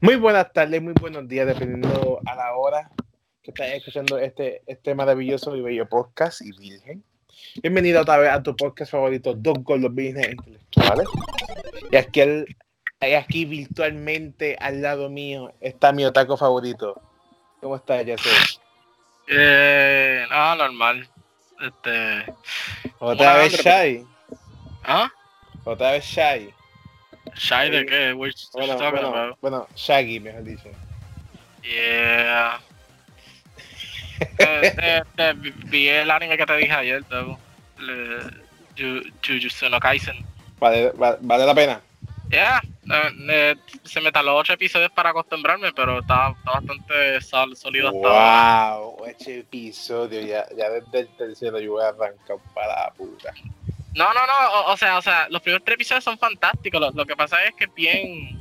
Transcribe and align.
Muy 0.00 0.14
buenas 0.14 0.52
tardes, 0.52 0.80
muy 0.80 0.92
buenos 0.92 1.26
días, 1.26 1.44
dependiendo 1.44 2.20
a 2.24 2.36
la 2.36 2.54
hora 2.54 2.88
que 3.42 3.50
estás 3.50 3.66
escuchando 3.70 4.16
este, 4.16 4.62
este 4.68 4.94
maravilloso 4.94 5.56
y 5.56 5.60
bello 5.60 5.88
podcast 5.88 6.40
y 6.40 6.52
virgen. 6.52 7.02
Bienvenido 7.62 8.02
otra 8.02 8.16
vez 8.18 8.30
a 8.30 8.40
tu 8.40 8.54
podcast 8.54 8.92
favorito, 8.92 9.34
Dos 9.34 9.58
Gordos 9.64 9.92
Vírgenes 9.92 10.34
Intelectuales. 10.34 11.08
Y 11.90 11.96
aquí, 11.96 12.20
el, 12.20 12.56
y 13.00 13.14
aquí 13.14 13.44
virtualmente 13.44 14.56
al 14.60 14.82
lado 14.82 15.10
mío 15.10 15.52
está 15.60 15.90
mi 15.90 16.04
otaco 16.04 16.36
favorito. 16.36 17.02
¿Cómo 17.60 17.74
estás, 17.74 18.04
Jesse? 18.04 18.60
Eh, 19.26 20.24
no, 20.30 20.54
normal. 20.54 21.08
Este. 21.60 22.32
Otra 23.00 23.38
vez 23.38 23.52
Shy. 23.54 24.06
¿Ah? 24.84 25.10
Otra 25.64 25.90
vez 25.90 26.04
Shy. 26.04 26.54
¿Shy 27.38 27.70
de 27.70 27.86
qué? 27.86 28.10
You 28.10 28.18
Bueno, 28.52 28.76
talking 28.76 28.90
bueno, 28.90 29.08
about? 29.08 29.38
bueno, 29.40 29.68
Shaggy, 29.76 30.20
mejor 30.20 30.44
dicho. 30.44 30.68
Yeah. 31.62 32.60
eh, 34.38 34.74
eh, 34.78 35.02
eh, 35.16 35.34
vi- 35.36 35.88
el 35.88 36.10
anime 36.10 36.36
que 36.36 36.46
te 36.46 36.56
dije 36.56 36.72
ayer, 36.72 37.02
Ju- 38.76 39.12
Jujutsu 39.24 39.68
no 39.68 39.78
Kaisen. 39.80 40.16
Vale, 40.58 40.90
vale, 40.92 41.18
vale 41.20 41.46
la 41.46 41.54
pena. 41.54 41.80
Yeah. 42.30 42.60
eh, 43.30 43.54
se 43.84 44.00
me 44.00 44.12
taló 44.12 44.36
ocho 44.36 44.52
episodios 44.52 44.90
para 44.92 45.10
acostumbrarme, 45.10 45.72
pero 45.72 46.00
está, 46.00 46.30
está 46.30 46.52
bastante 46.52 47.20
sol- 47.20 47.56
sólido 47.56 47.88
hasta 47.88 48.08
ahora. 48.08 48.76
Wow, 48.76 49.06
este 49.06 49.38
episodio 49.40 50.20
ya, 50.20 50.46
ya 50.56 50.70
desde 50.70 51.00
el 51.00 51.08
tercero 51.16 51.58
yo 51.60 51.72
voy 51.72 51.84
a 51.84 51.88
arrancar 51.88 52.36
para 52.54 52.84
la 52.84 52.90
puta. 52.92 53.32
No, 53.98 54.14
no, 54.14 54.20
no, 54.26 54.50
o, 54.60 54.72
o 54.72 54.76
sea, 54.76 54.96
o 54.98 55.02
sea, 55.02 55.26
los 55.28 55.42
primeros 55.42 55.64
tres 55.64 55.74
episodios 55.74 56.04
son 56.04 56.16
fantásticos. 56.18 56.80
Lo, 56.80 56.90
lo 56.92 57.04
que 57.04 57.16
pasa 57.16 57.42
es 57.44 57.54
que 57.56 57.64
es 57.64 57.74
bien, 57.74 58.40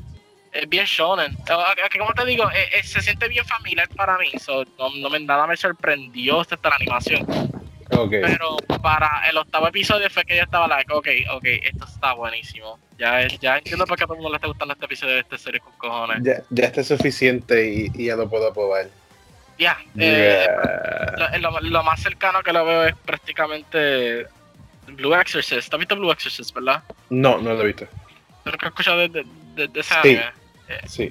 es 0.53 0.69
bien 0.69 0.85
shonen. 0.85 1.35
Que 1.91 1.97
como 1.99 2.13
te 2.13 2.25
digo, 2.25 2.49
eh, 2.51 2.69
eh, 2.79 2.83
se 2.83 3.01
siente 3.01 3.27
bien 3.27 3.43
familiar 3.45 3.89
para 3.95 4.17
mí. 4.19 4.31
So, 4.39 4.63
no, 4.77 4.89
no 4.95 5.09
me, 5.09 5.19
nada 5.19 5.47
me 5.47 5.57
sorprendió 5.57 6.41
esta, 6.41 6.55
esta 6.55 6.69
animación. 6.75 7.25
Ok. 7.89 8.11
Pero 8.21 8.57
para 8.83 9.23
el 9.29 9.37
octavo 9.37 9.67
episodio 9.67 10.09
fue 10.11 10.23
que 10.25 10.35
yo 10.37 10.43
estaba 10.43 10.67
like, 10.67 10.93
ok, 10.93 11.07
ok, 11.31 11.45
esto 11.63 11.85
está 11.85 12.13
buenísimo. 12.13 12.77
Ya, 12.99 13.21
es- 13.23 13.39
ya 13.39 13.57
entiendo 13.57 13.85
por 13.87 13.97
qué 13.97 14.03
a 14.03 14.07
todo 14.07 14.15
el 14.15 14.21
mundo 14.21 14.31
le 14.33 14.37
está 14.37 14.47
gustando 14.47 14.73
este 14.75 14.85
episodio 14.85 15.13
de 15.15 15.21
esta 15.21 15.37
serie 15.39 15.59
con 15.59 15.73
cojones. 15.77 16.19
Ya, 16.21 16.43
ya 16.51 16.65
está 16.65 16.83
suficiente 16.83 17.67
y, 17.67 17.91
y 17.95 18.05
ya 18.07 18.15
lo 18.15 18.29
puedo 18.29 18.53
probar. 18.53 18.87
Ya, 19.57 19.75
eh, 19.97 20.45
Yeah. 20.45 21.37
lo, 21.39 21.49
lo- 21.51 21.61
lo 21.61 21.83
más 21.83 21.99
cercano 21.99 22.43
que 22.43 22.53
lo 22.53 22.63
veo 22.63 22.85
es 22.85 22.95
prácticamente 22.97 24.27
Blue 24.87 25.13
Exorcist. 25.15 25.73
¿Has 25.73 25.79
visto 25.79 25.95
Blue 25.95 26.11
Exorcist, 26.11 26.53
verdad? 26.53 26.83
No, 27.09 27.37
no 27.39 27.53
lo 27.53 27.61
he 27.61 27.67
visto. 27.67 27.87
¿Tú 28.43 28.51
que 28.51 28.65
has 28.65 28.71
escuchado 28.71 28.97
de, 28.99 29.09
de, 29.55 29.67
de- 29.67 29.83
Sí. 29.83 29.93
anime? 29.93 30.31
Sí. 30.87 31.09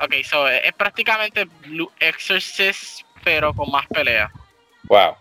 Ok, 0.00 0.14
so 0.24 0.48
eh, 0.48 0.66
es 0.66 0.72
prácticamente 0.72 1.44
Blue 1.66 1.90
Exorcist, 2.00 3.02
pero 3.22 3.52
con 3.54 3.70
más 3.70 3.86
pelea. 3.88 4.30
Wow. 4.84 5.16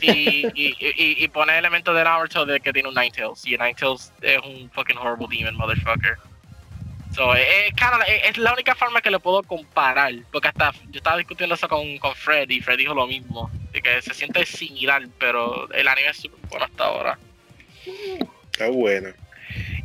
Y, 0.00 0.46
y, 0.54 0.74
y, 0.78 1.24
y 1.24 1.28
pone 1.28 1.56
elementos 1.58 1.94
de 1.94 2.02
Naruto 2.04 2.46
de 2.46 2.60
que 2.60 2.72
tiene 2.72 2.88
un 2.88 2.94
Ninetales. 2.94 3.44
Y 3.46 3.50
Ninetales 3.50 4.12
es 4.22 4.38
un 4.44 4.70
fucking 4.70 4.96
horrible 4.96 5.26
demon, 5.30 5.54
motherfucker. 5.56 6.16
So, 7.16 7.34
eh, 7.34 7.40
eh, 7.40 7.72
kinda 7.74 7.96
like- 7.96 8.12
eh, 8.14 8.28
es 8.28 8.36
la 8.36 8.52
única 8.52 8.74
forma 8.74 9.00
que 9.00 9.10
lo 9.10 9.20
puedo 9.20 9.42
comparar. 9.42 10.12
Porque 10.30 10.48
hasta 10.48 10.72
yo 10.90 10.98
estaba 10.98 11.16
discutiendo 11.16 11.54
eso 11.54 11.66
con, 11.66 11.96
con 11.96 12.14
Fred 12.14 12.50
y 12.50 12.60
Fred 12.60 12.76
dijo 12.76 12.92
lo 12.92 13.06
mismo. 13.06 13.50
De 13.72 13.80
que 13.80 14.02
se 14.02 14.12
siente 14.12 14.44
similar, 14.44 15.08
pero 15.18 15.66
el 15.72 15.88
anime 15.88 16.10
es 16.10 16.18
súper 16.18 16.38
bueno 16.50 16.66
hasta 16.66 16.84
ahora. 16.84 17.18
Está 18.52 18.68
bueno. 18.68 19.14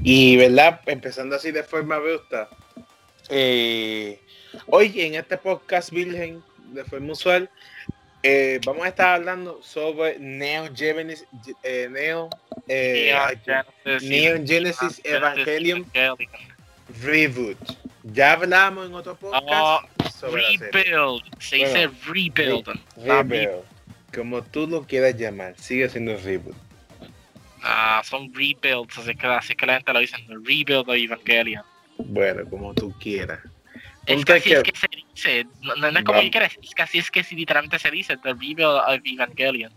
Y, 0.03 0.35
¿verdad? 0.35 0.81
Empezando 0.85 1.37
así 1.37 1.51
de 1.51 1.63
forma 1.63 1.97
bruta. 1.99 2.49
Eh, 3.29 4.19
hoy 4.65 4.99
en 4.99 5.15
este 5.15 5.37
podcast 5.37 5.89
virgen, 5.91 6.43
de 6.73 6.83
forma 6.83 7.13
usual, 7.13 7.49
eh, 8.23 8.59
vamos 8.65 8.83
a 8.83 8.89
estar 8.89 9.15
hablando 9.15 9.61
sobre 9.63 10.19
Neo 10.19 10.69
Genesis, 10.75 11.25
eh, 11.63 11.87
Neo, 11.89 12.29
ay, 12.67 13.39
Genesis, 13.45 14.09
Neon 14.09 14.45
Genesis 14.45 15.01
Evangelion 15.05 15.85
Reboot. 17.01 17.57
Ya 18.03 18.33
hablamos 18.33 18.87
en 18.87 18.93
otro 18.95 19.15
podcast 19.15 19.45
Oh, 19.49 20.09
sobre 20.09 20.41
la 20.41 20.47
serie. 20.49 20.71
Rebuild. 20.71 21.23
Se 21.39 21.55
dice 21.57 21.89
rebuild. 22.05 22.67
Reboot. 22.97 23.65
Como 24.13 24.41
tú 24.43 24.67
lo 24.67 24.83
quieras 24.85 25.15
llamar, 25.17 25.55
sigue 25.57 25.87
siendo 25.89 26.17
Reboot. 26.17 26.55
Ah, 27.63 28.01
son 28.03 28.33
rebuilds, 28.33 28.97
así 28.97 29.15
que, 29.15 29.27
así 29.27 29.55
que 29.55 29.65
la 29.67 29.73
gente 29.75 29.93
lo 29.93 29.99
dice, 29.99 30.17
the 30.27 30.33
rebuild 30.33 30.89
of 30.89 30.95
Evangelion. 30.95 31.63
Bueno, 31.99 32.43
como 32.49 32.73
tú 32.73 32.91
quieras. 32.99 33.39
Es 34.07 34.25
que 34.25 34.33
así 34.33 34.51
es 34.51 34.63
que- 34.63 34.71
se 34.75 34.87
dice, 34.87 35.45
no, 35.61 35.75
no- 35.75 35.91
no 35.91 35.99
es 35.99 36.03
como 36.05 36.19
que 36.21 36.31
quieres, 36.31 36.57
es 36.61 36.73
que 36.73 36.81
así 36.81 36.97
es 36.97 37.11
que 37.11 37.23
sí, 37.23 37.35
literalmente 37.35 37.77
se 37.77 37.91
dice, 37.91 38.17
the 38.17 38.29
rebuild 38.33 38.79
of 38.87 38.99
Evangelion. 39.05 39.71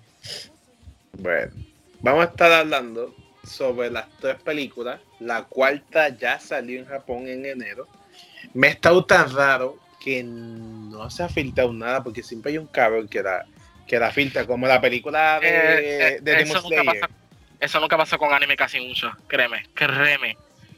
Bueno, 1.19 1.53
vamos 2.01 2.23
a 2.27 2.31
estar 2.31 2.51
hablando 2.53 3.15
sobre 3.47 3.91
las 3.91 4.07
tres 4.21 4.37
películas. 4.43 5.01
La 5.21 5.45
cuarta 5.45 6.09
ya 6.09 6.39
salió 6.39 6.79
en 6.79 6.87
Japón 6.87 7.27
en 7.29 7.45
enero. 7.47 7.87
Me 8.53 8.69
ha 8.69 8.71
estado 8.71 9.05
tan 9.05 9.35
raro 9.35 9.79
que 10.03 10.23
no 10.23 11.09
se 11.11 11.23
ha 11.23 11.29
filtrado 11.29 11.73
nada 11.73 12.03
porque 12.03 12.23
siempre 12.23 12.53
hay 12.53 12.59
un 12.59 12.67
cabrón 12.67 13.09
que 13.09 13.23
la, 13.23 13.45
que 13.87 13.99
la 13.99 14.11
filtra, 14.11 14.47
como 14.47 14.67
la 14.67 14.81
película 14.81 15.41
de, 15.41 15.49
Eh, 15.49 16.07
eh, 16.09 16.19
de 16.21 16.33
Demon 16.37 16.57
eso, 16.57 16.63
nunca 16.69 16.83
Slayer. 16.83 17.01
pasa, 17.01 17.15
eso 17.61 17.81
nunca 17.81 17.97
pasó 17.97 18.19
con 18.19 18.33
anime 18.33 18.57
casi 18.57 18.81
mucho, 18.81 19.11
créeme, 19.27 19.65
créeme. 19.75 20.37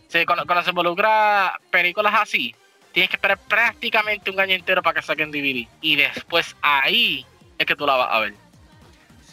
Sí, 0.08 0.24
cuando, 0.24 0.46
cuando 0.46 0.62
se 0.62 0.70
involucra 0.70 1.58
películas 1.70 2.14
así, 2.16 2.54
tienes 2.92 3.10
que 3.10 3.16
esperar 3.16 3.38
prácticamente 3.48 4.30
un 4.30 4.38
año 4.38 4.54
entero 4.54 4.82
para 4.82 4.94
que 5.00 5.06
saquen 5.06 5.30
DVD. 5.32 5.66
Y 5.80 5.96
después 5.96 6.54
ahí 6.62 7.26
es 7.58 7.66
que 7.66 7.74
tú 7.74 7.84
la 7.86 7.96
vas 7.96 8.08
a 8.10 8.20
ver. 8.20 8.34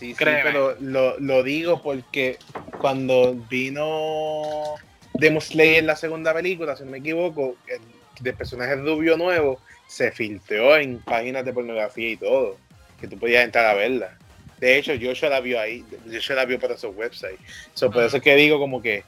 Sí, 0.03 0.15
pero 0.17 0.75
lo, 0.79 1.19
lo 1.19 1.43
digo 1.43 1.81
porque 1.81 2.37
cuando 2.79 3.35
vino 3.49 4.75
Demon 5.13 5.41
Slayer 5.41 5.79
en 5.79 5.87
la 5.87 5.95
segunda 5.95 6.33
película, 6.33 6.75
si 6.75 6.83
no 6.83 6.91
me 6.91 6.97
equivoco, 6.97 7.55
el 7.67 7.79
de 8.19 8.33
personaje 8.33 8.75
rubio 8.75 9.17
nuevo 9.17 9.59
se 9.87 10.11
filtró 10.11 10.77
en 10.77 10.99
páginas 10.99 11.45
de 11.45 11.53
pornografía 11.53 12.09
y 12.09 12.17
todo, 12.17 12.57
que 12.99 13.07
tú 13.07 13.17
podías 13.17 13.45
entrar 13.45 13.65
a 13.65 13.73
verla. 13.73 14.17
De 14.59 14.77
hecho, 14.77 14.93
yo 14.93 15.13
la 15.29 15.39
vio 15.39 15.59
ahí, 15.59 15.83
yo 16.05 16.35
la 16.35 16.45
vio 16.45 16.59
por 16.59 16.71
esos 16.71 16.95
websites. 16.95 17.39
So, 17.73 17.91
por 17.91 18.03
eso 18.03 18.17
es 18.17 18.23
que 18.23 18.35
digo 18.35 18.59
como 18.59 18.81
que, 18.81 19.03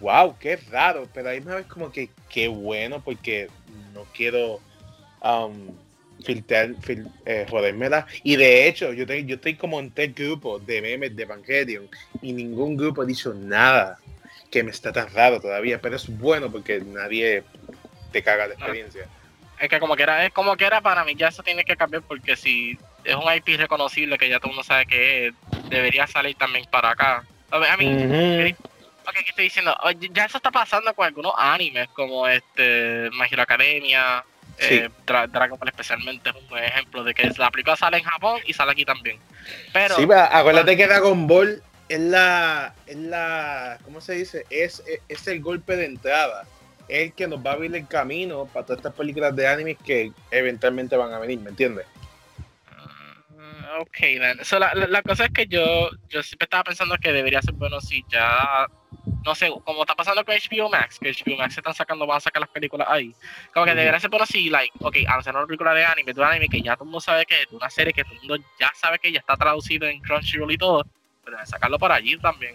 wow, 0.00 0.36
qué 0.38 0.56
raro, 0.70 1.08
pero 1.12 1.30
ahí 1.30 1.40
me 1.40 1.54
ves 1.56 1.66
como 1.66 1.90
que 1.90 2.10
qué 2.28 2.48
bueno 2.48 3.02
porque 3.04 3.48
no 3.92 4.04
quiero 4.14 4.60
um, 5.22 5.74
filtrar, 6.24 6.76
fil- 6.80 7.10
eh, 7.24 7.46
jodérmela. 7.48 8.06
Y 8.22 8.36
de 8.36 8.68
hecho, 8.68 8.92
yo, 8.92 9.06
te- 9.06 9.24
yo 9.24 9.36
estoy 9.36 9.56
como 9.56 9.80
en 9.80 9.92
tres 9.92 10.14
grupos 10.14 10.64
de 10.66 10.82
memes 10.82 11.14
de 11.16 11.22
Evangelion 11.22 11.88
y 12.20 12.32
ningún 12.32 12.76
grupo 12.76 13.02
ha 13.02 13.06
dicho 13.06 13.34
nada 13.34 13.96
que 14.50 14.62
me 14.62 14.70
está 14.70 14.92
tan 14.92 15.08
raro 15.12 15.40
todavía, 15.40 15.80
pero 15.80 15.96
es 15.96 16.08
bueno 16.08 16.50
porque 16.50 16.80
nadie 16.84 17.44
te 18.10 18.22
caga 18.22 18.48
la 18.48 18.54
experiencia. 18.54 19.06
Es 19.60 19.68
que 19.68 19.78
como 19.78 19.94
que 19.96 20.02
era, 20.04 20.24
es 20.24 20.32
como 20.32 20.56
que 20.56 20.64
era 20.64 20.80
para 20.80 21.04
mí, 21.04 21.14
ya 21.16 21.28
eso 21.28 21.42
tiene 21.42 21.64
que 21.64 21.76
cambiar 21.76 22.02
porque 22.04 22.36
si 22.36 22.78
es 23.04 23.14
un 23.14 23.32
IP 23.32 23.56
reconocible 23.56 24.16
que 24.18 24.28
ya 24.28 24.38
todo 24.38 24.50
el 24.50 24.56
mundo 24.56 24.64
sabe 24.64 24.86
que 24.86 25.28
es, 25.28 25.34
debería 25.68 26.06
salir 26.06 26.34
también 26.36 26.64
para 26.70 26.90
acá. 26.90 27.22
A 27.50 27.58
ver, 27.58 27.70
a 27.70 27.76
mí, 27.76 27.84
Ujú. 27.84 28.56
ok, 29.06 29.14
¿qué 29.14 29.30
estoy 29.30 29.44
diciendo? 29.44 29.76
Ya 30.12 30.24
eso 30.24 30.38
está 30.38 30.50
pasando 30.50 30.94
con 30.94 31.06
algunos 31.06 31.32
animes 31.36 31.88
como 31.92 32.26
este 32.26 33.10
My 33.12 33.26
Hero 33.30 33.42
Academia, 33.42 34.24
eh, 34.60 34.88
Dra- 35.06 35.26
Dragon 35.30 35.58
Ball 35.58 35.68
especialmente 35.68 36.30
es 36.30 36.36
un 36.36 36.46
buen 36.48 36.64
ejemplo 36.64 37.02
de 37.04 37.14
que 37.14 37.30
la 37.36 37.50
película 37.50 37.76
sale 37.76 37.98
en 37.98 38.04
Japón 38.04 38.40
y 38.46 38.52
sale 38.52 38.72
aquí 38.72 38.84
también. 38.84 39.18
Pero 39.72 39.96
sí, 39.96 40.06
pero 40.06 40.20
acuérdate 40.20 40.76
que 40.76 40.86
Dragon 40.86 41.26
Ball 41.26 41.62
es 41.88 42.00
la, 42.00 42.74
es 42.86 42.96
la, 42.96 43.78
¿cómo 43.84 44.00
se 44.00 44.14
dice? 44.14 44.44
Es, 44.50 44.82
es, 44.86 45.00
es 45.08 45.26
el 45.28 45.40
golpe 45.40 45.76
de 45.76 45.86
entrada. 45.86 46.44
Es 46.88 47.02
el 47.06 47.12
que 47.14 47.26
nos 47.28 47.44
va 47.44 47.50
a 47.50 47.54
abrir 47.54 47.74
el 47.74 47.86
camino 47.86 48.46
para 48.46 48.66
todas 48.66 48.78
estas 48.80 48.94
películas 48.94 49.34
de 49.36 49.46
anime 49.48 49.74
que 49.76 50.12
eventualmente 50.30 50.96
van 50.96 51.12
a 51.12 51.18
venir, 51.18 51.38
¿me 51.40 51.50
entiendes? 51.50 51.86
Mm, 53.36 53.80
Ok. 53.80 53.98
So, 54.44 54.58
la, 54.58 54.74
la, 54.74 54.86
la 54.86 55.02
cosa 55.02 55.24
es 55.26 55.30
que 55.30 55.46
yo, 55.46 55.90
yo 56.08 56.22
siempre 56.22 56.44
estaba 56.44 56.64
pensando 56.64 56.96
que 56.98 57.12
debería 57.12 57.40
ser 57.42 57.54
bueno 57.54 57.80
si 57.80 58.04
ya, 58.08 58.66
no 59.24 59.34
sé, 59.34 59.50
como 59.64 59.82
está 59.82 59.94
pasando 59.94 60.24
con 60.24 60.34
HBO 60.34 60.68
Max, 60.70 60.98
que 61.00 61.10
HBO 61.12 61.36
Max 61.36 61.54
se 61.54 61.60
están 61.60 61.74
sacando, 61.74 62.06
van 62.06 62.16
a 62.18 62.20
sacar 62.20 62.40
las 62.40 62.50
películas 62.50 62.88
ahí. 62.90 63.14
Como 63.52 63.66
que 63.66 63.74
debería 63.74 64.00
ser 64.00 64.10
bueno 64.10 64.26
si, 64.26 64.48
like, 64.50 64.72
ok, 64.80 64.96
al 65.08 65.20
hacer 65.20 65.34
una 65.36 65.46
película 65.46 65.74
de 65.74 65.84
anime, 65.84 66.12
de 66.12 66.20
un 66.20 66.26
anime 66.26 66.48
que 66.48 66.60
ya 66.62 66.74
todo 66.74 66.84
el 66.84 66.90
mundo 66.90 67.00
sabe 67.00 67.24
que 67.26 67.42
es, 67.42 67.50
de 67.50 67.56
una 67.56 67.70
serie 67.70 67.92
que 67.92 68.02
todo 68.04 68.14
el 68.14 68.20
mundo 68.20 68.44
ya 68.58 68.70
sabe 68.74 68.98
que 68.98 69.12
ya 69.12 69.20
está 69.20 69.36
traducido 69.36 69.86
en 69.86 70.00
Crunchyroll 70.00 70.52
y 70.52 70.58
todo, 70.58 70.86
pero 71.24 71.36
deben 71.36 71.46
sacarlo 71.46 71.78
para 71.78 71.96
allí 71.96 72.16
también. 72.18 72.54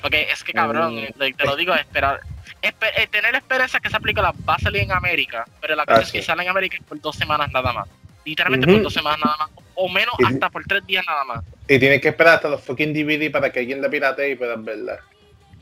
Porque 0.00 0.22
es 0.32 0.42
que 0.42 0.52
cabrón, 0.52 0.98
eh, 0.98 1.14
te 1.36 1.44
lo 1.46 1.54
digo, 1.56 1.74
esperar, 1.74 2.20
espe- 2.60 2.92
eh, 2.96 3.06
tener 3.06 3.34
esperanza 3.36 3.78
que 3.78 3.86
esa 3.88 4.00
película 4.00 4.32
va 4.48 4.54
a 4.54 4.58
salir 4.58 4.82
en 4.82 4.92
América, 4.92 5.44
pero 5.60 5.76
la 5.76 5.86
cosa 5.86 6.00
Ah, 6.00 6.02
es 6.02 6.10
que 6.12 6.20
sí. 6.20 6.26
sale 6.26 6.42
en 6.42 6.48
América 6.48 6.76
por 6.88 7.00
dos 7.00 7.14
semanas 7.16 7.50
nada 7.52 7.72
más. 7.72 7.88
Literalmente 8.24 8.66
por 8.66 8.82
dos 8.82 8.92
semanas 8.92 9.20
nada 9.24 9.36
más. 9.36 9.50
O 9.74 9.88
menos 9.88 10.14
Y- 10.18 10.24
hasta 10.24 10.50
por 10.50 10.64
tres 10.64 10.84
días 10.86 11.04
nada 11.06 11.24
más. 11.24 11.44
Y 11.68 11.78
tienes 11.78 12.00
que 12.00 12.08
esperar 12.08 12.34
hasta 12.34 12.48
los 12.48 12.60
fucking 12.62 12.92
DVD 12.92 13.30
para 13.30 13.50
que 13.52 13.60
alguien 13.60 13.80
la 13.80 13.88
pirate 13.88 14.28
y 14.30 14.34
puedan 14.34 14.64
verla. 14.64 14.98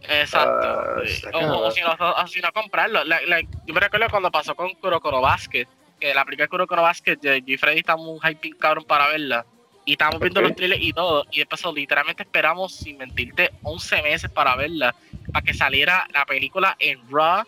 Exacto. 0.09 1.05
Sí. 1.05 1.13
está 1.13 1.39
o, 1.39 1.67
o 1.67 1.71
si 1.71 1.81
no, 1.81 1.93
o 1.93 2.27
si 2.27 2.41
no 2.41 2.53
comprarlo. 2.53 3.03
Yo 3.05 3.75
me 3.75 3.81
recuerdo 3.81 4.09
cuando 4.09 4.31
pasó 4.31 4.55
con 4.55 4.75
Kurokoro 4.75 5.21
Basket. 5.21 5.67
que 5.99 6.15
la 6.15 6.25
de 6.25 6.49
Kuroko 6.49 6.77
Basket, 6.77 7.19
yo 7.21 7.35
y 7.35 7.57
Freddy 7.57 7.81
estamos 7.81 8.07
un 8.07 8.21
hype 8.21 8.57
cabrón 8.59 8.85
para 8.85 9.09
verla. 9.09 9.45
Y 9.85 9.93
estábamos 9.93 10.21
viendo 10.21 10.41
los 10.41 10.55
trailers 10.55 10.83
y 10.83 10.93
todo. 10.93 11.27
Y 11.31 11.39
después 11.39 11.63
literalmente 11.75 12.23
esperamos, 12.23 12.75
sin 12.75 12.99
mentirte, 12.99 13.51
11 13.63 14.03
meses 14.03 14.31
para 14.31 14.57
verla. 14.57 14.95
Para 15.33 15.45
que 15.45 15.55
saliera 15.55 16.07
la 16.13 16.25
película 16.25 16.77
en 16.79 17.01
Raw. 17.11 17.45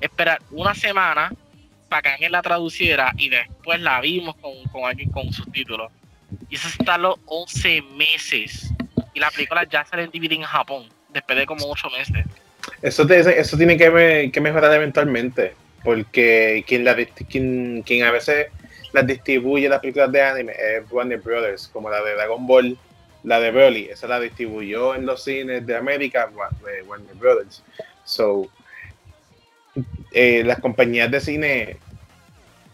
Esperar 0.00 0.40
una 0.50 0.74
semana 0.74 1.32
para 1.88 2.02
que 2.02 2.08
alguien 2.10 2.32
la 2.32 2.42
traduciera. 2.42 3.12
Y 3.16 3.28
después 3.28 3.80
la 3.80 4.00
vimos 4.00 4.36
con, 4.36 4.52
con 4.72 4.84
alguien 4.84 5.10
con 5.10 5.32
subtítulos. 5.32 5.90
Y 6.48 6.56
eso 6.56 6.68
se 6.68 6.84
tardó 6.84 7.18
11 7.26 7.82
meses. 7.94 8.70
Y 9.14 9.20
la 9.20 9.30
película 9.30 9.64
ya 9.64 9.84
sale 9.84 10.02
en 10.02 10.10
DVD 10.10 10.32
en 10.32 10.42
Japón. 10.42 10.95
Después 11.16 11.38
de 11.38 11.46
como 11.46 11.66
8 11.70 11.88
meses. 11.96 12.26
Eso, 12.82 13.08
eso 13.08 13.56
tiene 13.56 13.78
que, 13.78 14.30
que 14.30 14.40
mejorar 14.42 14.70
eventualmente, 14.74 15.54
porque 15.82 16.62
quien, 16.66 16.84
la, 16.84 16.94
quien, 16.94 17.82
quien 17.86 18.04
a 18.04 18.10
veces 18.10 18.48
las 18.92 19.06
distribuye 19.06 19.66
las 19.66 19.80
películas 19.80 20.12
de 20.12 20.22
anime 20.22 20.52
es 20.52 20.92
Warner 20.92 21.18
Brothers, 21.18 21.68
como 21.68 21.88
la 21.88 22.02
de 22.02 22.12
Dragon 22.12 22.46
Ball, 22.46 22.76
la 23.22 23.40
de 23.40 23.50
Broly, 23.50 23.86
esa 23.86 24.06
la 24.06 24.20
distribuyó 24.20 24.94
en 24.94 25.06
los 25.06 25.24
cines 25.24 25.66
de 25.66 25.74
América 25.74 26.30
Warner 26.86 27.14
Brothers. 27.14 27.62
So, 28.04 28.50
eh, 30.12 30.42
las 30.44 30.60
compañías 30.60 31.10
de 31.10 31.20
cine 31.20 31.78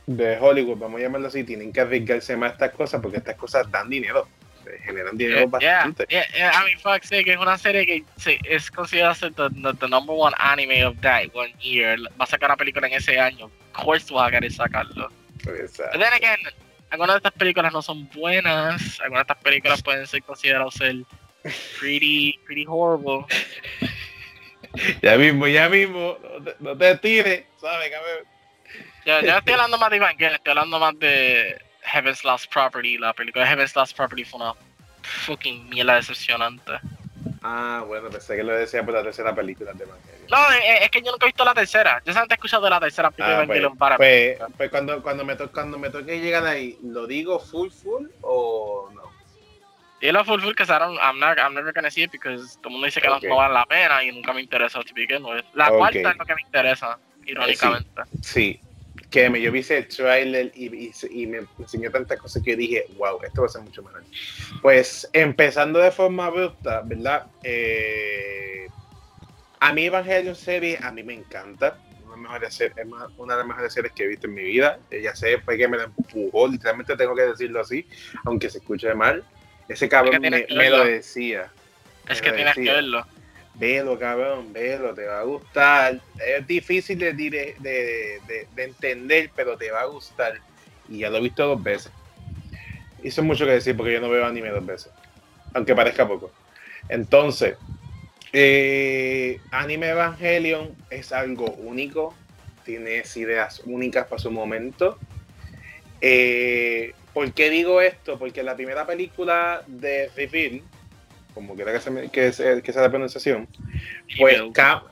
de 0.06 0.36
Hollywood, 0.40 0.78
vamos 0.78 0.98
a 0.98 1.04
llamarlo 1.04 1.28
así, 1.28 1.44
tienen 1.44 1.72
que 1.72 1.80
arriesgarse 1.80 2.36
más 2.36 2.50
a 2.50 2.52
estas 2.54 2.70
cosas 2.72 3.00
porque 3.00 3.18
estas 3.18 3.36
cosas 3.36 3.70
dan 3.70 3.88
dinero, 3.88 4.26
generan 4.84 5.16
dinero 5.16 5.40
Yeah, 5.60 5.86
bastante. 5.86 6.06
yeah, 6.10 6.26
yeah, 6.36 6.52
I 6.54 6.64
mean, 6.64 6.78
fuck 6.78 7.02
sake, 7.04 7.28
es 7.32 7.38
una 7.38 7.56
serie 7.58 7.84
que 7.86 8.04
se- 8.16 8.40
es 8.44 8.70
considerada 8.70 9.14
ser 9.14 9.32
the, 9.34 9.48
the, 9.50 9.72
the 9.78 9.88
number 9.88 10.14
one 10.14 10.34
anime 10.38 10.84
of 10.84 10.96
that 11.00 11.24
one 11.34 11.52
year. 11.60 11.96
Va 12.20 12.24
a 12.24 12.26
sacar 12.26 12.48
una 12.50 12.56
película 12.56 12.86
en 12.86 12.94
ese 12.94 13.18
año. 13.18 13.46
Of 13.46 13.84
course 13.84 14.12
vas 14.12 14.28
a 14.28 14.30
querer 14.30 14.52
sacarlo. 14.52 15.08
Ah, 15.46 15.50
But 15.92 16.00
then 16.00 16.12
again, 16.12 16.38
algunas 16.90 17.14
de 17.14 17.18
estas 17.18 17.32
películas 17.32 17.72
no 17.72 17.82
son 17.82 18.08
buenas. 18.10 19.00
Algunas 19.00 19.26
de 19.26 19.32
estas 19.32 19.42
películas 19.44 19.82
pueden 19.82 20.06
ser 20.06 20.22
consideradas 20.22 20.74
ser 20.74 20.96
pretty, 21.80 22.38
pretty 22.46 22.64
horrible. 22.68 23.24
Ya 25.02 25.18
mismo, 25.18 25.46
ya 25.48 25.68
mismo, 25.68 26.16
no 26.22 26.44
te, 26.44 26.54
no 26.60 26.78
te 26.78 26.96
tires, 26.96 27.44
¿sabes? 27.60 27.90
Yo, 29.04 29.20
yo 29.20 29.26
no 29.32 29.38
estoy 29.38 29.52
hablando 29.52 29.76
más 29.76 29.90
de 29.90 29.96
Evangelion, 29.96 30.34
estoy 30.34 30.50
hablando 30.52 30.78
más 30.78 30.98
de 30.98 31.60
Heaven's 31.82 32.24
Last 32.24 32.52
Property. 32.52 32.98
La 32.98 33.12
película 33.12 33.44
de 33.44 33.50
Heaven's 33.50 33.74
Last 33.76 33.96
Property 33.96 34.24
fue 34.24 34.40
una 34.40 34.54
fucking 35.02 35.68
mierda 35.68 35.96
decepcionante. 35.96 36.72
Ah, 37.42 37.82
bueno, 37.86 38.08
pensé 38.08 38.36
que 38.36 38.44
lo 38.44 38.54
decía 38.54 38.84
por 38.84 38.94
la 38.94 39.02
tercera 39.02 39.34
película 39.34 39.72
de 39.72 39.82
Evangelion. 39.84 40.26
No, 40.30 40.50
es, 40.52 40.82
es 40.82 40.90
que 40.90 41.02
yo 41.02 41.10
nunca 41.10 41.26
he 41.26 41.28
visto 41.28 41.44
la 41.44 41.54
tercera. 41.54 42.00
Yo 42.04 42.12
solamente 42.12 42.34
he 42.34 42.36
escuchado 42.36 42.62
de 42.64 42.70
la 42.70 42.80
tercera 42.80 43.10
película 43.10 43.28
de 43.28 43.34
Ah, 43.34 43.36
pues, 43.46 43.48
Evangelion 43.58 43.76
para 43.76 43.96
pues, 43.96 44.38
pues 44.56 44.70
cuando, 44.70 45.02
cuando, 45.02 45.24
me 45.24 45.34
to- 45.36 45.50
cuando 45.50 45.78
me 45.78 45.90
toque 45.90 46.20
llegar 46.20 46.46
ahí, 46.46 46.78
¿lo 46.84 47.06
digo 47.06 47.40
full 47.40 47.70
full 47.70 48.06
o 48.20 48.90
no? 48.94 49.02
Y 50.00 50.10
lo 50.12 50.24
full 50.24 50.40
full 50.40 50.54
que 50.54 50.66
Saron, 50.66 50.94
I'm, 50.96 51.18
not, 51.18 51.38
I'm 51.38 51.54
never 51.54 51.72
gonna 51.72 51.90
see 51.90 52.02
it 52.04 52.10
because 52.12 52.56
todo 52.58 52.68
el 52.68 52.72
mundo 52.72 52.86
dice 52.86 53.00
que 53.00 53.08
no- 53.08 53.16
Ok. 53.16 53.24
no 53.24 53.36
vale 53.36 53.54
la 53.54 53.66
pena 53.66 54.02
y 54.04 54.12
nunca 54.12 54.32
me 54.32 54.40
interesa 54.40 54.80
to 54.82 54.94
begin 54.94 55.24
with. 55.24 55.44
La 55.54 55.68
Ok. 55.70 55.78
cuarta 55.78 56.10
es 56.10 56.16
lo 56.16 56.24
que 56.24 56.34
me 56.36 56.42
interesa, 56.42 56.98
irónicamente. 57.26 58.02
Sí, 58.22 58.60
que 59.12 59.30
me, 59.30 59.40
yo 59.40 59.52
vi 59.52 59.60
ese 59.60 59.82
trailer 59.82 60.50
y, 60.54 60.86
y, 60.86 60.92
y 61.10 61.26
me 61.26 61.42
enseñó 61.58 61.90
tantas 61.90 62.18
cosas 62.18 62.42
que 62.42 62.52
yo 62.52 62.56
dije, 62.56 62.86
wow, 62.96 63.20
esto 63.22 63.42
va 63.42 63.46
a 63.46 63.50
ser 63.50 63.62
mucho 63.62 63.82
mejor. 63.82 64.02
Pues 64.62 65.08
empezando 65.12 65.78
de 65.78 65.92
forma 65.92 66.26
abrupta, 66.26 66.82
¿verdad? 66.84 67.26
Eh, 67.44 68.66
a 69.60 69.72
mí 69.72 69.84
Evangelion 69.84 70.34
serie, 70.34 70.78
a 70.82 70.90
mí 70.90 71.02
me 71.02 71.14
encanta. 71.14 71.78
Una, 72.12 72.38
de 72.38 72.48
una 73.16 73.34
de 73.34 73.38
las 73.38 73.46
mejores 73.46 73.72
series 73.72 73.92
que 73.92 74.04
he 74.04 74.06
visto 74.06 74.26
en 74.26 74.34
mi 74.34 74.42
vida. 74.42 74.78
Ya 74.90 75.14
sé, 75.14 75.38
fue 75.40 75.56
que 75.56 75.68
me 75.68 75.76
la 75.76 75.84
empujó, 75.84 76.48
literalmente 76.48 76.96
tengo 76.96 77.14
que 77.14 77.22
decirlo 77.22 77.60
así, 77.60 77.86
aunque 78.24 78.50
se 78.50 78.58
escuche 78.58 78.92
mal. 78.94 79.24
Ese 79.68 79.88
cabrón 79.88 80.14
Es 80.14 80.20
que 80.20 80.28
tienes 80.28 80.56
me, 80.56 80.70
lo 80.70 80.84
decía. 80.84 81.50
Es 82.08 82.20
me 82.20 82.28
que 82.28 82.32
tienes 82.32 82.54
que 82.54 82.62
verlo. 82.62 83.06
Velo, 83.54 83.98
cabrón, 83.98 84.52
velo, 84.52 84.94
te 84.94 85.04
va 85.04 85.20
a 85.20 85.24
gustar. 85.24 86.00
Es 86.26 86.46
difícil 86.46 86.98
de, 86.98 87.12
de, 87.12 87.54
de- 87.60 88.46
de 88.54 88.64
entender, 88.64 89.30
pero 89.36 89.56
te 89.56 89.70
va 89.70 89.82
a 89.82 89.86
gustar. 89.86 90.34
Y 90.88 90.98
ya 91.00 91.10
lo 91.10 91.18
he 91.18 91.22
visto 91.22 91.46
dos 91.46 91.62
veces. 91.62 91.92
Y 93.02 93.20
mucho 93.20 93.44
que 93.44 93.52
decir 93.52 93.76
porque 93.76 93.92
yo 93.92 94.00
no 94.00 94.08
veo 94.08 94.24
anime 94.24 94.50
dos 94.50 94.64
veces. 94.64 94.90
Aunque 95.54 95.74
parezca 95.74 96.06
poco. 96.06 96.30
Entonces, 96.88 97.56
eh, 98.32 99.40
Anime 99.50 99.90
Evangelion 99.90 100.74
es 100.88 101.12
algo 101.12 101.50
único. 101.52 102.14
Tienes 102.64 103.16
ideas 103.16 103.60
únicas 103.66 104.06
para 104.06 104.22
su 104.22 104.30
momento. 104.30 104.98
Eh, 106.00 106.94
¿Por 107.12 107.32
qué 107.32 107.50
digo 107.50 107.80
esto? 107.80 108.18
Porque 108.18 108.42
la 108.42 108.56
primera 108.56 108.86
película 108.86 109.62
de 109.66 110.10
Reveal, 110.16 110.62
como 111.34 111.54
quiera 111.54 111.72
que, 111.72 111.80
se 111.80 112.08
que, 112.10 112.32
sea, 112.32 112.60
que 112.60 112.72
sea 112.72 112.82
la 112.82 112.90
pronunciación, 112.90 113.48
pues 114.18 114.40
ca- 114.52 114.84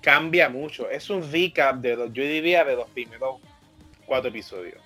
cambia 0.00 0.48
mucho. 0.48 0.88
Es 0.90 1.10
un 1.10 1.30
recap 1.30 1.76
de 1.76 1.96
los, 1.96 2.12
yo 2.12 2.22
diría, 2.22 2.64
de 2.64 2.76
los 2.76 2.88
primeros 2.90 3.36
cuatro 4.06 4.28
episodios. 4.30 4.78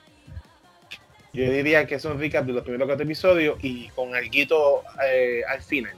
Yo 1.33 1.49
diría 1.51 1.87
que 1.87 1.95
es 1.95 2.05
un 2.05 2.19
recap 2.19 2.45
de 2.45 2.53
los 2.53 2.63
primeros 2.65 2.87
cuatro 2.87 3.05
episodios 3.05 3.59
y 3.63 3.89
con 3.91 4.15
algo 4.15 4.83
al 5.49 5.63
final. 5.63 5.95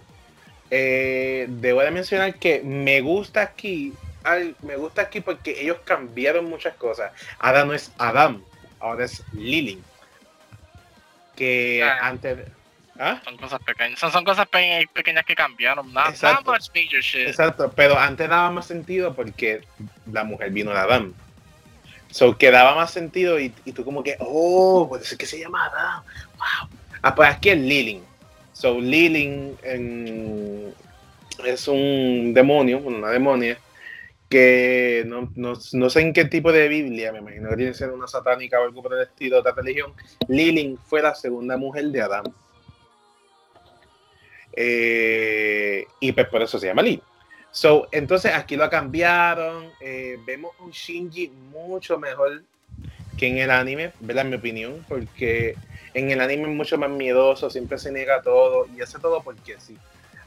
Eh, 0.71 1.47
debo 1.49 1.81
de 1.83 1.91
mencionar 1.91 2.35
que 2.39 2.61
me 2.63 3.01
gusta 3.01 3.43
aquí, 3.43 3.93
al- 4.25 4.55
me 4.63 4.77
gusta 4.77 5.03
aquí 5.03 5.21
porque 5.21 5.61
ellos 5.61 5.79
cambiaron 5.85 6.47
muchas 6.47 6.75
cosas. 6.75 7.13
Ahora 7.39 7.65
no 7.65 7.75
es 7.75 7.93
Adam, 7.99 8.43
ahora 8.81 9.05
es 9.07 9.23
Lilin. 9.33 9.83
Que 11.37 11.83
Ah. 11.83 12.09
antes... 12.09 12.39
¿Ah? 12.99 13.21
Son 13.25 13.37
cosas 13.37 13.61
pequeñas. 13.63 13.99
Son, 13.99 14.13
son 14.13 14.25
cosas 14.25 14.47
pe- 14.49 14.89
pequeñas 14.93 15.25
que 15.25 15.35
cambiaron. 15.35 15.89
Exacto. 16.09 16.51
not 16.53 16.61
much 16.61 16.69
major 16.75 17.01
shit. 17.01 17.27
Exacto, 17.29 17.73
pero 17.75 17.99
antes 17.99 18.29
daba 18.29 18.51
más 18.51 18.67
sentido 18.67 19.15
porque 19.15 19.63
la 20.11 20.25
mujer 20.25 20.51
vino 20.51 20.71
de 20.73 20.79
Adam. 20.79 21.13
So 22.11 22.37
que 22.37 22.51
daba 22.51 22.75
más 22.75 22.91
sentido 22.91 23.41
y, 23.41 23.55
y 23.65 23.73
tú 23.73 23.85
como 23.85 24.03
que, 24.03 24.17
oh, 24.21 24.87
puede 24.89 25.05
ser 25.05 25.17
que 25.17 25.25
se 25.27 25.39
llama 25.41 25.65
Adam. 25.67 26.03
Wow. 26.37 26.79
Ah, 27.03 27.15
pues 27.15 27.31
aquí 27.31 27.49
es 27.51 27.59
Lilin. 27.59 28.03
So 28.53 28.79
Lilin 28.79 29.57
en- 29.63 30.75
es 31.45 31.67
un 31.67 32.33
demonio, 32.35 32.79
una 32.79 33.09
demonia, 33.09 33.57
que 34.29 35.03
no, 35.07 35.33
no- 35.35 35.55
no 35.73 35.91
sé 35.91 36.01
en 36.03 36.13
qué 36.13 36.27
tipo 36.27 36.53
de 36.53 36.69
Biblia, 36.69 37.13
me 37.13 37.19
imagino 37.19 37.49
que 37.51 37.57
tiene 37.57 37.73
que 37.73 37.79
ser 37.79 37.91
una 37.91 38.07
satánica 38.07 38.61
o 38.61 38.65
algo 38.65 38.83
por 38.83 38.93
el 38.95 39.03
estilo 39.03 39.37
de 39.37 39.41
otra 39.41 39.53
religión. 39.53 39.93
Lilin 40.29 40.79
fue 40.79 41.01
la 41.03 41.15
segunda 41.15 41.57
mujer 41.57 41.87
de 41.87 42.03
Adam. 42.03 42.25
Eh, 44.55 45.87
y 46.01 46.13
pues 46.13 46.29
por 46.29 46.43
eso 46.43 46.59
se 46.59 46.67
llama 46.67 46.83
Lilin. 46.83 47.03
So, 47.51 47.89
entonces 47.93 48.33
aquí 48.35 48.57
lo 48.57 48.69
cambiaron. 48.71 49.71
eh, 49.81 50.19
vemos 50.25 50.53
un 50.61 50.71
Shinji 50.71 51.29
mucho 51.29 51.99
mejor 51.99 52.43
que 53.19 53.29
en 53.29 53.39
el 53.39 53.51
anime, 53.51 53.93
¿verdad? 54.01 54.25
En 54.25 54.31
mi 54.31 54.37
opinión, 54.37 54.85
porque 54.89 55.55
en 55.95 56.11
el 56.11 56.21
anime 56.21 56.45
es 56.45 56.57
mucho 56.57 56.79
más 56.79 56.91
miedoso, 56.91 57.51
siempre 57.51 57.79
se 57.79 57.93
niega 57.93 58.23
todo 58.23 58.67
y 58.75 58.81
hace 58.81 58.99
todo 58.99 59.23
porque 59.23 59.57
sí. 59.59 59.77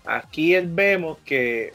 Aquí 0.05 0.55
vemos 0.62 1.17
que, 1.25 1.74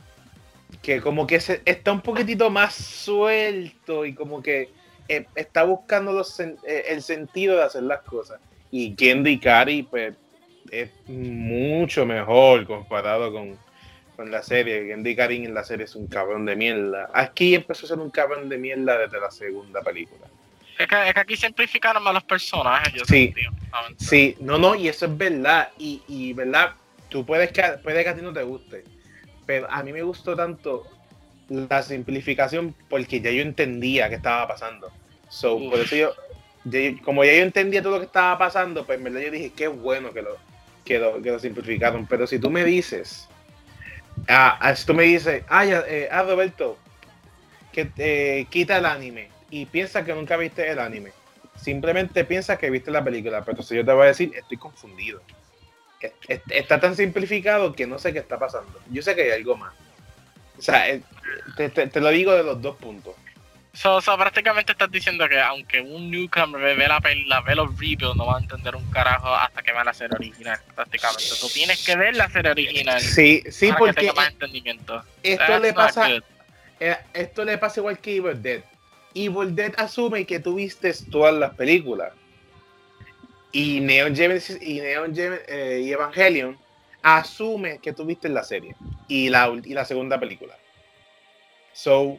que 0.82 1.00
como 1.00 1.26
que 1.26 1.40
se, 1.40 1.62
está 1.64 1.90
un 1.90 2.00
poquitito 2.00 2.48
más 2.48 2.74
suelto 2.74 4.06
y 4.06 4.14
como 4.14 4.40
que 4.40 4.70
eh, 5.08 5.26
está 5.34 5.64
buscando 5.64 6.24
eh, 6.64 6.84
el 6.88 7.02
sentido 7.02 7.56
de 7.56 7.64
hacer 7.64 7.82
las 7.82 8.02
cosas. 8.02 8.40
Y 8.70 8.94
Kendo 8.94 9.28
Ikari, 9.28 9.82
pues, 9.82 10.14
es 10.70 10.90
mucho 11.08 12.06
mejor 12.06 12.66
comparado 12.66 13.32
con, 13.32 13.58
con 14.16 14.30
la 14.30 14.42
serie. 14.42 14.86
Gendy 14.86 15.16
Karin 15.16 15.44
en 15.44 15.54
la 15.54 15.64
serie 15.64 15.84
es 15.84 15.94
un 15.94 16.06
cabrón 16.06 16.46
de 16.46 16.56
mierda. 16.56 17.10
Aquí 17.12 17.54
empezó 17.54 17.86
a 17.86 17.88
ser 17.90 17.98
un 17.98 18.10
cabrón 18.10 18.48
de 18.48 18.58
mierda 18.58 18.98
desde 18.98 19.20
la 19.20 19.30
segunda 19.30 19.82
película. 19.82 20.26
Es 20.78 20.86
que, 20.86 21.08
es 21.08 21.14
que 21.14 21.20
aquí 21.20 21.36
simplificaron 21.36 22.02
más 22.02 22.14
los 22.14 22.24
personajes. 22.24 22.92
Yo 22.94 23.04
Sí. 23.04 23.34
sentí. 23.34 23.42
Sí, 23.98 24.36
no, 24.40 24.58
no, 24.58 24.74
y 24.74 24.88
eso 24.88 25.06
es 25.06 25.16
verdad. 25.16 25.70
Y, 25.78 26.02
y 26.08 26.32
verdad, 26.32 26.70
tú 27.08 27.24
puedes 27.26 27.52
que, 27.52 27.62
puede 27.82 28.02
que 28.02 28.08
a 28.10 28.14
ti 28.14 28.22
no 28.22 28.32
te 28.32 28.42
guste, 28.42 28.84
pero 29.46 29.70
a 29.70 29.82
mí 29.82 29.92
me 29.92 30.02
gustó 30.02 30.34
tanto 30.34 30.86
la 31.48 31.82
simplificación 31.82 32.74
porque 32.88 33.20
ya 33.20 33.30
yo 33.30 33.42
entendía 33.42 34.08
qué 34.08 34.14
estaba 34.16 34.46
pasando. 34.48 34.90
So, 35.28 35.56
Uf. 35.56 35.70
por 35.70 35.80
eso 35.80 35.96
yo, 35.96 36.14
ya- 36.64 37.00
como 37.04 37.24
ya 37.24 37.32
yo 37.34 37.42
entendía 37.42 37.82
todo 37.82 37.94
lo 37.94 37.98
que 38.00 38.06
estaba 38.06 38.38
pasando, 38.38 38.84
pues 38.86 38.98
en 38.98 39.04
verdad 39.04 39.20
yo 39.20 39.30
dije, 39.30 39.52
qué 39.56 39.68
bueno 39.68 40.12
que 40.12 40.22
lo, 40.22 40.36
que 40.90 40.98
lo, 40.98 41.22
que 41.22 41.30
lo 41.30 41.38
simplificaron. 41.38 42.04
Pero 42.06 42.26
si 42.26 42.40
tú 42.40 42.50
me 42.50 42.64
dices, 42.64 43.28
ah, 44.28 44.58
ah, 44.60 44.74
si 44.74 44.84
tú 44.84 44.92
me 44.92 45.04
dices, 45.04 45.44
ah, 45.48 45.64
ya, 45.64 45.84
eh, 45.86 46.08
ah, 46.10 46.24
Roberto, 46.24 46.76
que 47.72 47.88
eh, 47.96 48.46
quita 48.50 48.78
el 48.78 48.86
anime 48.86 49.28
y 49.50 49.66
piensa 49.66 50.04
que 50.04 50.12
nunca 50.12 50.36
viste 50.36 50.68
el 50.68 50.80
anime. 50.80 51.12
Simplemente 51.54 52.24
piensa 52.24 52.58
que 52.58 52.70
viste 52.70 52.90
la 52.90 53.04
película, 53.04 53.44
pero 53.44 53.62
si 53.62 53.76
yo 53.76 53.84
te 53.84 53.92
voy 53.92 54.02
a 54.04 54.06
decir, 54.08 54.32
estoy 54.34 54.56
confundido. 54.56 55.22
Es- 56.00 56.12
es- 56.26 56.40
Está 56.50 56.80
tan 56.80 56.96
simplificado 56.96 57.72
que 57.72 57.86
no 57.86 58.00
sé 58.00 58.12
qué 58.12 58.18
está 58.18 58.36
pasando. 58.36 58.72
Yo 58.90 59.00
sé 59.02 59.14
que 59.14 59.22
hay 59.22 59.30
algo 59.30 59.56
más. 59.56 59.72
O 60.58 60.62
sea, 60.62 60.88
eh, 60.88 61.02
te- 61.56 61.68
te 61.68 62.00
lo 62.00 62.08
digo 62.08 62.32
de 62.34 62.42
los 62.42 62.60
dos 62.60 62.74
puntos. 62.78 63.14
So, 63.72 64.00
so, 64.00 64.18
prácticamente 64.18 64.72
estás 64.72 64.90
diciendo 64.90 65.28
que 65.28 65.40
aunque 65.40 65.80
un 65.80 66.10
newcomer 66.10 66.76
ve, 66.76 66.88
la, 66.88 67.40
ve 67.40 67.54
los 67.54 67.78
reviews, 67.78 68.16
no 68.16 68.26
va 68.26 68.36
a 68.36 68.40
entender 68.40 68.74
un 68.74 68.90
carajo 68.90 69.32
hasta 69.32 69.62
que 69.62 69.72
vea 69.72 69.84
la 69.84 69.94
serie 69.94 70.16
original, 70.16 70.58
prácticamente. 70.74 71.24
Tú 71.40 71.48
tienes 71.48 71.84
que 71.84 71.94
ver 71.94 72.16
la 72.16 72.28
serie 72.28 72.50
original. 72.50 73.00
Sí, 73.00 73.44
sí, 73.48 73.68
para 73.68 73.78
porque 73.78 73.94
que 73.94 74.00
tenga 74.00 74.14
más 74.14 74.28
entendimiento. 74.30 75.04
esto 75.22 75.46
That's 75.46 75.62
le 75.62 75.72
pasa, 75.72 76.10
eh, 76.80 76.96
esto 77.14 77.44
le 77.44 77.58
pasa 77.58 77.80
igual 77.80 77.98
que 78.00 78.16
Evil 78.16 78.42
Dead. 78.42 78.64
Evil 79.14 79.54
Dead 79.54 79.72
asume 79.76 80.26
que 80.26 80.40
tú 80.40 80.56
viste 80.56 80.92
todas 81.08 81.34
las 81.34 81.54
películas. 81.54 82.12
Y 83.52 83.80
Neon 83.80 84.16
Genesis 84.16 84.58
y 84.60 84.80
Neon 84.80 85.12
eh, 85.16 85.82
y 85.84 85.92
Evangelion 85.92 86.58
asume 87.02 87.78
que 87.78 87.92
tú 87.92 88.04
viste 88.04 88.28
la 88.28 88.42
serie 88.42 88.74
y 89.08 89.28
la, 89.28 89.52
y 89.64 89.74
la 89.74 89.84
segunda 89.84 90.18
película. 90.18 90.56
So, 91.72 92.18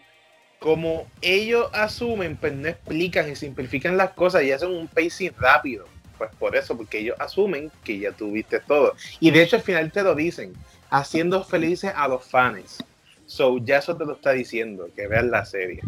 como 0.62 1.08
ellos 1.24 1.72
asumen, 1.74 2.38
pues 2.38 2.53
no 2.53 2.68
explican 2.68 3.32
y 3.32 3.36
simplifican 3.36 3.98
las 3.98 4.12
cosas 4.12 4.44
y 4.44 4.51
hacen 4.51 4.70
un 4.70 4.88
pacing 4.88 5.32
rápido. 5.39 5.88
Pues 6.20 6.30
por 6.38 6.56
eso, 6.56 6.77
porque 6.77 7.00
ellos 7.00 7.15
asumen 7.18 7.72
que 7.84 7.98
ya 7.98 8.12
tuviste 8.12 8.60
todo. 8.60 8.94
Y 9.20 9.32
de 9.32 9.41
hecho 9.41 9.56
al 9.56 9.63
final 9.63 9.91
te 9.91 10.03
lo 10.03 10.13
dicen, 10.13 10.53
haciendo 10.91 11.44
felices 11.44 11.91
a 11.96 12.08
los 12.08 12.24
fans. 12.24 12.84
So, 13.25 13.58
ya 13.58 13.80
eso 13.80 13.98
te 13.98 14.06
lo 14.06 14.13
está 14.13 14.34
diciendo, 14.34 14.88
que 14.96 15.08
vean 15.08 15.32
la 15.32 15.46
serie. 15.46 15.82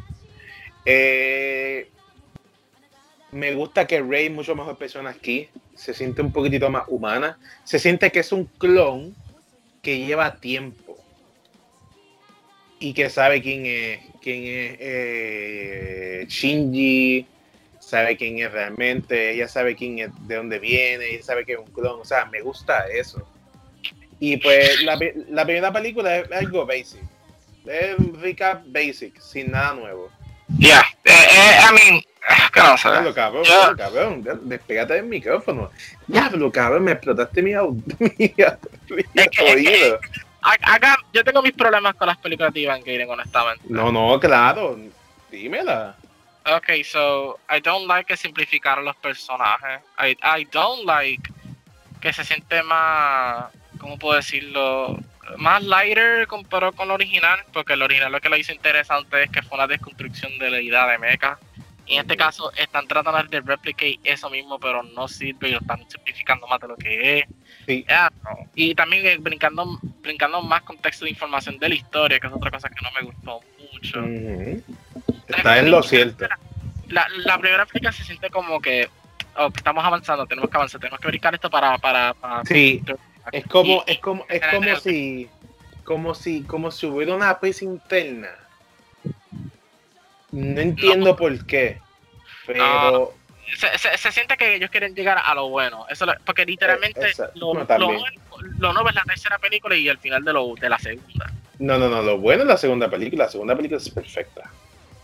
Eh, 0.85 1.91
me 3.31 3.53
gusta 3.53 3.85
que 3.85 4.01
Rey 4.01 4.31
mucho 4.31 4.55
mejor 4.55 4.79
persona 4.79 5.11
aquí. 5.11 5.49
Se 5.75 5.93
siente 5.93 6.23
un 6.23 6.31
poquitito 6.31 6.71
más 6.71 6.85
humana. 6.87 7.37
Se 7.63 7.77
siente 7.77 8.11
que 8.11 8.21
es 8.21 8.31
un 8.31 8.45
clon 8.45 9.15
que 9.83 9.99
lleva 9.99 10.37
tiempo. 10.37 10.82
Y 12.83 12.93
que 12.93 13.09
sabe 13.09 13.41
quién 13.41 13.65
es, 13.65 13.99
quién 14.21 14.43
es 14.43 14.77
eh, 14.81 16.25
Shinji, 16.27 17.25
sabe 17.79 18.17
quién 18.17 18.39
es 18.39 18.51
realmente, 18.51 19.31
ella 19.31 19.47
sabe 19.47 19.73
quién 19.73 19.99
es, 19.99 20.09
de 20.27 20.35
dónde 20.35 20.59
viene, 20.59 21.05
ella 21.05 21.23
sabe 21.23 21.45
que 21.45 21.53
es 21.53 21.59
un 21.59 21.67
clon. 21.67 22.01
O 22.01 22.03
sea, 22.03 22.25
me 22.25 22.41
gusta 22.41 22.85
eso. 22.89 23.25
Y 24.19 24.35
pues 24.35 24.81
la, 24.81 24.99
la 25.29 25.45
primera 25.45 25.71
película 25.71 26.17
es 26.17 26.31
algo 26.33 26.65
basic. 26.65 26.99
Es 27.65 27.97
un 27.97 28.21
recap 28.21 28.63
basic, 28.65 29.17
sin 29.17 29.51
nada 29.51 29.75
nuevo. 29.75 30.09
Yeah, 30.59 30.83
eh, 31.05 31.59
I 31.61 31.89
mean, 31.89 32.01
¿qué 32.53 32.59
no 32.59 32.77
sé? 32.77 32.89
Diablo, 32.89 33.13
cabrón, 33.13 33.43
diablo, 33.43 33.77
cabrón, 33.77 34.23
ya, 34.25 34.33
despégate 34.33 34.95
del 34.95 35.05
micrófono. 35.05 35.71
Diablo, 36.05 36.51
cabrón, 36.51 36.83
me 36.83 36.91
explotaste 36.91 37.41
mi, 37.41 37.53
mi, 37.99 38.33
mi 38.89 39.53
oído. 39.53 39.99
A- 40.43 40.73
Acá, 40.75 40.97
yo 41.13 41.23
tengo 41.23 41.41
mis 41.41 41.53
problemas 41.53 41.95
con 41.95 42.07
las 42.07 42.17
películas 42.17 42.53
de 42.53 42.63
Evangelion, 42.63 43.09
honestamente. 43.09 43.63
No, 43.69 43.91
no, 43.91 44.19
claro, 44.19 44.77
dímela. 45.31 45.95
Okay, 46.45 46.83
so 46.83 47.39
I 47.49 47.61
don't 47.61 47.87
like 47.87 48.05
que 48.05 48.17
simplificaron 48.17 48.83
los 48.83 48.95
personajes. 48.97 49.79
I, 49.97 50.17
I 50.23 50.45
don't 50.51 50.85
like 50.85 51.21
que 52.01 52.11
se 52.11 52.25
siente 52.25 52.61
más, 52.63 53.45
¿cómo 53.79 53.97
puedo 53.97 54.15
decirlo? 54.17 54.97
Más 55.37 55.63
lighter 55.63 56.27
comparado 56.27 56.73
con 56.73 56.87
el 56.87 56.91
original, 56.91 57.39
porque 57.53 57.73
el 57.73 57.81
original 57.81 58.11
lo 58.11 58.19
que 58.19 58.27
lo 58.27 58.35
hizo 58.35 58.51
interesante 58.51 59.23
es 59.23 59.29
que 59.31 59.41
fue 59.41 59.57
una 59.57 59.67
desconstrucción 59.67 60.37
de 60.37 60.49
la 60.49 60.59
idea 60.59 60.85
de 60.85 60.97
mecha. 60.97 61.37
Y 61.85 61.95
en 61.95 62.01
este 62.01 62.17
caso 62.17 62.51
están 62.57 62.87
tratando 62.87 63.23
de 63.23 63.39
replicate 63.41 63.99
eso 64.03 64.29
mismo, 64.29 64.59
pero 64.59 64.83
no 64.83 65.07
sirve 65.07 65.47
y 65.49 65.51
lo 65.53 65.59
están 65.59 65.89
simplificando 65.89 66.45
más 66.47 66.59
de 66.59 66.67
lo 66.67 66.75
que 66.75 67.19
es. 67.19 67.25
Sí. 67.65 67.85
No. 68.23 68.37
Y 68.55 68.75
también 68.75 69.05
eh, 69.05 69.17
brincando, 69.19 69.79
brincando 70.01 70.41
más 70.41 70.61
contexto 70.63 71.05
de 71.05 71.11
información 71.11 71.57
de 71.59 71.69
la 71.69 71.75
historia, 71.75 72.19
que 72.19 72.27
es 72.27 72.33
otra 72.33 72.51
cosa 72.51 72.69
que 72.69 72.81
no 72.81 72.91
me 72.91 73.01
gustó 73.01 73.39
mucho. 73.71 74.03
Está 75.27 75.59
en 75.59 75.71
lo 75.71 75.81
cierto. 75.83 76.25
La, 76.89 77.07
la 77.25 77.37
primera 77.39 77.65
película 77.65 77.91
se 77.91 78.03
siente 78.03 78.29
como 78.29 78.59
que 78.61 78.89
oh, 79.37 79.49
estamos 79.55 79.83
avanzando, 79.83 80.25
tenemos 80.27 80.49
que 80.49 80.57
avanzar, 80.57 80.79
tenemos 80.79 80.99
que 80.99 81.07
brincar 81.07 81.33
esto 81.33 81.49
para... 81.49 81.77
para, 81.77 82.13
para 82.13 82.43
Sí, 82.45 82.83
es 83.31 83.45
como, 83.47 83.83
Y- 83.87 83.91
es 83.91 83.99
como, 83.99 84.25
es 84.27 84.41
como 84.51 84.75
si, 84.75 85.29
como 85.85 86.13
si, 86.15 86.41
como 86.43 86.71
si 86.71 86.85
hubiera 86.85 87.15
una 87.15 87.39
pesa 87.39 87.63
interna. 87.65 88.29
No 90.31 90.59
entiendo 90.61 91.15
por 91.15 91.45
qué, 91.45 91.79
pero 92.45 93.13
se, 93.55 93.77
se, 93.77 93.97
se 93.97 94.11
siente 94.11 94.37
que 94.37 94.55
ellos 94.55 94.69
quieren 94.69 94.93
llegar 94.95 95.21
a 95.23 95.33
lo 95.35 95.49
bueno, 95.49 95.85
eso 95.89 96.05
lo- 96.05 96.13
porque 96.25 96.45
literalmente 96.45 97.07
Eh, 97.09 97.13
lo, 97.35 97.53
No, 97.53 97.65
lo, 98.59 98.73
nuevo 98.73 98.89
es 98.89 98.95
la 98.95 99.03
tercera 99.03 99.37
película 99.37 99.75
y 99.75 99.87
el 99.87 99.97
final 99.97 100.23
de, 100.23 100.33
lo, 100.33 100.53
de 100.55 100.69
la 100.69 100.79
segunda. 100.79 101.29
no, 101.59 101.77
no, 101.77 101.89
no, 101.89 102.01
lo 102.01 102.17
bueno 102.17 102.43
es 102.43 102.47
la 102.47 102.57
segunda 102.57 102.89
película. 102.89 103.25
La 103.25 103.29
segunda 103.31 103.55
película 103.55 103.77
es 103.79 103.89
perfecta. 103.89 104.49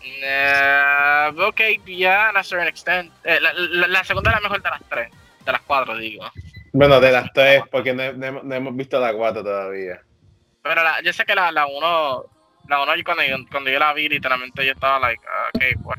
Eh, 0.02 1.32
ok, 1.38 1.62
yeah, 1.86 2.30
a 2.30 2.44
certain 2.44 2.68
extent. 2.68 3.12
Eh, 3.24 3.40
la, 3.42 3.54
la, 3.54 3.88
la 3.88 4.04
segunda 4.04 4.32
es 4.32 4.36
la 4.38 4.42
mejor 4.42 4.62
de 4.62 4.70
las 4.70 4.82
tres, 4.90 5.10
de 5.46 5.52
las 5.52 5.62
cuatro, 5.62 5.98
digo. 5.98 6.30
Bueno, 6.72 7.00
de 7.00 7.12
las 7.12 7.32
tres, 7.34 7.64
porque 7.72 7.94
no, 7.94 8.14
no 8.14 8.26
hemos- 8.26 8.44
no 8.44 8.56
hemos 8.56 8.76
visto 8.76 9.00
la 9.00 9.14
cuatro 9.14 9.44
todavía. 9.44 10.00
Pero 10.62 10.84
la, 10.84 11.02
yo 11.02 11.14
sé 11.14 11.26
que 11.26 11.36
la, 11.36 11.52
la 11.52 11.66
uno, 11.68 12.26
la 12.68 12.84
uno 12.84 12.96
yo 12.96 13.04
cuando, 13.04 13.24
yo- 13.24 13.38
cuando 13.52 13.70
yo 13.70 13.80
la 13.80 13.94
vi, 13.94 14.08
literalmente 14.10 14.66
yo 14.66 14.72
estaba 14.74 15.00
like, 15.00 15.22
ah, 15.28 15.50
ok, 15.54 15.86
what, 15.86 15.98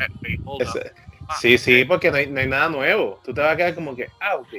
Ese- 1.30 1.40
sí, 1.40 1.58
sí, 1.58 1.84
porque 1.84 2.10
no 2.10 2.16
hay, 2.16 2.26
no 2.26 2.40
hay 2.40 2.46
nada 2.48 2.68
nuevo. 2.68 3.20
Tú 3.24 3.32
te 3.34 3.40
vas 3.40 3.52
a 3.52 3.56
quedar 3.56 3.74
como 3.74 3.94
que, 3.96 4.08
ah, 4.20 4.36
ok. 4.36 4.52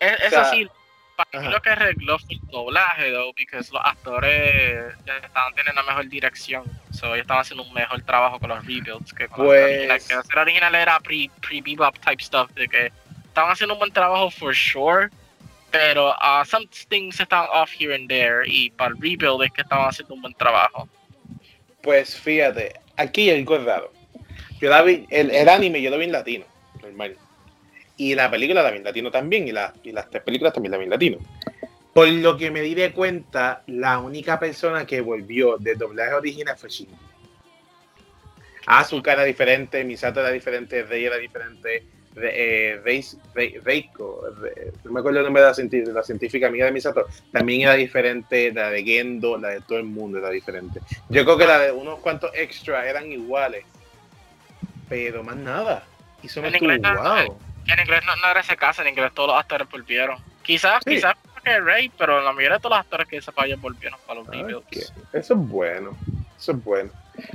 Es- 0.00 0.20
O 0.22 0.26
eso 0.26 0.44
sí, 0.50 0.68
para 1.16 1.42
mí 1.42 1.48
lo 1.52 1.60
que 1.60 1.70
arregló 1.70 2.18
fue 2.18 2.34
el 2.36 2.40
doblaje, 2.50 3.10
though, 3.10 3.34
porque 3.34 3.56
los 3.56 3.84
actores 3.84 4.94
ya 5.04 5.16
estaban 5.18 5.54
teniendo 5.54 5.80
una 5.82 5.90
mejor 5.90 6.08
dirección. 6.08 6.64
So, 6.92 7.06
ellos 7.08 7.18
estaban 7.22 7.42
haciendo 7.42 7.64
un 7.64 7.72
mejor 7.74 8.00
trabajo 8.02 8.38
con 8.38 8.50
los 8.50 8.64
rebuilds 8.64 9.12
que 9.12 9.26
con 9.28 9.46
Pues- 9.46 9.88
la. 9.88 9.94
Que 9.94 10.00
serie 10.00 10.40
original 10.42 10.74
era 10.74 11.00
pre- 11.00 11.30
pre-bebop 11.40 11.98
type 11.98 12.22
stuff, 12.22 12.50
de 12.52 12.68
que 12.68 12.92
estaban 13.26 13.50
haciendo 13.52 13.74
un 13.74 13.80
buen 13.80 13.92
trabajo 13.92 14.30
for 14.30 14.54
sure, 14.54 15.08
pero 15.70 16.10
uh, 16.10 16.44
some 16.44 16.66
things 16.88 17.20
estaban 17.20 17.48
off 17.52 17.70
here 17.78 17.94
and 17.94 18.08
there, 18.08 18.42
y 18.46 18.70
para 18.70 18.90
el 18.90 18.96
rebuild 19.00 19.42
es 19.42 19.52
que 19.52 19.62
estaban 19.62 19.88
haciendo 19.88 20.14
un 20.14 20.22
buen 20.22 20.34
trabajo. 20.34 20.88
Pues 21.82 22.16
fíjate, 22.16 22.74
aquí 22.96 23.30
hay 23.30 23.38
algo 23.38 23.58
raro. 23.58 23.92
Yo 24.60 24.70
la 24.70 24.82
vi, 24.82 25.06
el, 25.10 25.30
el 25.30 25.48
anime 25.48 25.80
yo 25.82 25.90
lo 25.90 25.98
vi 25.98 26.04
en 26.04 26.12
latino, 26.12 26.44
normal. 26.82 27.16
Y 27.96 28.14
la 28.14 28.30
película 28.30 28.62
la 28.62 28.70
vi 28.70 28.78
en 28.78 28.84
latino 28.84 29.10
también, 29.10 29.48
y, 29.48 29.52
la- 29.52 29.72
y 29.82 29.92
las 29.92 30.08
tres 30.10 30.22
películas 30.22 30.52
también 30.52 30.72
la 30.72 30.78
vi 30.78 30.84
en 30.84 30.90
latino. 30.90 31.18
Por 31.92 32.08
lo 32.08 32.36
que 32.36 32.50
me 32.50 32.60
di 32.60 32.74
de 32.74 32.92
cuenta, 32.92 33.62
la 33.66 33.98
única 33.98 34.38
persona 34.38 34.86
que 34.86 35.00
volvió 35.00 35.56
de 35.58 35.74
doblaje 35.74 36.14
original 36.14 36.56
fue 36.56 36.68
Shinji. 36.70 36.94
Asuka 38.66 39.12
era 39.12 39.24
diferente, 39.24 39.82
Misato 39.84 40.20
era 40.20 40.30
diferente, 40.30 40.82
Rei 40.82 41.04
era 41.06 41.16
diferente, 41.16 41.84
Re- 42.14 42.74
eh, 42.74 42.80
Reiko, 43.64 44.24
Re- 44.40 44.72
no 44.84 44.92
me 44.92 45.00
acuerdo 45.00 45.20
el 45.20 45.24
nombre 45.24 45.42
de 45.42 45.48
la, 45.48 45.54
de 45.86 45.92
la 45.92 46.02
científica 46.02 46.48
amiga 46.48 46.66
de 46.66 46.72
Misato, 46.72 47.06
también 47.32 47.62
era 47.62 47.74
diferente, 47.74 48.52
la 48.52 48.70
de 48.70 48.82
Gendo, 48.84 49.38
la 49.38 49.48
de 49.50 49.60
todo 49.62 49.78
el 49.78 49.84
mundo 49.84 50.18
era 50.18 50.30
diferente. 50.30 50.80
Yo 51.08 51.24
creo 51.24 51.38
que 51.38 51.46
la 51.46 51.58
de 51.60 51.72
unos 51.72 52.00
cuantos 52.00 52.30
extra 52.34 52.88
eran 52.88 53.10
iguales, 53.10 53.64
pero 54.88 55.22
más 55.22 55.36
nada. 55.36 55.84
Y 56.22 56.26
eso 56.26 56.40
me 56.42 56.48
En 56.48 56.54
estuvo 56.54 56.72
inglés 56.72 56.92
no- 56.94 57.02
wow. 57.02 57.38
En 57.66 57.80
inglés 57.80 58.00
no, 58.06 58.16
no 58.16 58.30
era 58.30 58.40
ese 58.40 58.56
caso, 58.56 58.82
en 58.82 58.88
inglés 58.88 59.12
todos 59.14 59.28
los 59.30 59.38
actores 59.38 59.68
volvieron. 59.70 60.18
Quizás, 60.42 60.80
Sí. 60.84 60.94
quizás 60.96 61.14
porque 61.34 61.60
Ray, 61.60 61.90
pero 61.98 62.22
la 62.22 62.32
mayoría 62.32 62.56
de 62.56 62.60
todos 62.62 62.76
los 62.76 62.80
actores 62.80 63.06
que 63.06 63.20
se 63.20 63.30
vayan 63.32 63.60
volvieron 63.60 63.98
para 64.06 64.20
los 64.20 64.28
rebuilds. 64.28 64.92
Eso 65.12 65.34
es 65.34 65.40
bueno, 65.40 65.96
eso 66.38 66.52
es 66.52 66.64
bueno. 66.64 66.90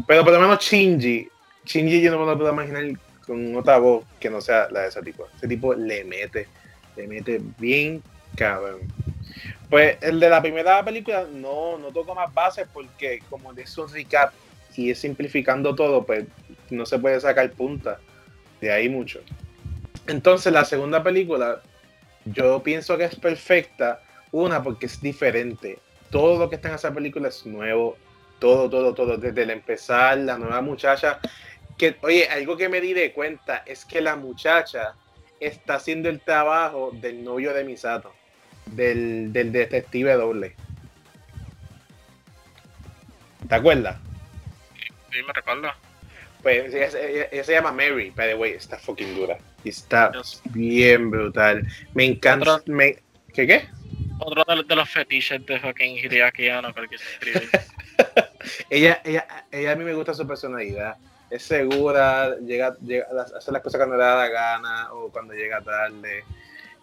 Pero 0.07 0.23
por 0.23 0.33
lo 0.33 0.39
menos 0.39 0.59
Shinji, 0.59 1.27
Shinji 1.65 2.01
yo 2.01 2.11
no 2.11 2.19
me 2.19 2.25
lo 2.25 2.37
puedo 2.37 2.51
imaginar 2.51 2.83
con 3.27 3.55
otra 3.55 3.77
voz 3.77 4.03
que 4.19 4.29
no 4.29 4.41
sea 4.41 4.67
la 4.71 4.81
de 4.81 4.87
ese 4.89 5.01
tipo. 5.03 5.27
Ese 5.37 5.47
tipo 5.47 5.73
le 5.75 6.03
mete, 6.03 6.47
le 6.95 7.07
mete 7.07 7.39
bien 7.59 8.01
cabrón. 8.35 8.79
Pues 9.69 9.97
el 10.01 10.19
de 10.19 10.29
la 10.29 10.41
primera 10.41 10.83
película 10.83 11.25
no, 11.31 11.77
no 11.77 11.87
toca 11.91 12.13
más 12.13 12.33
bases 12.33 12.67
porque 12.73 13.21
como 13.29 13.51
es 13.53 13.77
un 13.77 13.91
recap 13.91 14.33
y 14.75 14.91
es 14.91 14.99
simplificando 14.99 15.73
todo, 15.75 16.03
pues 16.05 16.25
no 16.73 16.85
se 16.85 16.99
puede 16.99 17.19
sacar 17.19 17.51
punta 17.51 17.99
de 18.61 18.71
ahí 18.71 18.89
mucho. 18.89 19.21
Entonces 20.07 20.51
la 20.51 20.65
segunda 20.65 21.03
película 21.03 21.61
yo 22.25 22.63
pienso 22.63 22.97
que 22.97 23.05
es 23.05 23.15
perfecta, 23.15 24.01
una 24.31 24.63
porque 24.63 24.85
es 24.85 25.01
diferente. 25.01 25.79
Todo 26.09 26.39
lo 26.39 26.49
que 26.49 26.55
está 26.55 26.69
en 26.69 26.75
esa 26.75 26.93
película 26.93 27.29
es 27.29 27.45
nuevo, 27.45 27.97
todo, 28.39 28.69
todo, 28.69 28.93
todo, 28.93 29.17
desde 29.17 29.43
el 29.43 29.49
empezar, 29.49 30.17
la 30.17 30.37
nueva 30.37 30.61
muchacha, 30.61 31.19
que, 31.77 31.95
oye, 32.01 32.27
algo 32.29 32.55
que 32.55 32.69
me 32.69 32.81
di 32.81 32.93
de 32.93 33.11
cuenta 33.11 33.63
es 33.65 33.85
que 33.85 34.01
la 34.01 34.15
muchacha 34.15 34.93
está 35.39 35.75
haciendo 35.75 36.09
el 36.09 36.19
trabajo 36.21 36.91
del 36.93 37.23
novio 37.23 37.53
de 37.53 37.63
Misato, 37.63 38.13
del, 38.65 39.33
del 39.33 39.51
detective 39.51 40.13
doble. 40.13 40.55
¿Te 43.47 43.55
acuerdas? 43.55 43.97
Sí, 45.11 45.21
me 45.25 45.33
recuerdo. 45.33 45.69
Pues 46.43 46.73
ella, 46.73 46.87
ella- 46.99 47.27
ella 47.31 47.43
se 47.43 47.53
llama 47.53 47.71
Mary, 47.71 48.11
by 48.15 48.27
the 48.27 48.35
way, 48.35 48.51
está 48.51 48.77
fucking 48.77 49.15
dura. 49.15 49.37
Y 49.63 49.69
está 49.69 50.09
Dios. 50.09 50.41
bien 50.51 51.09
brutal. 51.09 51.65
Me 51.95 52.03
encanta. 52.05 52.55
Otro- 52.55 52.73
me- 52.73 52.97
¿Qué 53.33 53.47
qué? 53.47 53.65
Otro 54.19 54.43
de, 54.47 54.55
los- 54.57 54.67
de 54.67 54.75
los 54.75 54.89
fetiches 54.89 55.43
de 55.45 55.59
fucking 55.59 55.97
Hideaki 55.97 56.49
Anno, 56.49 56.73
porque 56.73 56.97
se 56.97 57.05
escribe. 57.13 57.49
ella, 58.69 59.01
ella, 59.05 59.25
ella 59.51 59.71
a 59.71 59.75
mí 59.75 59.83
me 59.83 59.93
gusta 59.93 60.13
su 60.13 60.27
personalidad. 60.27 60.97
es 61.29 61.41
segura, 61.43 62.35
llega, 62.37 62.75
llega 62.85 63.07
hace 63.37 63.51
las 63.51 63.61
cosas 63.63 63.79
cuando 63.79 63.95
le 63.97 64.03
da 64.03 64.15
la 64.17 64.27
gana 64.27 64.93
o 64.93 65.09
cuando 65.09 65.33
llega 65.33 65.61
tarde. 65.61 66.23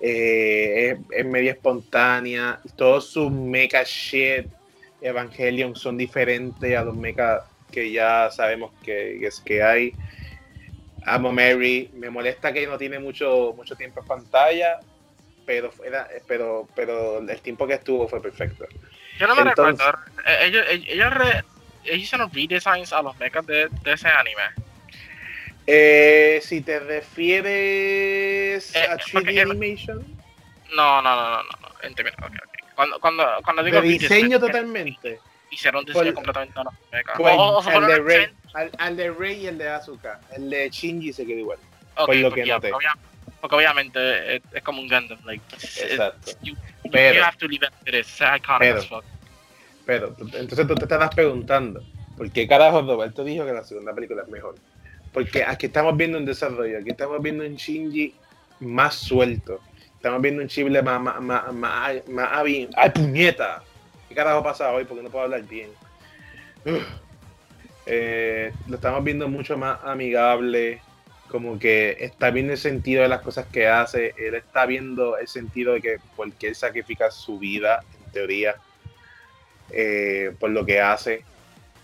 Eh, 0.01 0.97
es, 1.11 1.27
media 1.27 1.53
espontánea. 1.53 2.59
Todos 2.77 3.11
sus 3.11 3.31
mecha 3.31 3.83
shit 3.85 4.47
Evangelion 5.03 5.77
son 5.77 5.97
diferentes 5.99 6.77
a 6.77 6.83
los 6.83 6.97
mecha 6.97 7.45
que 7.71 7.91
ya 7.91 8.31
sabemos 8.31 8.73
que, 8.83 9.25
es 9.27 9.41
que 9.41 9.63
hay. 9.63 9.93
Amo 11.07 11.33
Mary, 11.33 11.91
me 11.95 12.11
molesta 12.11 12.53
que 12.53 12.67
no 12.67 12.77
tiene 12.77 12.99
mucho, 12.99 13.55
mucho 13.57 13.75
tiempo 13.75 14.01
en 14.01 14.07
pantalla, 14.07 14.81
pero, 15.47 15.73
pero, 16.27 16.69
pero 16.75 17.19
el 17.19 17.41
tiempo 17.41 17.67
que 17.67 17.75
estuvo 17.75 18.07
fue 18.07 18.21
perfecto. 18.21 18.67
Yo 19.19 19.27
no 19.27 19.35
me 19.35 19.45
recuerdo. 19.45 19.83
Eh, 20.27 20.47
ellos, 20.47 20.65
ellos, 20.69 21.13
hicieron 21.85 22.31
redesigns 22.33 22.93
a 22.93 23.03
los 23.03 23.19
mechas 23.19 23.47
de, 23.47 23.69
ese 23.85 24.09
anime. 24.09 24.43
Eh, 25.67 26.41
si 26.43 26.61
te 26.63 26.81
refieres 26.81 28.75
eh, 28.75 28.87
a 28.89 28.97
3D 28.99 29.43
Animation. 29.43 29.99
No, 30.75 31.03
no, 31.03 31.17
no, 31.17 31.31
no, 31.31 31.43
no. 31.43 31.69
Entiendo. 31.83 32.13
Okay, 32.19 32.37
okay. 32.37 32.65
Cuando, 32.75 33.01
cuando, 33.01 33.27
cuando 33.45 33.63
digo. 33.63 33.81
De 33.81 33.89
diseño 33.89 34.39
totalmente. 34.41 35.21
Hicieron 35.51 35.85
diseño 35.85 36.15
completamente 36.15 36.59
a 36.61 36.65
los 36.65 36.75
mechas. 36.93 37.75
al, 37.75 37.87
de 37.87 37.99
Rey, 38.01 38.27
al, 38.79 38.97
de 38.97 39.11
Rey 39.11 39.41
y 39.43 39.47
el 39.47 39.59
de 39.59 39.69
Asuka. 39.69 40.21
El 40.33 40.51
de 40.51 40.71
Shinji 40.71 41.13
se 41.13 41.27
quedó 41.27 41.39
igual. 41.39 41.59
por 41.97 42.15
lo 42.15 42.33
que 42.33 42.45
noté. 42.47 42.71
porque 43.41 43.57
obviamente 43.57 44.37
es, 44.37 44.43
es, 44.53 44.63
como 44.63 44.81
un 44.81 44.89
Gundam. 44.89 45.19
Like, 45.25 45.43
Exacto. 45.55 46.33
you, 46.43 46.55
pero, 46.91 47.19
you 47.19 47.25
have 47.25 47.39
to 47.39 47.49
leave 47.49 47.67
it. 47.67 47.95
It's 47.95 48.21
iconic 48.21 48.61
pero, 48.61 48.79
as 48.79 48.87
fuck. 48.87 49.05
Pero, 49.87 50.17
entonces 50.19 50.67
tú 50.67 50.75
te 50.75 50.85
estás 50.85 51.15
preguntando, 51.15 51.83
¿por 52.17 52.31
qué 52.31 52.47
carajo 52.47 52.83
Roberto 52.83 53.25
dijo 53.25 53.45
que 53.45 53.53
la 53.53 53.65
segunda 53.65 53.95
película 53.95 54.23
es 54.23 54.29
mejor? 54.29 54.55
Porque 55.13 55.43
aquí 55.43 55.67
estamos 55.67 55.97
viendo 55.97 56.19
un 56.19 56.25
desarrollo, 56.25 56.79
aquí 56.79 56.91
estamos 56.91 57.21
viendo 57.21 57.45
un 57.45 57.57
Shinji 57.57 58.15
más 58.61 58.95
suelto, 58.95 59.61
estamos 59.97 60.21
viendo 60.21 60.43
un 60.43 60.49
Chible 60.49 60.83
más, 60.83 61.01
más, 61.01 61.21
más, 61.21 61.53
más, 61.53 62.09
más, 62.09 62.29
¡Ay, 62.77 62.91
puñeta! 62.95 63.65
¿Qué 64.11 64.17
carajo 64.17 64.43
pasa 64.43 64.73
hoy? 64.73 64.85
Porque 64.87 65.05
no 65.05 65.09
puedo 65.09 65.25
hablar 65.25 65.43
bien. 65.45 65.71
Eh, 67.93 68.53
lo 68.69 68.77
estamos 68.77 69.03
viendo 69.03 69.27
mucho 69.27 69.57
más 69.57 69.81
amigable, 69.83 70.81
como 71.29 71.59
que 71.59 71.97
está 71.99 72.31
viendo 72.31 72.53
el 72.53 72.59
sentido 72.59 73.03
de 73.03 73.09
las 73.09 73.23
cosas 73.23 73.47
que 73.47 73.67
hace, 73.67 74.15
él 74.17 74.35
está 74.35 74.67
viendo 74.67 75.17
el 75.17 75.27
sentido 75.27 75.73
de 75.73 75.81
que 75.81 75.97
porque 76.15 76.49
él 76.49 76.55
sacrifica 76.55 77.11
su 77.11 77.41
vida, 77.41 77.83
en 78.05 78.13
teoría, 78.13 78.57
eh, 79.71 80.33
por 80.39 80.51
lo 80.51 80.65
que 80.65 80.81
hace. 80.81 81.25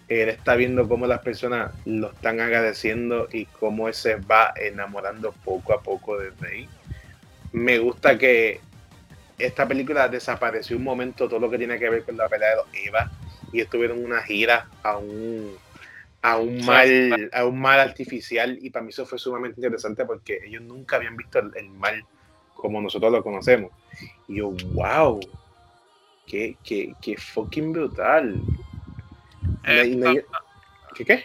Él 0.07 0.29
está 0.29 0.55
viendo 0.55 0.87
cómo 0.87 1.09
las 1.09 1.21
personas 1.21 1.73
lo 1.87 2.13
están 2.13 2.41
agradeciendo 2.41 3.27
y 3.33 3.47
cómo 3.47 3.89
él 3.89 3.95
se 3.95 4.17
va 4.17 4.53
enamorando 4.55 5.33
poco 5.33 5.73
a 5.73 5.83
poco 5.83 6.19
de 6.19 6.31
Rey. 6.39 6.69
Me 7.51 7.79
gusta 7.79 8.17
que 8.17 8.61
esta 9.39 9.67
película 9.67 10.09
desapareció 10.09 10.77
un 10.77 10.85
momento 10.85 11.29
todo 11.29 11.41
lo 11.41 11.51
que 11.51 11.59
tiene 11.59 11.79
que 11.79 11.91
ver 11.91 12.05
con 12.05 12.17
la 12.17 12.29
pelea 12.29 12.57
de 12.57 12.85
Eva 12.85 13.11
y 13.53 13.61
estuvieron 13.61 14.03
una 14.03 14.23
gira 14.23 14.69
a 14.83 14.97
un 14.97 15.55
a 16.23 16.39
un 16.39 16.65
mal 16.65 17.31
a 17.33 17.45
un 17.45 17.61
mal 17.61 17.79
artificial 17.79 18.59
y 18.61 18.71
para 18.71 18.85
mí 18.85 18.91
eso 18.91 19.07
fue 19.07 19.19
sumamente 19.19 19.61
interesante 19.61 20.05
porque 20.05 20.41
ellos 20.45 20.63
nunca 20.63 20.97
habían 20.97 21.17
visto 21.17 21.39
el 21.39 21.69
mal 21.71 22.05
como 22.55 22.81
nosotros 22.81 23.13
lo 23.13 23.23
conocemos 23.23 23.71
y 24.27 24.37
yo 24.39 24.51
wow 24.73 25.21
Qué, 26.27 26.57
qué, 26.65 26.93
qué 27.01 27.17
fucking 27.17 27.73
brutal. 27.73 28.41
Eh, 29.65 30.25
¿Qué 30.95 31.05
qué? 31.05 31.25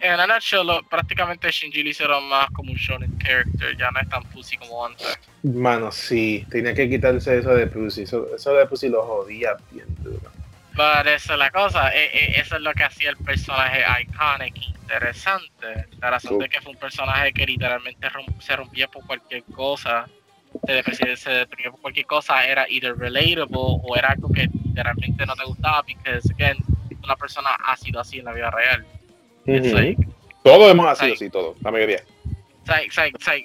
En 0.00 0.16
la 0.16 0.26
nutshell, 0.26 0.68
prácticamente 0.88 1.50
Shinji 1.50 1.82
lo 1.82 1.90
hicieron 1.90 2.28
más 2.28 2.50
como 2.50 2.72
un 2.72 2.76
shonen 2.76 3.18
character, 3.18 3.76
ya 3.76 3.90
no 3.90 4.00
es 4.00 4.08
tan 4.08 4.22
pussy 4.24 4.56
como 4.56 4.84
antes. 4.84 5.18
Mano, 5.42 5.90
sí, 5.90 6.46
tenía 6.50 6.74
que 6.74 6.88
quitarse 6.88 7.38
eso 7.38 7.54
de 7.54 7.66
pussy, 7.66 8.02
eso, 8.02 8.34
eso 8.34 8.52
de 8.54 8.66
pussy 8.66 8.88
lo 8.88 9.02
jodía 9.02 9.56
bien 9.70 9.86
duro. 10.00 10.30
Pero 10.76 11.10
eso 11.10 11.32
es 11.32 11.38
la 11.38 11.50
cosa, 11.50 11.94
e, 11.94 12.04
e, 12.04 12.40
eso 12.40 12.56
es 12.56 12.62
lo 12.62 12.72
que 12.74 12.84
hacía 12.84 13.10
el 13.10 13.16
personaje 13.16 13.82
iconic 14.02 14.56
interesante. 14.68 15.86
La 15.98 16.10
razón 16.10 16.38
de 16.38 16.48
que 16.48 16.60
fue 16.60 16.72
un 16.72 16.78
personaje 16.78 17.32
que 17.32 17.46
literalmente 17.46 18.08
se 18.40 18.54
rompía 18.54 18.88
por 18.88 19.06
cualquier 19.06 19.42
cosa 19.44 20.06
se, 20.92 21.16
se 21.16 21.30
deprimió 21.30 21.72
por 21.72 21.80
cualquier 21.80 22.06
cosa 22.06 22.44
era 22.46 22.68
either 22.68 22.96
relatable 22.96 23.46
o 23.56 23.96
era 23.96 24.10
algo 24.10 24.28
que 24.32 24.48
realmente 24.74 25.26
no 25.26 25.34
te 25.34 25.44
gustaba 25.44 25.82
porque 25.82 26.20
again 26.34 26.56
una 27.02 27.16
persona 27.16 27.50
ha 27.64 27.76
sido 27.76 28.00
así 28.00 28.18
en 28.18 28.24
la 28.24 28.32
vida 28.32 28.50
real 28.50 28.84
todos 30.42 30.70
hemos 30.70 30.98
sido 30.98 31.14
así 31.14 31.30
todos 31.30 31.56
la 31.62 31.70
mayoría 31.70 32.02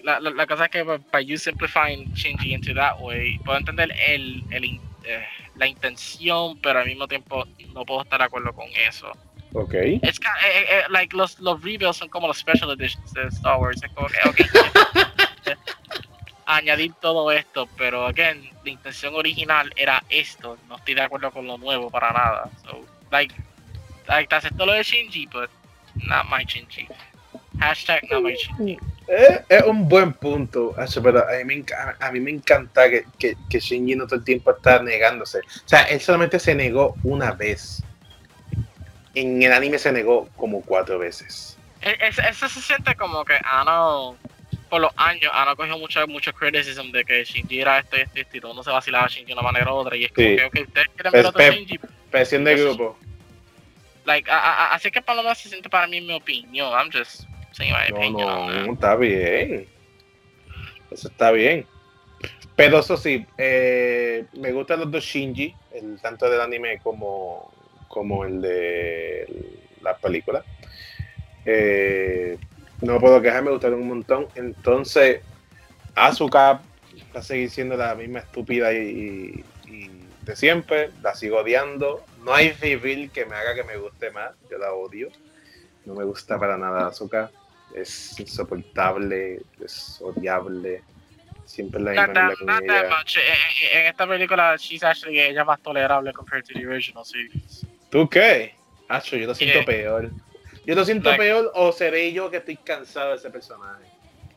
la, 0.04 0.20
la, 0.20 0.32
la, 0.32 0.48
cosa 0.48 0.66
es 0.66 0.72
que 0.72 0.84
by 0.84 1.26
you 1.26 1.38
simplifying 1.38 2.12
Shinji 2.14 2.54
into 2.54 2.74
that 2.74 3.00
way 3.00 3.38
puedo 3.40 3.60
entender 3.60 3.92
el, 4.08 4.44
el 4.50 4.80
eh, 5.04 5.26
la 5.56 5.68
intención 5.68 6.60
pero 6.60 6.80
al 6.80 6.88
mismo 6.88 7.08
tiempo 7.08 7.46
no 7.74 7.86
puedo 7.86 8.02
estar 8.02 8.20
de 8.20 8.26
acuerdo 8.26 8.52
con 8.54 8.68
eso 8.88 9.12
Ok. 9.54 9.74
Es 10.02 10.20
que, 10.20 10.28
eh, 10.28 10.66
eh, 10.70 10.84
like, 10.90 11.16
los, 11.16 11.40
los 11.40 11.62
reveals 11.62 11.98
son 11.98 12.10
como 12.10 12.28
los 12.28 12.38
special 12.38 12.72
editions 12.72 13.12
de 13.14 13.28
Star 13.28 13.60
Wars. 13.60 13.82
Es 13.84 13.92
como 13.92 14.08
que, 14.08 14.30
okay, 14.30 14.46
añadir 16.46 16.94
todo 17.02 17.32
esto, 17.32 17.68
pero 17.78 18.06
again, 18.06 18.50
la 18.64 18.72
intención 18.72 19.16
original 19.16 19.72
era 19.76 20.04
esto. 20.10 20.58
No 20.68 20.78
estoy 20.78 20.96
de 20.96 21.02
acuerdo 21.02 21.32
con 21.32 21.48
lo 21.48 21.58
nuevo 21.58 21.90
para 21.90 22.12
nada. 22.12 22.50
So, 22.64 22.86
like, 23.12 23.36
like 24.08 24.28
te 24.28 24.36
acepto 24.36 24.66
lo 24.66 24.74
de 24.74 24.84
Shinji, 24.84 25.28
but 25.28 25.50
not 25.96 26.26
my 26.30 26.44
Shinji. 26.46 26.88
Hashtag 27.60 28.10
not 28.10 28.24
my 28.24 28.36
Shinji. 28.36 28.78
Eh, 29.08 29.44
es 29.50 29.64
un 29.64 29.90
buen 29.90 30.14
punto, 30.14 30.74
pero 31.04 31.28
a 31.28 31.44
mí 31.44 31.56
me, 31.56 31.66
a 32.00 32.12
mí 32.12 32.20
me 32.20 32.32
encanta 32.32 32.90
que, 32.90 33.06
que, 33.20 33.36
que, 33.50 33.60
Shinji 33.60 33.96
no 33.96 34.06
todo 34.06 34.20
el 34.20 34.24
tiempo 34.24 34.52
está 34.52 34.82
negándose. 34.82 35.40
O 35.40 35.68
sea, 35.68 35.84
él 35.84 36.00
solamente 36.00 36.40
se 36.40 36.56
negó 36.56 36.96
una 37.04 37.32
vez. 37.34 37.84
En 39.14 39.44
el 39.44 39.52
anime 39.52 39.78
se 39.78 39.92
negó 39.92 40.30
como 40.38 40.62
cuatro 40.62 40.98
veces. 40.98 41.58
E, 41.82 41.98
eso 42.08 42.48
se 42.48 42.62
siente 42.62 42.96
como 42.96 43.26
que, 43.26 43.34
ah, 43.44 43.64
no, 43.66 44.16
por 44.70 44.80
los 44.80 44.92
años 44.96 45.30
han 45.34 45.54
cogido 45.56 45.78
mucho, 45.78 46.08
mucho 46.08 46.32
criticism 46.32 46.92
de 46.92 47.04
que 47.04 47.26
Shinji 47.26 47.60
era 47.60 47.80
esto 47.80 47.98
y 47.98 48.02
esto 48.02 48.18
y 48.18 48.22
esto, 48.22 48.38
y 48.38 48.40
todo 48.40 48.54
no 48.54 48.64
se 48.64 48.72
vacilaba 48.72 49.06
a 49.06 49.08
Shinji 49.10 49.26
de 49.26 49.34
una 49.34 49.42
manera 49.42 49.74
u 49.74 49.76
otra. 49.76 49.98
Y 49.98 50.06
es 50.06 50.12
como 50.14 50.28
que, 50.28 50.46
okay, 50.46 50.64
ustedes 50.64 50.88
quieren 50.96 51.12
ver 51.12 51.26
otro 51.26 51.52
Shinji. 51.52 51.80
Presión 52.10 52.46
de 52.46 52.56
grupo. 52.56 52.98
Like, 54.06 54.30
a, 54.32 54.38
a, 54.38 54.74
así 54.76 54.90
que 54.92 55.02
menos 55.08 55.38
se 55.38 55.50
siente 55.50 55.70
para 55.70 55.88
mí 55.88 56.02
mi 56.02 56.14
opinión. 56.14 56.72
I'm 56.74 56.92
just 56.92 57.26
saying 57.52 57.74
my 57.74 57.92
opinion. 57.92 58.28
No, 58.28 58.66
no, 58.66 58.74
está 58.74 58.96
bien. 58.96 59.68
Eso 60.90 61.08
está 61.08 61.32
bien. 61.32 61.66
Pero 62.56 62.80
eso 62.80 62.98
sí, 62.98 63.26
eh, 63.38 64.26
me 64.34 64.52
gustan 64.52 64.82
los 64.82 64.92
dos 64.92 65.04
Shinji, 65.04 65.56
el 65.74 66.00
tanto 66.02 66.30
del 66.30 66.42
anime 66.42 66.80
como, 66.80 67.52
como 67.88 68.26
el 68.26 68.42
de 68.42 69.28
la 69.82 69.96
película. 69.98 70.44
Eh, 71.46 72.38
no 72.82 73.00
puedo 73.00 73.22
quejar, 73.22 73.44
me 73.44 73.52
gustaron 73.52 73.82
un 73.82 73.88
montón. 73.88 74.28
Entonces, 74.36 75.22
Azuka 75.96 76.62
va 77.16 77.20
a 77.20 77.24
seguir 77.24 77.50
siendo 77.50 77.78
la 77.78 77.96
misma 77.96 78.20
estúpida 78.20 78.74
y, 78.74 79.44
de 80.22 80.36
siempre. 80.36 80.92
La 81.02 81.16
sigo 81.16 81.40
odiando. 81.40 82.04
No 82.24 82.34
hay 82.34 82.52
reveal 82.52 83.10
que 83.12 83.26
me 83.26 83.36
haga 83.36 83.56
que 83.56 83.64
me 83.64 83.78
guste 83.78 84.12
más. 84.12 84.36
Yo 84.50 84.58
la 84.58 84.74
odio. 84.74 85.10
No 85.86 85.96
me 85.96 86.04
gusta 86.04 86.40
para 86.40 86.58
nada 86.58 86.88
Azuka. 86.88 87.32
Es 87.76 88.20
insoportable, 88.20 89.42
es 89.64 90.00
odiable. 90.02 90.84
Siempre 91.46 91.82
la 91.82 92.08
misma 92.08 92.36
En 93.74 93.86
esta 93.88 94.08
película, 94.08 94.56
she's 94.58 94.84
actually 94.84 95.20
ella 95.20 95.44
más 95.44 95.62
tolerable 95.62 96.14
compared 96.14 96.46
to 96.46 96.54
the 96.54 96.66
original 96.66 97.04
series. 97.04 97.66
¿Tú 97.90 98.08
qué? 98.08 98.54
Acho, 98.88 99.18
yo 99.18 99.28
lo 99.28 99.36
siento 99.36 99.66
peor. 99.66 100.12
Yo 100.66 100.76
lo 100.76 100.86
siento 100.86 101.16
peor 101.18 101.52
o 101.56 101.72
seré 101.72 102.14
yo 102.14 102.30
que 102.30 102.38
estoy 102.38 102.58
cansado 102.58 103.12
de 103.12 103.16
ese 103.16 103.30
personaje. 103.30 103.91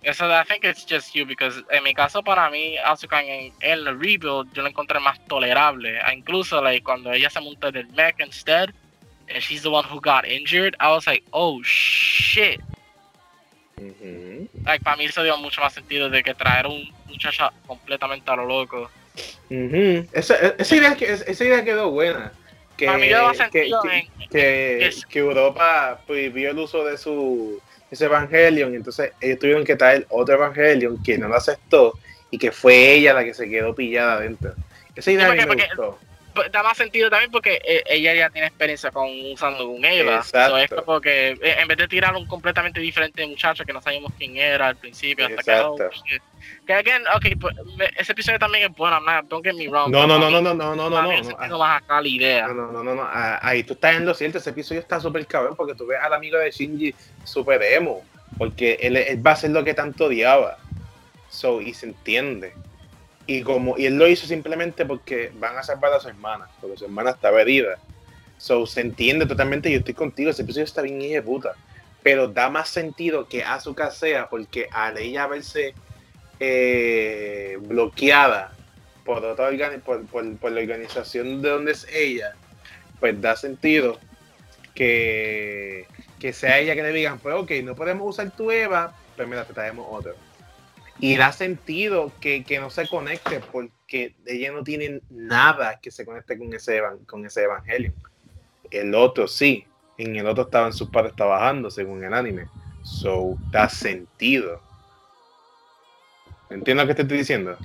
Eso, 0.05 0.27
I 0.27 0.45
think 0.45 0.65
it's 0.65 0.85
just 0.85 1.15
you, 1.15 1.25
because 1.25 1.63
en 1.71 1.83
mi 1.83 1.95
caso, 1.95 2.23
para 2.23 2.51
mí, 2.51 2.77
Asuka 2.77 3.23
en, 3.23 3.53
el 3.61 3.87
rebuild, 3.99 4.53
yo 4.53 4.63
lo 4.63 4.69
encontré 4.69 5.01
más 5.01 5.19
tolerable. 5.27 5.99
Ah, 6.01 6.13
incluso, 6.13 6.61
like, 6.61 6.85
cuando 6.85 7.11
ella 7.11 7.31
se 7.31 7.41
montó 7.41 7.73
del 7.73 7.89
mech 7.89 8.21
instead, 8.21 8.75
and 9.29 9.43
she's 9.43 9.63
the 9.63 9.71
one 9.71 9.85
who 9.85 10.01
got 10.01 10.27
injured, 10.27 10.77
I 10.79 10.91
was 10.91 11.07
like, 11.07 11.25
oh 11.33 11.63
shit. 11.63 12.61
Like, 14.65 14.85
para 14.85 14.97
mí 14.97 15.07
eso 15.07 15.23
dio 15.23 15.37
mucho 15.39 15.63
más 15.63 15.73
sentido 15.73 16.11
de 16.11 16.23
que 16.23 16.35
traer 16.35 16.67
un 16.67 16.93
muchacho 17.07 17.51
completamente 17.67 18.31
a 18.31 18.37
lo 18.37 18.45
loco. 18.45 18.91
esa, 19.49 20.35
esa, 20.59 20.77
idea, 20.77 20.97
esa 21.01 21.45
idea 21.45 21.65
quedó 21.65 21.91
buena 21.91 22.33
que, 22.77 22.87
que, 24.31 24.91
que, 25.09 25.19
Europa 25.19 26.01
prohibió 26.07 26.51
el 26.51 26.59
uso 26.59 26.85
de 26.85 26.99
su 26.99 27.61
ese 27.95 28.05
Evangelion, 28.05 28.75
entonces 28.75 29.13
ellos 29.21 29.39
tuvieron 29.39 29.65
que 29.65 29.77
traer 29.77 30.07
otro 30.11 30.35
Evangelion 30.35 31.03
que 31.03 31.19
no 31.19 31.29
lo 31.29 31.37
aceptó 31.37 31.99
y 32.31 32.39
que 32.39 32.53
fue 32.53 32.93
ella 32.93 33.15
la 33.15 33.25
que 33.25 33.35
se 33.35 33.49
quedó 33.49 33.75
pillada 33.75 34.15
adentro. 34.15 34.55
Esa 34.95 35.11
idea 35.11 35.33
me 35.33 35.47
gustó. 35.47 35.99
pues, 36.35 36.53
da 36.53 36.63
más 36.63 36.77
sentido 36.77 37.11
también 37.11 37.31
porque 37.31 37.61
eh, 37.65 37.83
ella 37.87 38.15
ya 38.15 38.31
tiene 38.31 38.49
experiencia 38.49 38.91
con 38.91 39.09
usando 39.33 39.69
un 39.69 39.85
Eva. 39.85 40.17
Exacto. 40.17 40.59
es 40.59 40.71
como 40.71 41.01
que 41.01 41.31
eh, 41.31 41.57
en 41.61 41.69
vez 41.69 41.79
de 41.79 41.89
tirar 41.89 42.15
un 42.15 42.27
completamente 42.27 42.81
diferente 42.81 43.27
muchacho 43.27 43.65
que 43.65 43.73
no 43.73 43.81
sabíamos 43.81 44.13
quién 44.19 44.37
era 44.37 44.69
al 44.69 44.77
principio, 44.77 45.27
hasta 45.27 45.43
que, 45.43 45.51
Exacto. 45.53 45.91
shit. 46.05 46.23
Que 46.67 46.73
again, 46.73 47.03
okay, 47.17 47.35
pues, 47.35 47.55
ese 47.97 48.13
episodio 48.13 48.39
también 48.39 48.71
es 48.71 48.77
bueno, 48.77 49.01
not- 49.01 49.27
don't 49.29 49.45
get 49.45 49.55
me 49.55 49.69
wrong. 49.69 49.91
No, 49.91 50.07
no, 50.07 50.19
no, 50.19 50.31
no, 50.31 50.41
no, 50.41 50.55
no, 50.55 50.75
no, 50.75 50.91
no, 50.91 51.03
no. 51.03 51.59
más 51.59 51.83
acá 51.83 52.01
la 52.01 52.09
idea. 52.09 52.49
No, 52.49 52.73
no, 52.73 52.83
no, 52.83 52.95
no. 52.95 53.03
Ah, 53.03 53.39
Ahí 53.43 53.63
tú 53.65 53.75
estás 53.75 53.97
en 53.97 54.07
lo 54.07 54.15
cierto. 54.15 54.39
Ese 54.39 54.51
episodio 54.51 54.81
está 54.81 54.99
súper 55.01 55.27
cabrón 55.27 55.55
porque 55.57 55.75
tú 55.75 55.87
ves 55.87 55.99
al 56.01 56.13
amigo 56.15 56.39
de 56.39 56.51
Shinji 56.51 56.95
súper 57.25 57.63
emo. 57.63 58.03
Porque 58.39 58.79
él, 58.81 58.97
él 58.97 59.25
va 59.25 59.33
a 59.33 59.35
hacer 59.35 59.51
lo 59.51 59.63
que 59.63 59.75
tanto 59.75 60.07
odiaba. 60.07 60.59
So, 61.29 61.61
y 61.61 61.75
se 61.75 61.87
entiende. 61.87 62.53
Y 63.27 63.43
como 63.43 63.77
y 63.79 63.87
él 63.87 63.97
lo 63.97 64.07
hizo 64.09 64.27
simplemente 64.27 64.85
porque 64.85 65.33
van 65.35 65.57
a 65.57 65.63
salvar 65.63 65.93
a 65.93 66.01
su 66.01 66.09
hermana. 66.09 66.49
Porque 66.61 66.77
su 66.79 66.85
hermana 66.85 67.11
estaba 67.11 67.41
herida. 67.41 67.79
So, 68.39 68.67
se 68.67 68.81
entiende 68.81 69.27
totalmente. 69.27 69.71
Yo 69.71 69.79
estoy 69.79 69.95
contigo. 69.95 70.31
Ese 70.31 70.43
episodio 70.43 70.65
está 70.65 70.83
bien 70.83 71.01
hijo 71.01 71.15
de 71.15 71.23
puta. 71.23 71.53
Pero 72.03 72.29
da 72.29 72.51
más 72.51 72.69
sentido 72.69 73.27
que 73.29 73.43
Asuka 73.45 73.91
sea 73.91 74.29
porque 74.29 74.69
al 74.71 74.99
ella 74.99 75.27
verse 75.27 75.75
eh, 76.41 77.59
bloqueada 77.61 78.53
por, 79.05 79.25
otra 79.25 79.51
por, 79.85 80.51
la 80.51 80.61
organización 80.61 81.43
de 81.43 81.51
donde 81.51 81.73
es 81.73 81.87
ella, 81.93 82.35
pues 83.01 83.21
da 83.21 83.37
sentido 83.37 83.99
que, 84.75 85.87
que 86.19 86.33
sea 86.33 86.59
ella 86.59 86.75
que 86.75 86.83
le 86.83 86.93
digan, 86.93 87.19
pues 87.19 87.35
ok, 87.35 87.51
no 87.63 87.75
podemos 87.75 88.09
usar 88.09 88.31
tu 88.35 88.51
Eva, 88.51 88.97
pues 89.17 89.29
mira, 89.29 89.45
te 89.45 89.53
traemos 89.53 89.87
otro. 89.91 90.15
Y 90.99 91.17
da 91.17 91.33
sentido 91.33 92.13
que, 92.21 92.45
que 92.45 92.61
no 92.61 92.71
se 92.71 92.89
conecte 92.89 93.41
porque 93.53 94.15
ella 94.27 94.53
no 94.53 94.63
tiene 94.63 95.01
nada 95.11 95.81
que 95.81 95.91
se 95.91 96.05
conecte 96.05 96.39
con 96.39 96.55
ese, 96.55 96.81
evan- 96.81 97.05
con 97.05 97.27
ese 97.27 97.43
evangelio. 97.43 97.93
El 98.71 98.95
otro 98.95 99.29
sí, 99.29 99.67
en 99.99 100.17
el 100.17 100.27
otro 100.27 100.45
estaban 100.45 100.73
sus 100.73 100.89
padres 100.89 101.15
trabajando 101.15 101.71
según 101.71 102.03
el 102.05 102.15
anime. 102.15 102.47
So, 102.83 103.37
da 103.51 103.69
sentido. 103.69 104.61
¿Entiendes 106.55 106.85
lo 106.85 106.89
que 106.89 106.95
te 106.95 107.03
estoy 107.03 107.19
diciendo? 107.19 107.59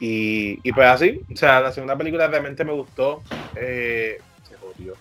Y, 0.00 0.58
y 0.62 0.72
pues 0.72 0.86
así, 0.88 1.22
o 1.32 1.36
sea, 1.36 1.60
la 1.60 1.72
segunda 1.72 1.96
película 1.96 2.26
realmente 2.28 2.64
me 2.64 2.72
gustó. 2.72 3.22
eh, 3.54 4.18
se 4.48 4.56
jodió. 4.56 4.94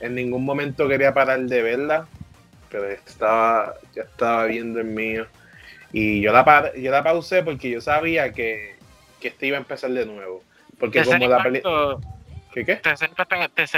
En 0.00 0.14
ningún 0.14 0.44
momento 0.44 0.86
quería 0.88 1.14
parar 1.14 1.40
de 1.40 1.62
verla, 1.62 2.06
pero 2.70 2.88
estaba, 2.90 3.74
ya 3.94 4.02
estaba 4.02 4.44
viendo 4.44 4.80
el 4.80 4.86
mío. 4.86 5.26
Y 5.92 6.20
yo 6.20 6.32
la, 6.32 6.44
par- 6.44 6.74
yo 6.76 6.90
la 6.90 7.02
pausé 7.02 7.42
porque 7.42 7.70
yo 7.70 7.80
sabía 7.80 8.32
que, 8.32 8.76
que 9.20 9.28
este 9.28 9.46
iba 9.46 9.56
a 9.56 9.60
empezar 9.60 9.90
de 9.90 10.04
nuevo. 10.04 10.44
Porque 10.78 11.02
como 11.02 11.26
la 11.26 11.42
película... 11.42 11.72
impacto, 11.72 12.00
¿Qué 12.52 12.64
qué? 12.66 12.76
tercer 12.76 13.08
impacto, 13.08 13.34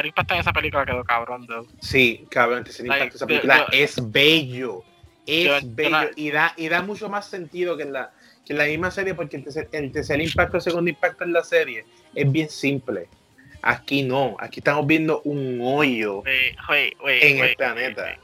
impacto 0.07 0.35
en 0.35 0.41
esa 0.41 0.53
película 0.53 0.85
quedó 0.85 1.05
cabrón, 1.05 1.47
though. 1.47 1.67
Sí, 1.81 2.27
cabrón, 2.31 2.65
Tercer 2.65 2.87
Like, 2.87 3.05
Impacto, 3.05 3.17
esa 3.17 3.27
película 3.27 3.67
es 3.73 4.13
bello. 4.13 4.83
Es 5.29 5.45
yo- 5.45 5.59
bello. 5.75 6.11
y, 6.17 6.31
da, 6.31 6.53
y 6.57 6.69
da 6.69 6.83
mucho 6.83 7.09
más 7.09 7.27
sentido 7.29 7.77
que 7.77 7.83
en 7.85 7.93
la, 7.93 8.11
que 8.47 8.53
en 8.55 8.59
la 8.59 8.65
misma 8.65 8.91
serie, 8.91 9.15
porque 9.15 9.37
el 9.37 9.45
tercer, 9.45 9.69
el 9.73 9.93
tercer 9.93 10.21
impacto, 10.21 10.57
el 10.57 10.63
segundo 10.63 10.89
impacto 10.91 11.25
en 11.25 11.33
la 11.33 11.45
serie 11.45 11.85
es 12.15 12.33
bien 12.33 12.49
simple. 12.49 13.09
Aquí 13.61 14.03
no, 14.03 14.37
aquí 14.39 14.61
estamos 14.61 14.87
viendo 14.87 15.21
un 15.23 15.61
hoyo 15.63 16.23
en 16.27 17.39
el 17.45 17.55
planeta. 17.57 18.17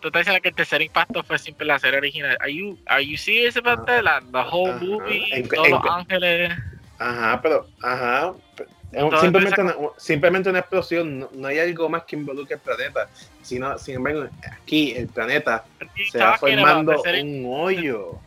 Tú 0.00 0.08
estás 0.08 0.20
diciendo 0.22 0.42
que 0.42 0.48
el 0.48 0.54
tercer 0.54 0.82
impacto 0.82 1.22
fue 1.22 1.38
siempre 1.38 1.66
la 1.66 1.78
serie 1.78 1.98
original. 1.98 2.36
Are 2.40 2.52
you, 2.52 2.76
are 2.86 3.04
you 3.06 3.16
serious 3.16 3.56
about 3.56 3.86
that? 3.86 4.02
The 4.32 4.38
whole 4.38 4.70
Ajá. 4.72 4.84
movie, 4.84 5.24
En- 5.32 5.48
todos 5.48 5.66
en- 5.66 5.72
los 5.72 5.82
ángeles. 5.88 6.52
Ajá, 6.98 7.40
pero, 7.42 7.66
ajá. 7.82 8.34
Todo 8.92 9.20
simplemente, 9.20 9.60
una, 9.60 9.74
simplemente 9.96 10.50
una 10.50 10.58
explosión, 10.58 11.18
no, 11.20 11.28
no 11.32 11.48
hay 11.48 11.58
algo 11.58 11.88
más 11.88 12.04
que 12.04 12.16
involucre 12.16 12.54
el 12.56 12.60
planeta. 12.60 13.08
Sino, 13.42 13.76
sin 13.78 13.96
embargo, 13.96 14.26
aquí 14.50 14.92
el 14.92 15.08
planeta 15.08 15.64
se 16.10 16.18
va 16.18 16.38
formando 16.38 16.92
tercer- 17.02 17.22
un 17.22 17.44
hoyo. 17.54 18.18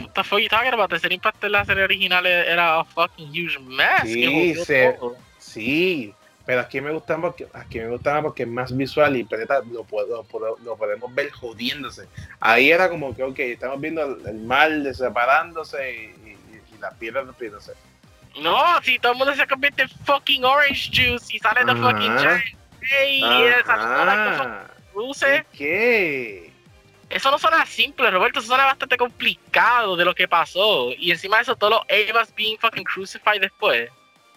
What 0.00 0.10
the 0.14 0.22
fuck 0.24 0.38
you 0.40 0.48
talking 0.48 0.72
about? 0.72 0.90
Tercer 0.90 1.12
impacto 1.12 1.46
en 1.46 1.52
la 1.52 1.64
serie 1.64 1.82
original 1.84 2.24
era 2.26 2.80
a 2.80 2.84
fucking 2.84 3.28
huge 3.30 3.58
mess. 3.58 4.02
Sí, 4.04 4.54
se-. 4.64 4.96
Sí, 5.38 6.14
pero 6.46 6.60
aquí 6.60 6.80
me 6.80 6.92
gustaba 6.92 7.22
porque 7.22 7.46
aquí 7.52 7.78
me 7.80 7.88
gustaba 7.88 8.22
porque 8.22 8.42
es 8.44 8.48
más 8.48 8.76
visual 8.76 9.16
y 9.16 9.20
el 9.20 9.26
planeta 9.26 9.60
lo, 9.70 9.84
lo, 9.90 10.58
lo 10.64 10.76
podemos 10.76 11.14
ver 11.14 11.30
jodiéndose. 11.30 12.06
Ahí 12.40 12.70
era 12.70 12.88
como 12.88 13.14
que, 13.14 13.22
ok, 13.22 13.38
estamos 13.40 13.80
viendo 13.80 14.02
el, 14.04 14.26
el 14.26 14.40
mar 14.42 14.70
de 14.70 14.94
separándose 14.94 15.92
y, 15.92 16.28
y- 16.30 16.74
y 16.74 16.78
las 16.80 16.94
piedras 16.94 17.26
despidiéndose. 17.26 17.72
No, 18.40 18.80
si 18.82 18.98
todo 18.98 19.12
el 19.12 19.18
mundo 19.18 19.34
se 19.34 19.46
convierte 19.46 19.82
en 19.82 19.88
fucking 19.88 20.44
orange 20.44 20.90
juice 20.92 21.36
y 21.36 21.38
sale 21.38 21.64
de 21.64 21.74
fucking 21.76 22.18
giant. 22.18 22.44
Hey, 22.80 23.22
y 23.24 23.42
esa 23.44 23.74
Ajá. 23.74 24.70
luces. 24.94 25.44
¿Qué? 25.52 26.52
Eso 27.10 27.30
no 27.30 27.38
suena 27.38 27.64
simple, 27.64 28.10
Roberto, 28.10 28.40
eso 28.40 28.48
suena 28.48 28.64
bastante 28.64 28.96
complicado 28.96 29.96
de 29.96 30.04
lo 30.04 30.14
que 30.14 30.26
pasó. 30.26 30.90
Y 30.98 31.12
encima 31.12 31.36
de 31.36 31.42
eso, 31.42 31.56
todos 31.56 31.74
los 31.74 31.82
Evas 31.88 32.34
being 32.34 32.58
fucking 32.58 32.84
crucified 32.84 33.40
después. 33.40 33.90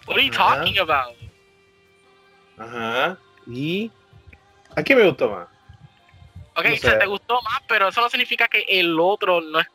What 0.05 0.17
are 0.17 0.25
you 0.25 0.31
talking 0.31 0.77
about? 0.79 1.15
Ajá. 2.57 3.17
¿Y 3.47 3.91
a 4.75 4.83
qué 4.83 4.95
me 4.95 5.05
gustó 5.05 5.29
más? 5.29 5.47
Ok, 6.58 6.65
No 6.65 6.74
o 6.74 6.78
sea, 6.78 6.91
sé. 6.91 6.98
te 6.98 7.06
gustó 7.06 7.39
más, 7.43 7.62
pero 7.67 7.88
eso 7.88 8.02
no 8.02 8.10
significa 8.10 8.48
que 8.48 8.65
el 8.67 9.00
otro 9.00 9.41
no, 9.41 9.60
es, 9.60 9.67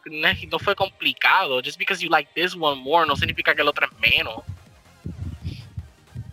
fue 0.60 0.74
complicado. 0.74 1.60
Just 1.62 1.78
because 1.78 2.02
you 2.02 2.10
like 2.10 2.28
this 2.34 2.56
one 2.58 2.82
more 2.82 3.06
no 3.06 3.14
significa 3.14 3.54
que 3.54 3.62
el 3.62 3.68
otro 3.68 3.86
es 3.86 3.92
menos. 4.00 4.42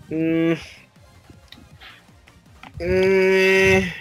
Mm. 0.09 0.53
Mm. 2.79 3.91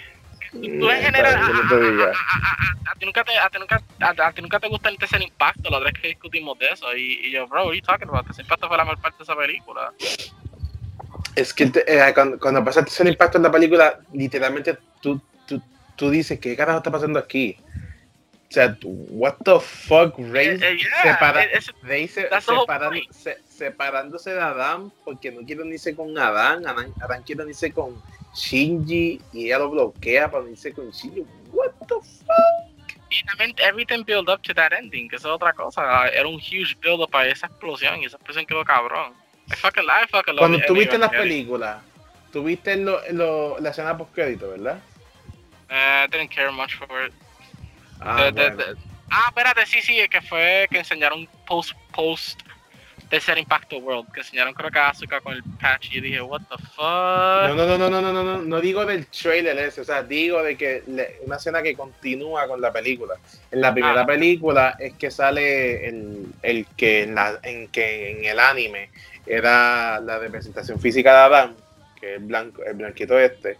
Tú 0.51 0.89
en 0.89 1.01
general, 1.03 1.35
Espera, 1.35 2.11
a, 2.89 2.95
ti 2.95 3.05
nunca 3.05 3.23
te, 3.23 3.37
a 3.37 3.49
ti 3.51 3.59
nunca, 3.59 3.83
a, 3.99 4.27
a 4.27 4.31
ti 4.31 4.41
nunca 4.41 4.59
te 4.59 4.67
gusta 4.67 4.89
el 4.89 4.97
tercer 4.97 5.21
impacto, 5.21 5.69
la 5.69 5.77
otra 5.77 5.91
vez 5.91 6.01
que 6.01 6.07
discutimos 6.07 6.57
de 6.57 6.69
eso. 6.69 6.95
Y, 6.95 7.27
y 7.27 7.31
yo, 7.31 7.45
bro, 7.47 7.65
what 7.65 7.69
are 7.69 7.77
you 7.77 7.83
talking 7.85 8.07
about? 8.09 8.21
El 8.21 8.27
tercer 8.27 8.45
impacto 8.45 8.67
fue 8.67 8.77
la 8.77 8.85
mejor 8.85 9.01
parte 9.01 9.17
de 9.19 9.23
esa 9.23 9.35
película. 9.35 9.93
Es 11.35 11.53
que 11.53 11.71
eh, 11.85 12.11
cuando, 12.15 12.39
cuando 12.39 12.65
pasa 12.65 12.79
el 12.79 12.87
tercer 12.87 13.07
impacto 13.07 13.37
en 13.37 13.43
la 13.43 13.51
película, 13.51 13.99
literalmente 14.13 14.79
tú, 14.99 15.21
tú, 15.99 16.09
dices, 16.09 16.39
¿qué 16.39 16.55
carajo 16.55 16.77
está 16.79 16.89
pasando 16.91 17.19
aquí? 17.19 17.57
O 18.49 18.51
sea, 18.51 18.75
what 18.83 19.35
the 19.45 19.59
fuck, 19.59 20.15
Rey 20.17 20.57
yeah, 20.57 21.03
separa- 21.03 21.43
ese- 21.43 21.71
Rey 21.83 22.07
se- 22.07 22.23
that's 22.23 22.47
the 22.47 22.51
whole 22.53 22.61
separan- 22.65 22.89
point. 22.89 23.11
se- 23.11 23.37
separándose 23.47 24.33
de 24.33 24.39
Adán 24.41 24.91
porque 25.05 25.31
no 25.31 25.41
quiere 25.45 25.61
unirse 25.61 25.95
con 25.95 26.17
Adán, 26.17 26.65
Adán, 26.65 26.91
Adán 26.99 27.21
quiere 27.21 27.43
unirse 27.43 27.71
con 27.71 28.01
Shinji 28.33 29.21
y 29.33 29.45
ella 29.45 29.59
lo 29.59 29.69
bloquea 29.69 30.31
para 30.31 30.43
unirse 30.43 30.73
con 30.73 30.89
Shinji. 30.89 31.23
What 31.51 31.71
the 31.87 31.95
fuck? 31.95 32.97
Y 33.11 33.23
también 33.25 33.53
everything 33.59 34.03
build 34.03 34.29
up 34.29 34.41
to 34.43 34.53
that 34.55 34.71
ending, 34.73 35.09
que 35.09 35.17
es 35.17 35.25
otra 35.25 35.53
cosa. 35.53 36.07
Era 36.09 36.27
un 36.27 36.35
huge 36.35 36.75
build 36.81 37.01
up 37.01 37.09
para 37.11 37.27
esa 37.27 37.47
explosión 37.47 38.01
y 38.01 38.05
esa 38.05 38.15
explosión 38.17 38.45
quedó 38.47 38.63
cabrón. 38.63 39.13
I 39.51 39.55
fucking, 39.55 39.83
I 39.83 40.07
fucking 40.09 40.37
Cuando 40.37 40.57
it. 40.59 40.65
tú 40.65 40.73
viste 40.75 40.97
las 40.97 41.09
películas, 41.09 41.81
tú 42.31 42.43
viste 42.43 42.75
lo, 42.77 42.99
lo- 43.11 43.59
la 43.59 43.69
escena 43.69 43.95
post 43.97 44.13
crédito, 44.13 44.49
¿verdad? 44.49 44.79
I 45.69 46.07
didn't 46.09 46.29
care 46.29 46.51
much 46.51 46.75
for 46.75 46.87
it. 47.05 47.13
Ah, 48.01 48.23
De- 48.25 48.31
bueno. 48.31 48.55
de- 48.57 48.75
ah, 49.11 49.25
espérate, 49.29 49.65
sí, 49.65 49.81
sí, 49.81 49.97
que 50.09 50.21
fue 50.21 50.67
que 50.71 50.79
enseñaron 50.79 51.27
post, 51.45 51.73
post 51.93 52.41
tercer 53.09 53.37
impacto 53.39 53.77
world, 53.79 54.11
que 54.13 54.19
enseñaron 54.19 54.53
creo 54.53 54.69
que 54.69 54.77
Asuka 54.77 55.19
con 55.21 55.33
el 55.33 55.41
patch 55.59 55.87
y 55.87 55.95
yo 55.95 56.01
dije, 56.01 56.21
what 56.21 56.41
the 56.41 56.57
fuck. 56.75 57.49
No, 57.49 57.55
no, 57.55 57.65
no, 57.65 57.77
no, 57.77 57.89
no, 57.89 58.01
no, 58.01 58.13
no, 58.13 58.23
no, 58.23 58.37
no 58.43 58.61
digo 58.61 58.85
del 58.85 59.07
trailer 59.07 59.57
ese, 59.57 59.81
o 59.81 59.83
sea, 59.83 60.03
digo 60.03 60.43
de 60.43 60.55
que 60.55 60.83
le- 60.87 61.17
una 61.25 61.37
escena 61.37 61.63
que 61.63 61.75
continúa 61.75 62.47
con 62.47 62.61
la 62.61 62.71
película. 62.71 63.15
En 63.51 63.61
la 63.61 63.73
primera 63.73 64.01
Ah. 64.01 64.05
película 64.05 64.75
es 64.79 64.93
que 64.93 65.09
sale 65.09 65.87
el, 65.87 66.27
el 66.43 66.67
que 66.77 67.03
en, 67.03 67.15
la, 67.15 67.39
en 67.41 67.67
que 67.69 68.11
en 68.11 68.25
el 68.25 68.39
anime 68.39 68.91
era 69.25 69.99
la 69.99 70.19
representación 70.19 70.79
física 70.79 71.11
de 71.11 71.17
Adán, 71.17 71.55
que 71.99 72.15
es 72.15 72.25
blanco, 72.27 72.63
el 72.63 72.75
blanquito 72.75 73.17
este, 73.19 73.57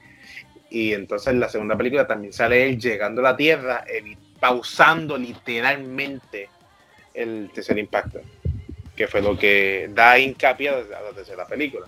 y 0.69 0.93
entonces 0.93 1.27
en 1.34 1.39
la 1.39 1.49
segunda 1.49 1.75
película 1.77 2.05
también 2.08 2.34
sale 2.34 2.67
él 2.67 2.79
llegando 2.79 3.21
a 3.21 3.32
la 3.32 3.38
Tierra, 3.38 3.86
evi- 3.88 4.17
pausando 4.39 5.17
literalmente 5.17 6.49
el 7.13 7.49
tercer 7.53 7.77
impacto, 7.77 8.21
que 8.95 9.08
fue 9.08 9.21
lo 9.21 9.38
que 9.38 9.89
da 9.93 10.17
hincapié 10.17 10.69
a 10.69 11.01
la 11.01 11.12
tercera 11.15 11.45
película. 11.45 11.88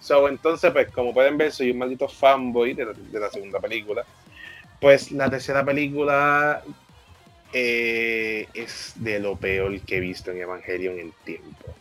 So, 0.00 0.28
entonces, 0.28 0.70
pues, 0.72 0.88
como 0.90 1.14
pueden 1.14 1.38
ver, 1.38 1.52
soy 1.52 1.70
un 1.70 1.78
maldito 1.78 2.08
fanboy 2.08 2.74
de 2.74 2.86
la, 2.86 2.92
de 2.92 3.20
la 3.20 3.30
segunda 3.30 3.60
película. 3.60 4.04
Pues 4.80 5.12
la 5.12 5.30
tercera 5.30 5.64
película 5.64 6.62
eh, 7.52 8.48
es 8.52 8.94
de 8.96 9.20
lo 9.20 9.36
peor 9.36 9.78
que 9.80 9.98
he 9.98 10.00
visto 10.00 10.30
en 10.32 10.40
Evangelion 10.40 10.98
en 10.98 11.06
el 11.06 11.12
tiempo. 11.24 11.74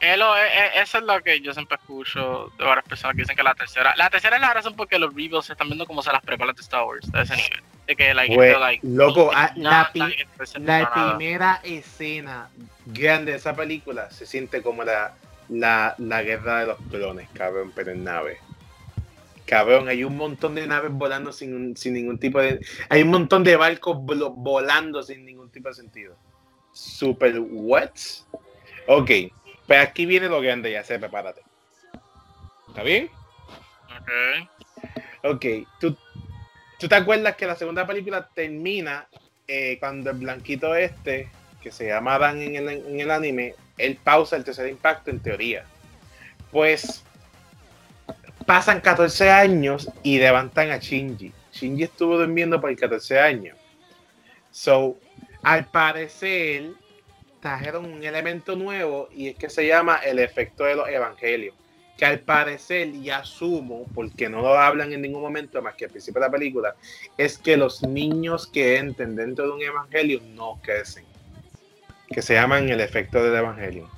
Es 0.00 0.18
lo- 0.18 0.36
eh, 0.36 0.40
eh, 0.46 0.70
eso 0.82 0.98
es 0.98 1.04
lo 1.04 1.22
que 1.22 1.40
yo 1.40 1.54
siempre 1.54 1.76
escucho 1.80 2.52
de 2.58 2.64
varias 2.64 2.84
personas 2.86 3.16
que 3.16 3.22
dicen 3.22 3.36
que 3.36 3.42
la 3.42 3.54
tercera. 3.54 3.94
La 3.96 4.10
tercera 4.10 4.36
es 4.36 4.42
la 4.42 4.52
razón 4.52 4.74
porque 4.76 4.98
los 4.98 5.14
reveals 5.14 5.46
se 5.46 5.52
están 5.52 5.68
viendo 5.68 5.86
como 5.86 6.02
se 6.02 6.12
las 6.12 6.22
preparan 6.22 6.54
de 6.54 6.60
Star 6.62 6.84
Wars, 6.84 7.10
de 7.10 7.22
ese 7.22 7.36
nivel. 7.36 7.62
De 7.86 7.96
que, 7.96 8.14
like, 8.14 8.34
Pues, 8.34 8.48
esto, 8.48 8.60
like, 8.60 8.86
loco, 8.86 9.30
ah, 9.34 9.52
no, 9.56 9.70
la, 9.70 9.90
pi- 9.92 10.14
nada. 10.60 11.16
primera 11.18 11.60
escena 11.62 12.48
grande 12.86 13.32
de 13.32 13.38
esa 13.38 13.54
película 13.54 14.10
se 14.10 14.26
siente 14.26 14.62
como 14.62 14.84
la 14.84 15.14
la, 15.50 15.94
la 15.98 16.22
guerra 16.22 16.60
de 16.60 16.66
los 16.68 16.78
clones, 16.90 17.28
cabrón, 17.34 17.72
pero 17.74 17.92
en 17.92 18.02
nave. 18.04 18.38
Cabrón, 19.46 19.88
hay 19.88 20.02
un 20.04 20.16
montón 20.16 20.54
de 20.54 20.66
naves 20.66 20.90
volando 20.90 21.30
sin, 21.32 21.76
sin 21.76 21.92
ningún 21.92 22.18
tipo 22.18 22.40
de. 22.40 22.60
Hay 22.88 23.02
un 23.02 23.08
montón 23.08 23.44
de 23.44 23.56
barcos 23.56 23.98
volando 24.00 25.02
sin 25.02 25.24
ningún 25.26 25.50
tipo 25.50 25.68
de 25.68 25.74
sentido. 25.74 26.16
Super 26.72 27.38
what? 27.40 27.90
Ok, 28.86 29.10
pues 29.66 29.80
aquí 29.80 30.06
viene 30.06 30.28
lo 30.28 30.40
grande, 30.40 30.70
ya 30.70 30.84
sé, 30.84 30.98
prepárate. 30.98 31.42
¿Está 32.68 32.82
bien? 32.82 33.10
Ok. 34.00 34.48
Ok, 35.22 35.46
¿tú, 35.80 35.96
¿tú 36.78 36.88
te 36.88 36.94
acuerdas 36.94 37.36
que 37.36 37.46
la 37.46 37.56
segunda 37.56 37.86
película 37.86 38.28
termina 38.34 39.08
eh, 39.48 39.78
cuando 39.80 40.10
el 40.10 40.18
blanquito 40.18 40.74
este, 40.74 41.30
que 41.62 41.70
se 41.70 41.86
llama 41.86 42.18
Dan 42.18 42.42
en 42.42 42.56
el, 42.56 42.68
en 42.68 43.00
el 43.00 43.10
anime, 43.10 43.54
él 43.78 43.98
pausa 44.02 44.36
el 44.36 44.44
tercer 44.44 44.68
impacto 44.68 45.10
en 45.10 45.20
teoría? 45.20 45.64
Pues 46.50 47.02
pasan 48.44 48.80
14 48.80 49.30
años 49.30 49.88
y 50.02 50.18
levantan 50.18 50.70
a 50.70 50.78
Shinji. 50.78 51.32
Shinji 51.52 51.84
estuvo 51.84 52.18
durmiendo 52.18 52.60
por 52.60 52.74
14 52.76 53.18
años. 53.18 53.56
So, 54.50 54.98
al 55.42 55.64
parecer, 55.66 56.70
trajeron 57.44 57.84
un 57.84 58.02
elemento 58.02 58.56
nuevo 58.56 59.10
y 59.12 59.28
es 59.28 59.36
que 59.36 59.50
se 59.50 59.66
llama 59.66 59.96
el 59.96 60.18
efecto 60.18 60.64
de 60.64 60.76
los 60.76 60.88
evangelios. 60.88 61.54
Que 61.98 62.06
al 62.06 62.20
parecer, 62.20 62.88
y 62.88 63.10
asumo, 63.10 63.84
porque 63.94 64.30
no 64.30 64.40
lo 64.40 64.58
hablan 64.58 64.94
en 64.94 65.02
ningún 65.02 65.20
momento 65.20 65.60
más 65.60 65.74
que 65.74 65.84
al 65.84 65.90
principio 65.90 66.22
de 66.22 66.26
la 66.26 66.32
película, 66.32 66.74
es 67.18 67.36
que 67.36 67.58
los 67.58 67.82
niños 67.82 68.46
que 68.46 68.78
entren 68.78 69.14
dentro 69.14 69.44
de 69.44 69.52
un 69.52 69.62
evangelio 69.62 70.22
no 70.34 70.58
crecen. 70.62 71.04
Que 72.08 72.22
se 72.22 72.32
llaman 72.32 72.66
el 72.70 72.80
efecto 72.80 73.22
del 73.22 73.34
evangelio. 73.34 73.90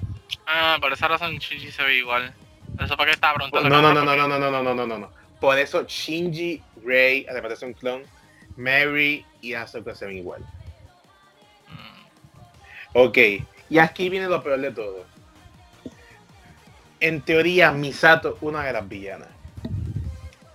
Ah, 0.45 0.79
por 0.81 0.93
esa 0.93 1.07
razón 1.07 1.39
Shinji 1.39 1.71
se 1.71 1.85
ve 1.85 1.99
igual. 1.99 2.35
Eso 2.81 2.97
para 2.97 3.11
que 3.11 3.15
estaba 3.15 3.35
preguntando. 3.35 3.69
No, 3.69 3.81
no, 3.81 3.95
no, 3.95 4.05
no, 4.05 4.17
no, 4.17 4.27
no, 4.27 4.39
no, 4.41 4.51
no, 4.51 4.63
no, 4.65 4.75
no, 4.75 4.87
no, 4.89 4.99
no. 4.99 5.11
Por 5.41 5.57
eso 5.57 5.85
Shinji, 5.87 6.61
Rey, 6.85 7.25
además 7.31 7.51
de 7.51 7.57
ser 7.59 7.69
un 7.69 7.75
clon, 7.75 8.03
Mary 8.57 9.25
y 9.41 9.55
Asuka 9.55 9.95
se 9.95 10.05
ven 10.07 10.17
igual. 10.17 10.45
Ok, 12.99 13.19
y 13.69 13.79
aquí 13.79 14.09
viene 14.09 14.27
lo 14.27 14.43
peor 14.43 14.59
de 14.59 14.71
todo. 14.71 15.05
En 16.99 17.21
teoría, 17.21 17.71
Misato, 17.71 18.39
una 18.41 18.63
de 18.65 18.73
las 18.73 18.89
villanas. 18.89 19.29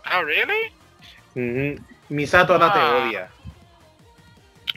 Ah, 0.03 0.21
really? 0.23 1.79
Misato 2.09 2.53
ahora 2.53 2.73
te 2.73 2.79
Ah. 2.79 2.95
odia. 3.05 3.29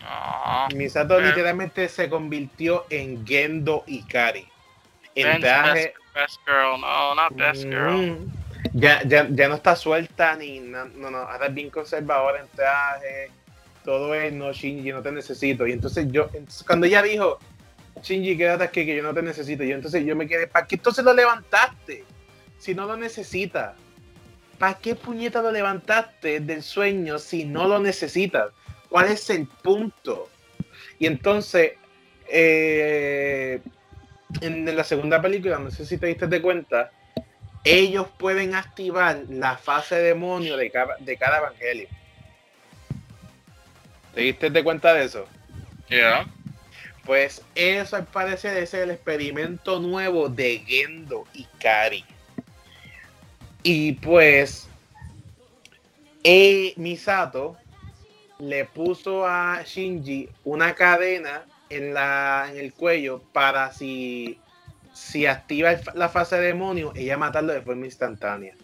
Ah. 0.02 0.68
Misato 0.74 1.18
Eh. 1.18 1.22
literalmente 1.28 1.88
se 1.88 2.10
convirtió 2.10 2.84
en 2.90 3.26
Gendo 3.26 3.82
Ikari. 3.86 4.46
En 5.14 5.40
traje. 5.40 5.72
best, 5.72 5.96
best 6.14 6.40
girl. 6.46 6.78
No, 6.80 7.14
not 7.14 7.32
best 7.34 7.62
girl. 7.64 7.96
Mm. 7.96 8.32
Ya, 8.74 9.02
ya, 9.04 9.26
ya 9.30 9.48
no 9.48 9.54
está 9.54 9.74
suelta 9.74 10.36
ni 10.36 10.60
na- 10.60 10.84
no, 10.84 11.10
no, 11.10 11.18
ahora 11.18 11.46
es 11.46 11.54
bien 11.54 11.70
conservadora 11.70 12.40
en 12.40 12.48
traje. 12.48 13.30
Todo 13.84 14.14
es 14.14 14.32
no, 14.32 14.52
Shinji, 14.52 14.92
no 14.92 15.00
te 15.02 15.12
necesito. 15.12 15.66
Y 15.66 15.72
entonces 15.72 16.06
yo, 16.10 16.28
entonces 16.34 16.62
cuando 16.66 16.86
ella 16.86 17.02
dijo, 17.02 17.38
Shinji, 18.04 18.36
quédate 18.36 18.64
aquí 18.64 18.84
que 18.84 18.96
yo 18.96 19.02
no 19.02 19.14
te 19.14 19.22
necesito. 19.22 19.64
Yo 19.64 19.74
entonces 19.74 20.04
yo 20.04 20.14
me 20.14 20.28
quedé, 20.28 20.46
¿para 20.46 20.66
qué 20.66 20.76
entonces 20.76 21.04
lo 21.04 21.14
levantaste? 21.14 22.04
Si 22.58 22.74
no 22.74 22.86
lo 22.86 22.96
necesitas. 22.96 23.74
¿Para 24.58 24.74
qué 24.74 24.94
puñeta 24.94 25.42
lo 25.42 25.50
levantaste 25.50 26.40
del 26.40 26.62
sueño 26.62 27.18
si 27.18 27.44
no 27.44 27.66
lo 27.66 27.80
necesitas? 27.80 28.50
¿Cuál 28.90 29.08
es 29.08 29.28
el 29.30 29.46
punto? 29.46 30.28
Y 30.98 31.06
entonces, 31.06 31.72
eh, 32.28 33.60
en 34.40 34.76
la 34.76 34.84
segunda 34.84 35.20
película, 35.20 35.58
no 35.58 35.70
sé 35.70 35.86
si 35.86 35.98
te 35.98 36.06
diste 36.06 36.26
de 36.26 36.42
cuenta, 36.42 36.92
ellos 37.64 38.06
pueden 38.18 38.54
activar 38.54 39.24
la 39.30 39.56
fase 39.56 39.96
demonio 39.96 40.56
de 40.56 40.70
cada, 40.70 40.96
de 40.98 41.16
cada 41.16 41.38
evangelio. 41.38 41.88
¿Te 44.14 44.20
diste 44.20 44.50
de 44.50 44.62
cuenta 44.62 44.92
de 44.92 45.04
eso? 45.04 45.26
Yeah. 45.88 46.26
Pues 47.04 47.42
eso 47.54 47.96
al 47.96 48.06
parecer 48.06 48.56
es 48.56 48.72
el 48.74 48.90
experimento 48.90 49.78
nuevo 49.78 50.28
de 50.28 50.58
Gendo 50.66 51.24
y 51.34 51.44
Kari. 51.60 52.04
Y 53.62 53.92
pues 53.92 54.68
eh, 56.22 56.72
Misato 56.76 57.56
le 58.38 58.64
puso 58.64 59.26
a 59.26 59.62
Shinji 59.64 60.28
una 60.44 60.74
cadena 60.74 61.44
en, 61.68 61.94
la, 61.94 62.46
en 62.50 62.58
el 62.58 62.72
cuello 62.72 63.22
para 63.32 63.72
si, 63.72 64.38
si 64.92 65.26
activa 65.26 65.72
la 65.94 66.08
fase 66.08 66.36
de 66.36 66.48
demonio, 66.48 66.92
ella 66.94 67.16
matarlo 67.16 67.52
de 67.52 67.62
forma 67.62 67.86
instantánea. 67.86 68.54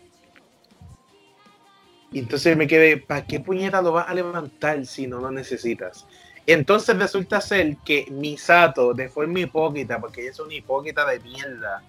Y 2.13 2.19
entonces 2.19 2.57
me 2.57 2.67
quedé, 2.67 2.97
¿para 2.97 3.27
qué 3.27 3.41
puñeta 3.41 3.83
lo 3.83 3.93
vas 3.93 4.09
a 4.09 4.15
levantar 4.15 4.85
si 4.85 5.07
no 5.07 5.21
lo 5.21 5.31
necesitas? 5.31 6.07
Entonces 6.47 6.97
resulta 6.97 7.41
ser 7.41 7.77
que 7.85 8.07
Misato, 8.11 8.93
de 8.95 9.09
forma 9.09 9.41
hipócrita, 9.41 10.01
porque 10.01 10.23
ella 10.23 10.31
es 10.31 10.41
una 10.41 10.55
hipócrita 10.55 11.07
de 11.07 11.21
mierda, 11.21 11.83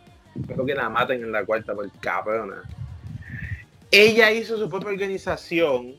creo 0.48 0.66
que 0.66 0.76
la 0.76 0.90
maten 0.90 1.24
en 1.24 1.32
la 1.32 1.44
cuarta 1.44 1.74
por 1.74 1.90
cabrona. 2.00 2.64
Ella 3.90 4.32
hizo 4.32 4.58
su 4.58 4.70
propia 4.70 4.90
organización 4.90 5.96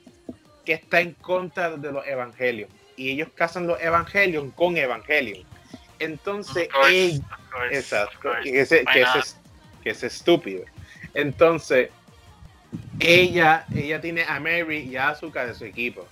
que 0.65 0.75
está 0.75 1.01
en 1.01 1.13
contra 1.15 1.77
de 1.77 1.93
los 1.93 2.07
evangelios. 2.07 2.71
Y 2.97 3.11
ellos 3.11 3.29
casan 3.35 3.67
los 3.67 3.81
evangelios 3.81 4.45
con 4.55 4.77
evangelios. 4.77 5.45
Entonces, 5.99 6.69
course, 6.69 6.91
ella- 6.91 7.25
Exacto. 7.71 8.35
ese- 8.45 8.85
que, 8.85 9.03
ese 9.03 9.35
que 9.83 9.91
estúpido. 10.07 10.65
Entonces, 11.15 11.91
ella, 13.01 13.67
ella 13.75 14.01
tiene 14.01 14.23
a 14.25 14.39
Mary 14.41 14.89
y 14.91 14.97
a 14.97 15.11
Asuka 15.11 15.47
de 15.47 15.55
su 15.55 15.65
equipo. 15.65 16.07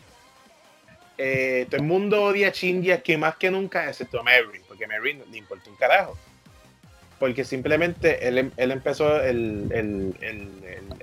Eh, 1.22 1.66
todo 1.68 1.76
el 1.76 1.86
mundo 1.86 2.22
odia 2.22 2.48
a 2.48 2.50
Shinji 2.50 2.92
aquí 2.92 3.14
más 3.18 3.36
que 3.36 3.50
nunca, 3.50 3.86
excepto 3.86 4.20
a 4.20 4.22
Mary, 4.22 4.62
porque 4.66 4.86
Mary 4.86 5.12
no 5.12 5.36
importa 5.36 5.68
un 5.68 5.76
carajo. 5.76 6.16
Porque 7.18 7.44
simplemente 7.44 8.26
él, 8.26 8.38
em- 8.38 8.50
él 8.56 8.70
empezó 8.70 9.20
el, 9.22 9.68
el, 9.70 10.14
el, 10.22 10.48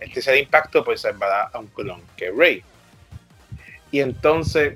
el- 0.02 0.12
tercer 0.14 0.38
impacto 0.40 0.84
por 0.84 0.98
salvar 0.98 1.52
a 1.54 1.60
un 1.60 1.68
clon, 1.68 2.02
que 2.18 2.30
es 2.30 2.36
Rey. 2.36 2.64
Y 3.92 4.00
entonces, 4.00 4.74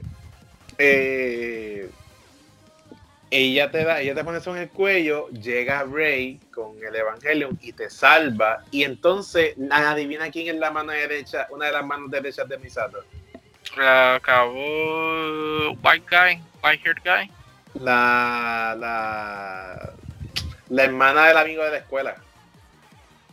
eh, 0.77 1.89
ella 3.31 3.71
te 3.71 3.83
da, 3.83 3.99
ella 3.99 4.13
te 4.13 4.23
pone 4.23 4.37
eso 4.37 4.55
en 4.55 4.61
el 4.61 4.69
cuello, 4.69 5.27
llega 5.29 5.83
Rey 5.85 6.39
con 6.53 6.77
el 6.87 6.95
Evangelion 6.95 7.57
y 7.63 7.73
te 7.73 7.89
salva. 7.89 8.63
Y 8.69 8.83
entonces, 8.83 9.55
adivina 9.71 10.29
quién 10.29 10.49
es 10.49 10.55
la 10.59 10.69
mano 10.69 10.91
derecha, 10.91 11.47
una 11.49 11.65
de 11.65 11.71
las 11.71 11.83
manos 11.83 12.11
derechas 12.11 12.47
de 12.47 12.59
Misato. 12.59 13.03
La 13.77 14.15
acabó 14.15 15.71
white 15.81 16.05
guy, 16.09 16.41
white 16.63 16.81
haired 16.85 17.01
guy. 17.03 17.31
La, 17.75 18.75
la, 18.77 19.93
la 20.69 20.83
hermana 20.83 21.27
del 21.27 21.37
amigo 21.37 21.63
de 21.63 21.71
la 21.71 21.77
escuela. 21.77 22.15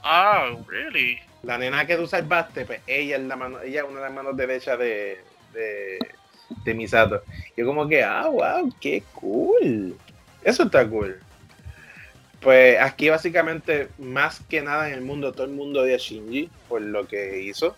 Oh, 0.05 0.65
really? 0.69 1.19
La 1.43 1.59
nena 1.59 1.87
que 1.87 1.97
tú 1.97 2.07
salvaste, 2.07 2.65
pues 2.65 2.81
ella 2.87 3.17
es 3.17 3.23
la 3.23 3.37
mano, 3.37 3.61
ella 3.61 3.81
es 3.81 3.87
una 3.89 4.01
de 4.01 4.07
las 4.07 4.15
manos 4.15 4.37
derechas 4.37 4.79
de, 4.79 5.21
de, 5.53 5.99
de 6.65 6.75
Misato. 6.75 7.23
Yo 7.57 7.67
como 7.67 7.89
que, 7.89 8.03
ah, 8.03 8.29
wow, 8.29 8.73
qué 8.81 9.03
cool. 9.15 9.97
Eso 10.45 10.65
está 10.65 10.89
cool. 10.89 11.21
Pues 12.41 12.81
aquí 12.81 13.09
básicamente, 13.09 13.89
más 13.99 14.41
que 14.49 14.63
nada 14.63 14.89
en 14.89 14.95
el 14.95 15.01
mundo, 15.01 15.33
todo 15.33 15.45
el 15.45 15.53
mundo 15.53 15.81
odia 15.81 15.97
a 15.97 15.99
Shinji 15.99 16.49
por 16.69 16.81
lo 16.81 17.09
que 17.09 17.41
hizo. 17.41 17.77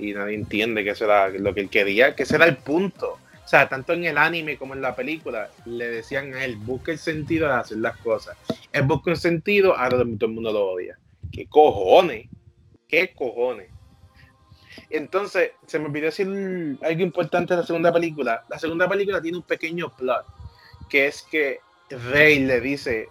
Y 0.00 0.12
nadie 0.14 0.34
entiende 0.34 0.82
que 0.82 0.90
eso 0.90 1.04
era 1.04 1.28
lo 1.28 1.54
que 1.54 1.60
él 1.60 1.68
quería, 1.68 2.14
que 2.14 2.22
ese 2.22 2.36
era 2.36 2.46
el 2.46 2.56
punto. 2.56 3.18
O 3.44 3.48
sea, 3.48 3.68
tanto 3.68 3.92
en 3.92 4.04
el 4.04 4.16
anime 4.16 4.56
como 4.56 4.74
en 4.74 4.80
la 4.80 4.94
película, 4.94 5.50
le 5.66 5.88
decían 5.88 6.32
a 6.34 6.44
él, 6.44 6.56
busca 6.56 6.92
el 6.92 6.98
sentido 6.98 7.48
de 7.48 7.54
hacer 7.54 7.78
las 7.78 7.96
cosas. 7.96 8.36
Él 8.72 8.82
busca 8.82 9.10
un 9.10 9.16
sentido, 9.16 9.76
ahora 9.76 9.98
todo 9.98 10.26
el 10.26 10.32
mundo 10.32 10.52
lo 10.52 10.72
odia. 10.72 10.98
¿Qué 11.32 11.46
cojones? 11.46 12.28
¿Qué 12.86 13.12
cojones? 13.12 13.68
Entonces, 14.88 15.52
se 15.66 15.78
me 15.78 15.86
olvidó 15.86 16.06
decir 16.06 16.26
algo 16.82 17.02
importante 17.02 17.54
de 17.54 17.60
la 17.60 17.66
segunda 17.66 17.92
película. 17.92 18.44
La 18.48 18.58
segunda 18.58 18.88
película 18.88 19.20
tiene 19.20 19.38
un 19.38 19.44
pequeño 19.44 19.94
plot, 19.96 20.26
que 20.88 21.06
es 21.06 21.22
que 21.22 21.60
Rey 21.90 22.40
le 22.40 22.60
dice, 22.60 23.08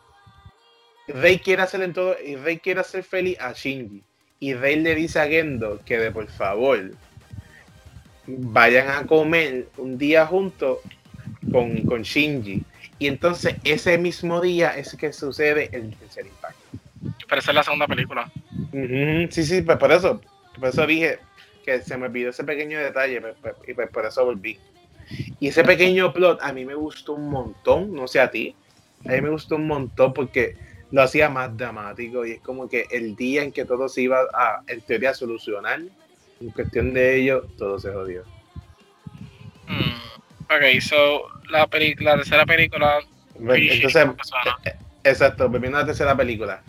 Rey 1.08 1.40
quiere 1.40 1.62
hacer 1.62 1.82
en 1.82 1.94
todo, 1.94 2.16
y 2.26 2.36
Rey 2.36 2.60
quiere 2.60 2.80
hacer 2.82 3.04
feliz 3.04 3.38
a 3.40 3.52
Shinji. 3.52 4.04
Y 4.40 4.54
Rey 4.54 4.78
le 4.78 4.96
dice 4.96 5.20
a 5.20 5.28
Gendo 5.28 5.82
que 5.86 5.98
de 5.98 6.12
por 6.12 6.28
favor 6.28 6.92
vayan 8.26 8.90
a 8.90 9.06
comer 9.06 9.68
un 9.78 9.98
día 9.98 10.26
juntos 10.26 10.80
con, 11.52 11.82
con 11.82 12.04
Shinji. 12.04 12.64
Y 13.00 13.08
entonces 13.08 13.56
ese 13.64 13.98
mismo 13.98 14.42
día 14.42 14.78
es 14.78 14.96
que 14.96 15.12
sucede 15.14 15.70
el 15.74 15.96
tercer 15.96 16.26
impacto. 16.26 16.60
Pero 17.28 17.40
esa 17.40 17.52
es 17.52 17.56
la 17.56 17.64
segunda 17.64 17.88
película. 17.88 18.32
Sí, 19.30 19.44
sí, 19.44 19.62
pues 19.62 19.78
por 19.78 19.92
eso, 19.92 20.22
por 20.58 20.70
eso 20.70 20.86
dije 20.86 21.20
que 21.66 21.82
se 21.82 21.98
me 21.98 22.08
olvidó 22.08 22.30
ese 22.30 22.44
pequeño 22.44 22.80
detalle 22.80 23.22
pues, 23.22 23.36
pues, 23.42 23.56
y 23.68 23.74
pues 23.74 23.90
por 23.90 24.06
eso 24.06 24.26
volví. 24.26 24.60
Y 25.40 25.48
ese 25.48 25.64
pequeño 25.64 26.14
plot 26.14 26.40
a 26.42 26.54
mí 26.54 26.66
me 26.66 26.76
gustó 26.76 27.14
un 27.14 27.30
montón, 27.30 27.94
no 27.94 28.08
sé 28.08 28.20
a 28.20 28.30
ti, 28.30 28.56
a 29.06 29.10
mí 29.10 29.22
me 29.22 29.30
gustó 29.30 29.56
un 29.56 29.68
montón 29.68 30.14
porque 30.14 30.56
lo 30.92 31.02
hacía 31.04 31.30
más 31.30 31.56
dramático 31.56 32.26
y 32.26 32.34
es 32.34 32.42
como 32.42 32.68
que 32.68 32.88
el 32.92 33.16
día 33.16 33.44
en 33.44 33.52
que 33.52 33.66
todo 33.66 33.90
se 33.90 34.02
iba 34.02 34.22
a, 34.34 34.64
en 34.68 34.82
teoría, 34.82 35.14
solucionar, 35.14 35.82
en 36.42 36.50
cuestión 36.52 36.94
de 36.94 37.18
ello, 37.18 37.48
todo 37.58 37.80
se 37.80 37.92
jodió. 37.92 38.24
Mm, 39.68 40.44
ok, 40.46 40.82
so 40.82 41.28
la, 41.50 41.60
la 42.00 42.16
tercera 42.16 42.46
película. 42.46 43.00
Entonces, 43.40 44.08
eh, 44.66 44.74
exacto, 45.04 45.48
volviendo 45.50 45.78
a 45.78 45.82
la 45.82 45.88
tercera 45.88 46.16
película. 46.16 46.62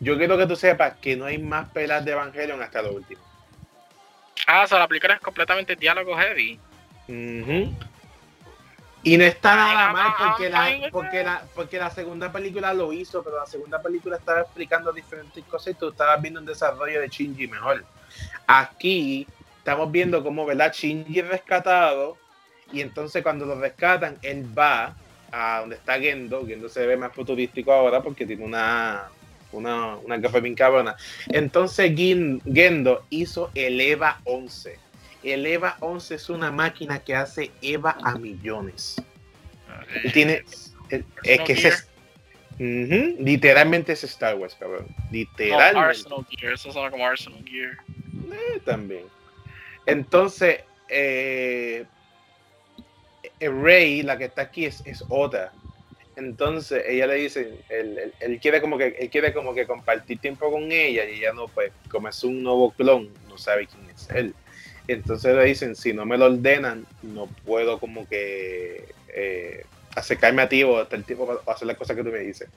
Yo 0.00 0.18
quiero 0.18 0.36
que 0.36 0.46
tú 0.46 0.56
sepas 0.56 0.94
que 0.96 1.16
no 1.16 1.26
hay 1.26 1.38
más 1.38 1.68
pelas 1.70 2.04
de 2.04 2.12
Evangelion 2.12 2.60
hasta 2.60 2.82
lo 2.82 2.92
último. 2.94 3.22
Ah, 4.46 4.64
o 4.64 4.66
sea, 4.66 4.80
la 4.80 4.88
película 4.88 5.14
es 5.14 5.20
completamente 5.20 5.76
diálogo 5.76 6.16
heavy. 6.16 6.58
Y 9.04 9.16
no 9.16 9.24
está 9.24 9.56
nada 9.56 9.92
mal 9.92 10.12
porque 10.16 10.48
la, 10.48 10.88
porque, 10.92 11.24
la, 11.24 11.42
porque 11.54 11.78
la 11.78 11.90
segunda 11.90 12.30
película 12.30 12.72
lo 12.72 12.92
hizo, 12.92 13.22
pero 13.24 13.38
la 13.38 13.46
segunda 13.46 13.82
película 13.82 14.16
estaba 14.16 14.42
explicando 14.42 14.92
diferentes 14.92 15.42
cosas 15.44 15.74
y 15.74 15.76
tú 15.76 15.88
estabas 15.88 16.22
viendo 16.22 16.38
un 16.38 16.46
desarrollo 16.46 17.00
de 17.00 17.08
Shinji 17.08 17.48
mejor. 17.48 17.84
Aquí 18.46 19.26
estamos 19.58 19.90
viendo 19.90 20.22
cómo, 20.22 20.46
¿verdad? 20.46 20.72
Shinji 20.72 21.18
es 21.18 21.28
rescatado 21.28 22.16
y 22.72 22.80
entonces 22.80 23.24
cuando 23.24 23.44
lo 23.44 23.60
rescatan, 23.60 24.18
él 24.22 24.46
va 24.56 24.94
a 25.32 25.60
donde 25.60 25.76
está 25.76 25.98
Gendo. 25.98 26.46
Gendo 26.46 26.68
se 26.68 26.86
ve 26.86 26.96
más 26.96 27.12
futurístico 27.12 27.72
ahora 27.72 28.02
porque 28.02 28.24
tiene 28.24 28.44
una, 28.44 29.08
una, 29.50 29.96
una 29.96 30.16
gafa 30.18 30.38
bien 30.38 30.54
cabrona. 30.54 30.94
Entonces 31.26 31.92
Gendo 31.96 33.04
hizo 33.10 33.50
el 33.54 33.80
EVA 33.80 34.20
11 34.24 34.81
el 35.22 35.46
EVA 35.46 35.76
11 35.80 36.14
es 36.14 36.28
una 36.28 36.50
máquina 36.50 36.98
que 36.98 37.14
hace 37.14 37.50
EVA 37.60 37.96
a 38.02 38.16
millones. 38.16 38.96
tiene. 40.12 40.44
Es, 40.90 41.40
que 41.40 41.52
es. 41.52 41.88
literalmente 42.58 43.92
es 43.92 44.04
Star 44.04 44.36
Wars, 44.36 44.54
cabrón. 44.58 44.86
Literalmente. 45.10 45.78
Arsenal 45.78 46.26
Gear, 46.30 46.52
eso 46.52 46.72
suena 46.72 46.90
como 46.90 47.06
Arsenal 47.06 47.42
Gear. 47.44 47.78
Eh, 48.30 48.60
también. 48.64 49.04
Entonces, 49.86 50.60
eh, 50.88 51.86
Rey, 53.40 54.02
la 54.02 54.18
que 54.18 54.26
está 54.26 54.42
aquí, 54.42 54.66
es, 54.66 54.82
es 54.84 55.02
otra. 55.08 55.52
Entonces 56.16 56.84
ella 56.86 57.06
le 57.06 57.14
dice, 57.14 57.60
él, 57.70 58.12
él, 58.20 58.38
quiere 58.38 58.60
como 58.60 58.76
que 58.76 58.88
él 58.98 59.08
quiere 59.08 59.32
como 59.32 59.54
que 59.54 59.66
compartir 59.66 60.18
tiempo 60.18 60.50
con 60.50 60.70
ella 60.70 61.06
y 61.06 61.18
ella 61.18 61.32
no, 61.32 61.48
pues 61.48 61.72
como 61.90 62.08
es 62.08 62.22
un 62.22 62.42
nuevo 62.42 62.70
clon, 62.72 63.08
no 63.28 63.38
sabe 63.38 63.66
quién 63.66 63.88
es 63.88 64.10
él. 64.10 64.34
Entonces 64.88 65.34
le 65.36 65.44
dicen, 65.44 65.76
si 65.76 65.92
no 65.92 66.04
me 66.04 66.18
lo 66.18 66.26
ordenan, 66.26 66.86
no 67.02 67.26
puedo 67.44 67.78
como 67.78 68.08
que 68.08 68.84
eh, 69.14 69.64
acercarme 69.94 70.42
a 70.42 70.48
ti 70.48 70.62
o 70.64 70.78
hasta 70.78 70.96
el 70.96 71.04
tiempo 71.04 71.26
para 71.26 71.54
hacer 71.54 71.68
las 71.68 71.76
cosas 71.76 71.96
que 71.96 72.02
tú 72.02 72.10
me 72.10 72.18
dices. 72.18 72.48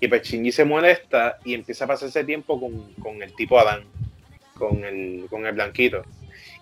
Y 0.00 0.08
pues 0.08 0.22
Shinji 0.22 0.52
se 0.52 0.64
molesta 0.64 1.38
y 1.44 1.54
empieza 1.54 1.84
a 1.84 1.88
pasar 1.88 2.08
ese 2.08 2.24
tiempo 2.24 2.60
con, 2.60 3.22
el 3.22 3.34
tipo 3.34 3.58
Adán, 3.58 3.84
con 4.54 4.84
el, 4.84 5.26
con 5.28 5.46
el 5.46 5.54
blanquito. 5.54 6.02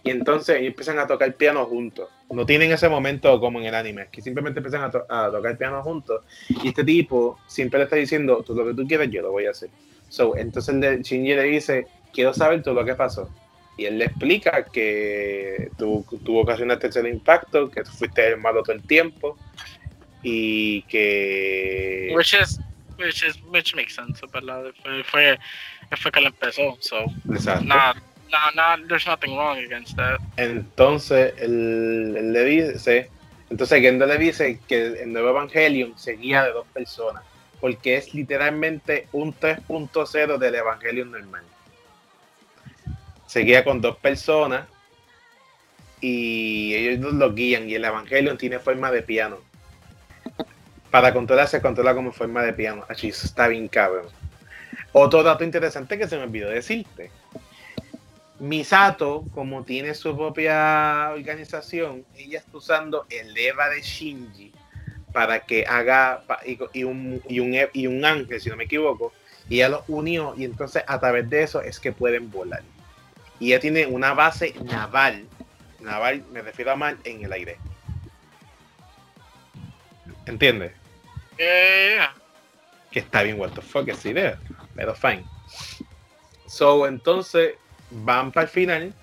Y 0.02 0.11
entonces 0.11 0.62
empiezan 0.62 0.98
a 0.98 1.06
tocar 1.06 1.35
piano 1.35 1.66
juntos. 1.66 2.09
No 2.30 2.46
tienen 2.46 2.72
ese 2.72 2.88
momento 2.88 3.38
como 3.38 3.61
en 3.61 3.66
el 3.66 3.74
anime, 3.74 4.06
que 4.11 4.22
simplemente 4.22 4.61
empiezan 4.61 4.90
a, 5.09 5.30
tocar 5.30 5.59
piano 5.59 5.83
juntos. 5.83 6.24
Y 6.48 6.68
este 6.68 6.85
tipo 6.85 7.38
siempre 7.46 7.78
le 7.78 7.85
está 7.85 7.96
diciendo, 7.96 8.42
tú 8.42 8.54
lo 8.54 8.66
que 8.66 8.74
tú 8.74 8.88
quieres, 8.88 9.11
yo 9.11 9.20
lo 9.20 9.33
voy 9.33 9.44
a 9.44 9.50
hacer. 9.50 9.68
So, 10.09 10.37
entonces 10.37 10.74
Shinji 11.02 11.35
le 11.35 11.42
dice, 11.42 11.87
quiero 12.12 12.33
saber 12.33 12.62
todo 12.62 12.74
lo 12.74 12.85
que 12.85 12.94
pasó 12.94 13.28
y 13.76 13.87
él 13.87 13.98
le 13.98 14.06
explica 14.06 14.64
que 14.64 15.70
tú, 15.78 16.04
tú 16.24 16.38
ocasionaste 16.38 16.88
ese 16.88 17.09
impacto, 17.09 17.70
que 17.70 17.83
tú 17.83 17.90
fuiste 17.90 18.26
el 18.26 18.37
malo 18.37 18.62
todo 18.62 18.76
el 18.76 18.83
tiempo 18.83 19.38
y 20.22 20.83
que... 20.83 22.12
Which 22.14 22.35
is, 22.35 22.61
which 22.98 23.24
is, 23.24 23.40
which 23.50 23.74
makes 23.74 23.94
sense, 23.94 24.20
¿verdad? 24.33 24.64
Fue, 24.83 25.04
fue, 25.04 25.38
fue 25.96 26.12
que 26.12 26.20
le 26.20 26.26
empezó, 26.26 26.76
so... 26.80 27.04
Exacto. 27.33 27.64
Nah, 27.64 27.94
nah, 28.30 28.50
nah, 28.54 28.87
there's 28.87 29.06
nothing 29.06 29.35
wrong 29.37 29.59
against 29.59 29.96
that. 29.96 30.18
Entonces, 30.37 31.33
él, 31.38 32.33
le 32.33 32.44
dice... 32.44 33.11
Entonces, 33.48 33.80
Gendo 33.80 34.06
le 34.06 34.18
dice 34.18 34.61
que 34.68 35.02
el 35.02 35.12
nuevo 35.12 35.30
Evangelion 35.30 35.98
seguía 35.98 36.44
de 36.44 36.52
dos 36.52 36.66
personas, 36.68 37.24
porque 37.61 37.96
es 37.96 38.14
literalmente 38.14 39.09
un 39.12 39.35
3.0 39.35 40.38
del 40.38 40.54
Evangelion 40.54 41.11
normal 41.11 41.42
seguía 43.30 43.62
con 43.62 43.80
dos 43.80 43.96
personas 43.96 44.66
y 46.00 46.74
ellos 46.74 47.12
los 47.12 47.32
guían 47.32 47.70
y 47.70 47.76
el 47.76 47.84
Evangelio 47.84 48.36
tiene 48.36 48.58
forma 48.58 48.90
de 48.90 49.02
piano. 49.02 49.38
Para 50.90 51.12
controlar 51.14 51.46
se 51.46 51.62
controla 51.62 51.94
como 51.94 52.10
forma 52.10 52.42
de 52.42 52.52
piano. 52.52 52.84
Así 52.88 53.10
está 53.10 53.46
bien 53.46 53.68
cabrón. 53.68 54.06
Otro 54.90 55.22
dato 55.22 55.44
interesante 55.44 55.96
que 55.96 56.08
se 56.08 56.16
me 56.16 56.24
olvidó 56.24 56.50
decirte. 56.50 57.12
Misato, 58.40 59.24
como 59.32 59.62
tiene 59.62 59.94
su 59.94 60.16
propia 60.16 61.10
organización, 61.12 62.04
ella 62.16 62.40
está 62.40 62.56
usando 62.56 63.06
el 63.10 63.36
Eva 63.38 63.68
de 63.68 63.80
Shinji 63.80 64.50
para 65.12 65.38
que 65.38 65.64
haga 65.68 66.24
y, 66.72 66.82
un, 66.82 67.22
y, 67.28 67.38
un, 67.38 67.56
y 67.72 67.86
un 67.86 68.04
ángel, 68.04 68.40
si 68.40 68.48
no 68.48 68.56
me 68.56 68.64
equivoco, 68.64 69.12
y 69.48 69.56
ella 69.56 69.68
los 69.68 69.82
unió 69.86 70.34
y 70.36 70.44
entonces 70.44 70.82
a 70.84 70.98
través 70.98 71.30
de 71.30 71.44
eso 71.44 71.60
es 71.60 71.78
que 71.78 71.92
pueden 71.92 72.28
volar 72.28 72.62
y 73.40 73.48
ella 73.48 73.61
tiene 73.61 73.87
una 73.87 74.12
base 74.12 74.55
naval, 74.62 75.26
naval 75.81 76.22
me 76.31 76.42
refiero 76.42 76.70
a 76.70 76.76
mar 76.76 76.96
en 77.05 77.24
el 77.24 77.33
aire. 77.33 77.57
¿Entiendes? 80.26 80.72
Yeah. 81.38 82.14
Que 82.92 83.00
está 83.00 83.22
bien, 83.22 83.40
what 83.40 83.50
the 83.53 83.62
fuck 83.62 83.88
es 83.88 84.05
idea, 84.05 84.38
pero 84.76 84.94
fine. 84.94 85.24
So, 86.46 86.87
entonces 86.87 87.55
van 87.90 88.31
para 88.31 88.44
el 88.44 88.50
final, 88.50 88.94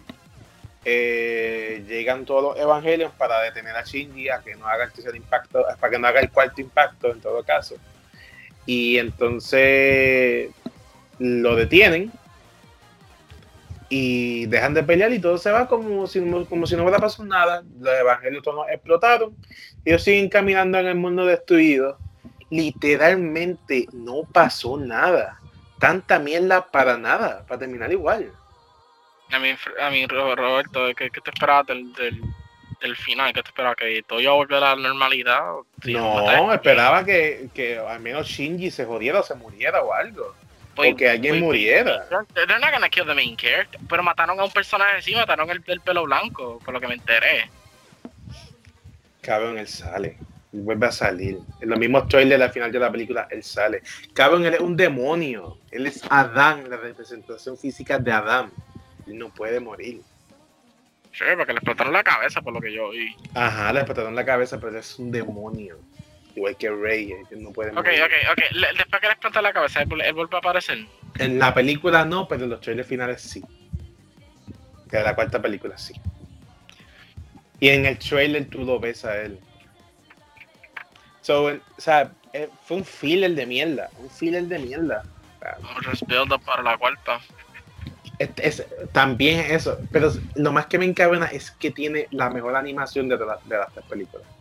eh, 0.85 1.83
llegan 1.87 2.23
todos 2.25 2.43
los 2.43 2.63
evangelios 2.63 3.11
para 3.13 3.41
detener 3.41 3.75
a 3.75 3.83
Shinji 3.83 4.29
a 4.29 4.39
que 4.39 4.55
no 4.55 4.67
haga 4.67 4.85
el 4.85 4.91
tercer 4.91 5.15
impacto, 5.15 5.65
para 5.79 5.91
que 5.91 5.99
no 5.99 6.07
haga 6.07 6.19
el 6.19 6.29
cuarto 6.29 6.61
impacto 6.61 7.11
en 7.11 7.21
todo 7.21 7.43
caso. 7.43 7.75
Y 8.67 8.99
entonces 8.99 10.51
lo 11.17 11.55
detienen 11.55 12.11
y 13.89 14.45
dejan 14.47 14.73
de 14.73 14.83
pelear 14.83 15.13
y 15.13 15.19
todo 15.19 15.37
se 15.37 15.51
va 15.51 15.67
como 15.67 16.07
si, 16.07 16.19
como 16.49 16.67
si 16.67 16.75
no 16.75 16.83
hubiera 16.83 16.99
pasado 16.99 17.25
nada. 17.25 17.63
Los 17.79 17.93
evangelios 17.99 18.43
todos 18.43 18.67
explotaron. 18.69 19.35
Ellos 19.85 20.03
siguen 20.03 20.29
caminando 20.29 20.77
en 20.77 20.87
el 20.87 20.95
mundo 20.95 21.25
destruido. 21.25 21.97
Literalmente 22.49 23.87
no 23.93 24.23
pasó 24.31 24.77
nada. 24.77 25.39
Tanta 25.79 26.19
mierda 26.19 26.65
para 26.67 26.97
nada, 26.97 27.45
para 27.47 27.59
terminar 27.59 27.91
igual. 27.91 28.31
A 29.31 29.39
mí, 29.39 29.49
a 29.81 29.89
mí 29.89 30.07
Roberto, 30.07 30.87
¿qué, 30.95 31.09
te 31.09 31.29
esperabas 31.29 31.67
del, 31.67 31.93
del, 31.93 32.95
final? 32.95 33.33
¿Qué 33.33 33.43
te 33.43 33.49
esperabas? 33.49 33.77
¿Que 33.77 34.03
todo 34.03 34.19
iba 34.19 34.31
a 34.31 34.35
volver 34.35 34.63
a 34.63 34.75
la 34.75 34.89
normalidad? 34.89 35.43
No, 35.85 36.53
esperaba 36.53 37.05
que, 37.05 37.49
que 37.53 37.77
al 37.77 37.99
menos 37.99 38.27
Shinji 38.27 38.71
se 38.71 38.85
jodiera 38.85 39.19
o 39.19 39.23
se 39.23 39.35
muriera 39.35 39.81
o 39.81 39.93
algo. 39.93 40.33
Pues, 40.77 40.95
que 40.95 41.09
alguien 41.09 41.33
pues, 41.33 41.41
muriera. 41.41 42.07
They're 42.35 42.59
not 42.59 42.71
gonna 42.71 42.87
kill 42.87 43.05
the 43.07 43.15
main 43.15 43.35
character. 43.35 43.79
Pero 43.89 44.03
mataron 44.03 44.39
a 44.39 44.43
un 44.43 44.51
personaje 44.51 45.01
sí, 45.01 45.15
mataron 45.15 45.49
el, 45.49 45.63
el 45.65 45.81
pelo 45.81 46.03
blanco, 46.03 46.59
por 46.63 46.71
lo 46.71 46.79
que 46.79 46.87
me 46.87 46.93
enteré. 46.93 47.49
Cabrón, 49.21 49.57
él 49.57 49.67
sale. 49.67 50.17
Él 50.53 50.61
vuelve 50.61 50.85
a 50.85 50.91
salir. 50.91 51.39
En 51.59 51.69
los 51.69 51.79
mismos 51.79 52.07
trailers 52.07 52.43
al 52.43 52.51
final 52.51 52.71
de 52.71 52.79
la 52.79 52.91
película, 52.91 53.27
él 53.31 53.43
sale. 53.43 53.81
Cabrón, 54.13 54.45
él 54.45 54.53
es 54.53 54.59
un 54.59 54.77
demonio. 54.77 55.57
Él 55.71 55.87
es 55.87 55.99
Adán, 56.11 56.69
la 56.69 56.77
representación 56.77 57.57
física 57.57 57.97
de 57.97 58.11
Adán. 58.11 58.51
Él 59.07 59.17
no 59.17 59.29
puede 59.29 59.59
morir. 59.59 60.01
Sí, 61.11 61.25
porque 61.35 61.53
le 61.53 61.57
explotaron 61.57 61.91
la 61.91 62.03
cabeza, 62.03 62.39
por 62.41 62.53
lo 62.53 62.61
que 62.61 62.71
yo 62.71 62.89
oí. 62.89 63.15
Ajá, 63.33 63.73
le 63.73 63.79
explotaron 63.79 64.13
la 64.13 64.23
cabeza, 64.23 64.57
pero 64.57 64.69
él 64.69 64.77
es 64.77 64.99
un 64.99 65.09
demonio 65.09 65.79
igual 66.37 66.55
que 66.55 66.69
Rey, 66.69 67.11
eh, 67.11 67.23
no 67.31 67.51
puede 67.51 67.71
Ok, 67.71 67.77
ok, 67.77 68.31
ok. 68.31 68.41
después 68.77 69.01
que 69.01 69.07
le 69.07 69.13
explota 69.13 69.41
la 69.41 69.53
cabeza, 69.53 69.81
¿él, 69.81 69.87
vuelve 69.87 70.35
a 70.35 70.37
aparecer? 70.37 70.85
En 71.17 71.39
la 71.39 71.53
película 71.53 72.05
no, 72.05 72.27
pero 72.27 72.43
en 72.43 72.51
los 72.51 72.61
trailers 72.61 72.87
finales 72.87 73.21
sí. 73.21 73.43
De 74.85 75.03
la 75.03 75.15
cuarta 75.15 75.41
película 75.41 75.77
sí. 75.77 75.93
Y 77.59 77.69
en 77.69 77.85
el 77.85 77.97
trailer 77.97 78.45
tú 78.45 78.63
lo 78.63 78.79
ves 78.79 79.03
a 79.03 79.19
él. 79.21 79.39
So, 81.21 81.45
o 81.45 81.59
sea, 81.77 82.11
eh, 82.33 82.47
fue 82.63 82.77
un 82.77 82.85
filler 82.85 83.31
de 83.31 83.45
mierda. 83.45 83.89
Un 83.99 84.09
filler 84.09 84.43
de 84.43 84.59
mierda. 84.59 85.03
Un 85.59 86.39
para 86.39 86.61
la 86.61 86.77
cuarta. 86.77 87.19
Es, 88.19 88.65
también 88.91 89.51
eso, 89.51 89.79
pero 89.91 90.11
lo 90.35 90.51
más 90.51 90.67
que 90.67 90.79
me 90.79 90.85
encabena 90.85 91.27
es 91.27 91.51
que 91.51 91.71
tiene 91.71 92.07
la 92.11 92.29
mejor 92.29 92.55
animación 92.55 93.07
de, 93.09 93.17
de 93.17 93.25
las 93.25 93.73
tres 93.73 93.85
películas 93.87 94.36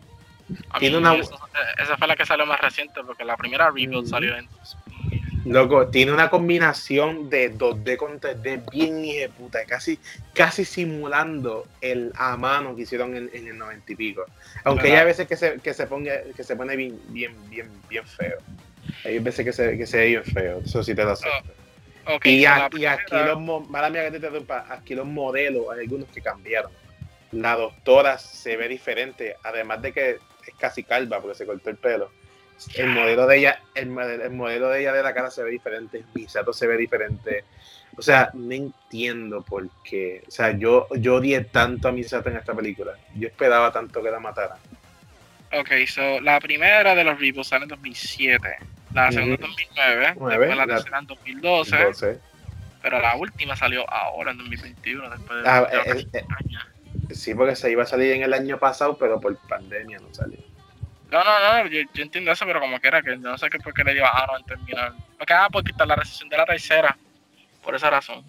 tiene 0.79 0.97
una... 0.97 1.15
esa 1.15 1.97
fue 1.97 2.07
la 2.07 2.15
que 2.15 2.25
salió 2.25 2.45
más 2.45 2.59
reciente, 2.61 3.01
porque 3.05 3.25
la 3.25 3.35
primera 3.37 3.67
rebuild 3.71 4.07
salió 4.07 4.35
en... 4.37 4.47
Loco, 5.45 5.87
tiene 5.87 6.11
una 6.11 6.29
combinación 6.29 7.29
de 7.29 7.53
2D 7.57 7.95
con 7.95 8.19
3D 8.19 8.69
bien 8.69 9.01
de 9.01 9.29
puta, 9.29 9.63
casi, 9.65 9.97
casi 10.33 10.65
simulando 10.65 11.65
el 11.79 12.11
a 12.15 12.35
mano 12.35 12.75
que 12.75 12.81
hicieron 12.81 13.15
en, 13.15 13.29
el 13.33 13.57
90 13.57 13.93
y 13.93 13.95
pico. 13.95 14.25
Aunque 14.65 14.95
hay 14.97 15.05
veces 15.05 15.25
que 15.25 15.37
se, 15.37 15.59
que 15.59 15.73
se, 15.73 15.87
ponga, 15.87 16.21
que 16.35 16.43
se 16.43 16.55
pone 16.57 16.75
bien, 16.75 16.99
bien, 17.09 17.33
bien, 17.49 17.69
bien 17.87 18.05
feo. 18.05 18.39
Hay 19.05 19.19
veces 19.19 19.45
que 19.45 19.53
se, 19.53 19.77
que 19.77 19.85
se 19.87 19.97
ve 19.97 20.05
bien 20.07 20.23
feo, 20.25 20.59
eso 20.65 20.83
sí 20.83 20.93
te 20.93 21.03
lo 21.03 21.11
acepto. 21.11 21.51
Ok, 22.07 22.25
y, 22.25 22.45
a- 22.45 22.69
y 22.73 22.85
aquí 22.85 23.15
los, 23.15 23.69
mala 23.69 23.89
mía 23.89 24.03
que 24.05 24.11
te 24.11 24.17
interrumpa, 24.17 24.65
aquí 24.69 24.95
los 24.95 25.05
modelos, 25.05 25.65
hay 25.73 25.81
algunos 25.81 26.09
que 26.09 26.21
cambiaron. 26.21 26.71
La 27.31 27.55
doctora 27.55 28.17
se 28.17 28.57
ve 28.57 28.67
diferente, 28.67 29.35
además 29.43 29.81
de 29.81 29.93
que 29.93 30.17
es 30.51 30.57
casi 30.57 30.83
calva 30.83 31.19
porque 31.21 31.35
se 31.37 31.45
cortó 31.45 31.69
el 31.69 31.77
pelo. 31.77 32.11
El 32.75 32.87
modelo 32.87 33.27
de 33.27 33.37
ella, 33.37 33.61
el, 33.75 33.89
modelo- 33.89 34.23
el 34.23 34.31
modelo 34.31 34.69
de 34.69 34.81
ella 34.81 34.93
de 34.93 35.03
la 35.03 35.13
cara 35.13 35.29
se 35.29 35.43
ve 35.43 35.51
diferente, 35.51 36.03
Misato 36.15 36.51
se 36.53 36.65
ve 36.67 36.75
diferente. 36.77 37.43
O 37.97 38.01
sea, 38.01 38.29
no 38.33 38.51
entiendo 38.53 39.41
por 39.43 39.67
qué. 39.83 40.23
O 40.27 40.31
sea, 40.31 40.51
yo, 40.51 40.87
yo 40.97 41.15
odié 41.15 41.41
tanto 41.45 41.87
a 41.87 41.91
Misato 41.91 42.29
en 42.29 42.37
esta 42.37 42.53
película. 42.53 42.93
Yo 43.15 43.27
esperaba 43.27 43.71
tanto 43.71 44.01
que 44.01 44.09
la 44.11 44.19
mataran. 44.19 44.57
Ok, 45.53 45.69
so 45.87 46.19
la 46.21 46.39
primera 46.39 46.93
de 46.95 47.03
los 47.03 47.19
reboots 47.19 47.47
sale 47.49 47.63
en 47.63 47.69
2007, 47.69 48.39
la 48.93 49.11
segunda 49.11 49.35
en 49.35 49.43
Ujú. 49.43 49.47
2009, 49.47 50.13
Nueve, 50.17 50.37
después 50.47 50.57
la 50.57 50.65
la- 50.65 50.75
tercera 50.75 50.99
en 50.99 51.07
2012, 51.07 51.75
Entonces, 51.77 52.17
pero 52.81 52.99
la 53.01 53.15
última 53.15 53.55
salió 53.55 53.89
ahora 53.89 54.31
en 54.31 54.37
2021, 54.39 55.09
después 55.09 55.43
de 55.43 55.49
Ah, 55.49 55.61
de 55.61 55.77
eh, 55.77 55.81
casi 55.85 56.07
eh, 56.13 56.23
un 56.27 56.33
año. 56.33 56.59
Sí, 57.11 57.33
porque 57.35 57.55
se 57.55 57.71
iba 57.71 57.83
a 57.83 57.85
salir 57.85 58.11
en 58.13 58.23
el 58.23 58.33
año 58.33 58.57
pasado, 58.57 58.97
pero 58.97 59.19
por 59.19 59.37
pandemia 59.47 59.99
no 59.99 60.13
salió. 60.13 60.39
No, 61.11 61.23
no, 61.23 61.63
no, 61.63 61.69
yo, 61.69 61.81
yo 61.93 62.03
entiendo 62.03 62.31
eso, 62.31 62.45
pero 62.45 62.59
como 62.59 62.79
quiera, 62.79 63.01
que 63.01 63.11
yo 63.11 63.17
no 63.17 63.37
sé 63.37 63.49
qué 63.49 63.59
por 63.59 63.73
qué 63.73 63.83
le 63.83 63.93
dio 63.93 64.05
a 64.05 64.09
Aaron 64.09 64.41
en 64.41 64.45
terminar. 64.45 64.93
Porque 65.17 65.33
ah, 65.33 65.47
por 65.49 65.63
quitar 65.63 65.87
la 65.87 65.95
recesión 65.95 66.27
de 66.29 66.37
la 66.37 66.45
tercera, 66.45 66.97
por 67.63 67.75
esa 67.75 67.89
razón. 67.89 68.25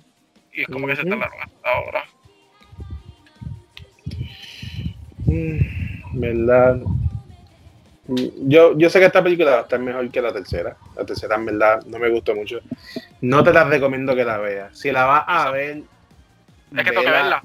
Y 0.53 0.63
es 0.63 0.69
como 0.69 0.87
que 0.87 0.97
se 0.97 1.05
tardaron 1.05 1.41
hasta 1.41 1.71
ahora. 1.71 2.05
Mm, 5.27 6.21
¿Verdad? 6.21 6.77
Mm, 8.07 8.49
Yo, 8.49 8.79
yo 8.79 8.89
sé 8.89 9.01
que 9.01 9.07
esta 9.07 9.23
película 9.23 9.51
va 9.51 9.59
a 9.59 9.63
estar 9.63 9.81
mejor 9.81 10.09
que 10.11 10.23
la 10.23 10.33
tercera. 10.33 10.77
La 10.97 11.05
tercera, 11.05 11.35
en 11.35 11.47
verdad, 11.47 11.85
no 11.87 11.99
me 11.99 12.09
gustó 12.09 12.35
mucho. 12.35 12.61
No 13.21 13.43
te 13.43 13.53
la 13.53 13.65
recomiendo 13.65 14.15
que 14.15 14.25
la 14.25 14.39
veas. 14.39 14.79
Si 14.79 14.91
la 14.93 15.05
vas 15.05 15.25
a 15.27 15.51
ver, 15.51 15.83
Es 16.75 16.85
que 16.85 16.91
tengo 16.91 17.03
que 17.03 17.11
verla. 17.11 17.43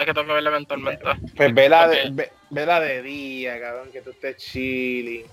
Es 0.00 0.06
que 0.06 0.14
tengo 0.14 0.26
que 0.28 0.32
verla 0.32 0.48
eventualmente. 0.50 1.04
Pues 1.36 1.54
vela 1.54 1.86
de, 1.86 2.00
Ok. 2.06 2.08
ve- 2.12 2.32
vela 2.48 2.80
de 2.80 3.02
día, 3.02 3.60
cabrón, 3.60 3.92
que 3.92 4.00
tú 4.00 4.10
estés 4.10 4.36
chilling. 4.38 5.24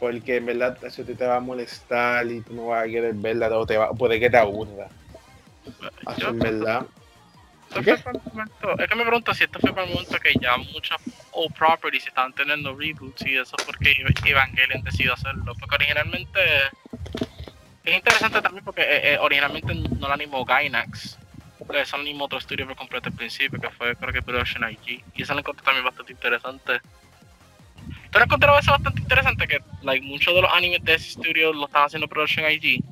Porque 0.00 0.36
en 0.36 0.46
verdad 0.46 0.76
eso 0.82 1.04
te, 1.04 1.14
te 1.14 1.26
va 1.26 1.36
a 1.36 1.40
molestar 1.40 2.26
y 2.26 2.40
tú 2.40 2.54
no 2.54 2.66
vas 2.68 2.84
a 2.84 2.88
querer 2.88 3.12
verla, 3.14 3.48
o 3.56 3.66
te 3.66 3.76
va, 3.76 3.90
puede 3.92 4.18
que 4.18 4.30
te 4.30 4.38
aburra. 4.38 4.88
Así, 6.06 6.20
Yo- 6.22 6.28
en 6.30 6.38
verdad. 6.38 6.86
Esto 7.68 7.82
¿Qué? 7.82 7.96
fue 7.96 8.12
para 8.12 8.18
el 8.18 8.32
momento- 8.32 8.78
es 8.82 8.88
que 8.88 8.94
me 8.94 9.02
pregunto 9.04 9.34
si 9.34 9.44
esto 9.44 9.58
fue 9.60 9.72
para 9.72 9.86
el 9.86 9.92
momento 9.92 10.18
que 10.18 10.32
ya 10.40 10.56
muchas 10.56 10.98
old 11.32 11.52
properties 11.54 12.06
estaban 12.06 12.32
teniendo 12.32 12.74
reboots 12.74 13.26
y 13.26 13.36
eso 13.36 13.56
porque 13.66 13.90
Ev- 13.92 14.26
Evangelion 14.26 14.82
decidió 14.82 15.12
hacerlo. 15.12 15.52
Porque 15.60 15.74
originalmente 15.76 16.40
es 17.84 17.94
interesante 17.96 18.40
también 18.40 18.64
porque 18.64 18.82
eh, 18.82 19.14
eh, 19.14 19.18
originalmente 19.20 19.74
no 19.74 20.08
la 20.08 20.14
animó 20.14 20.44
Gainax. 20.44 21.18
Lo 21.68 21.98
animó 21.98 22.26
otro 22.26 22.38
estudio 22.38 22.66
por 22.66 22.76
completo 22.76 23.08
al 23.08 23.14
principio, 23.16 23.58
que 23.60 23.70
fue 23.70 23.96
creo 23.96 24.12
que 24.12 24.22
Production 24.22 24.68
IG. 24.70 25.02
Y 25.14 25.22
eso 25.22 25.32
lo 25.34 25.40
encontré 25.40 25.64
también 25.64 25.84
bastante 25.84 26.12
interesante. 26.12 26.80
¿Tú 28.10 28.18
no 28.18 28.24
encontrado 28.24 28.58
eso 28.58 28.70
bastante 28.70 29.00
interesante? 29.00 29.46
Que 29.48 29.58
like, 29.82 30.04
muchos 30.06 30.34
de 30.34 30.42
los 30.42 30.52
animes 30.52 30.84
de 30.84 30.94
ese 30.94 31.08
estudio 31.08 31.52
lo 31.52 31.66
estaban 31.66 31.86
haciendo 31.86 32.06
Production 32.08 32.50
IG. 32.50 32.82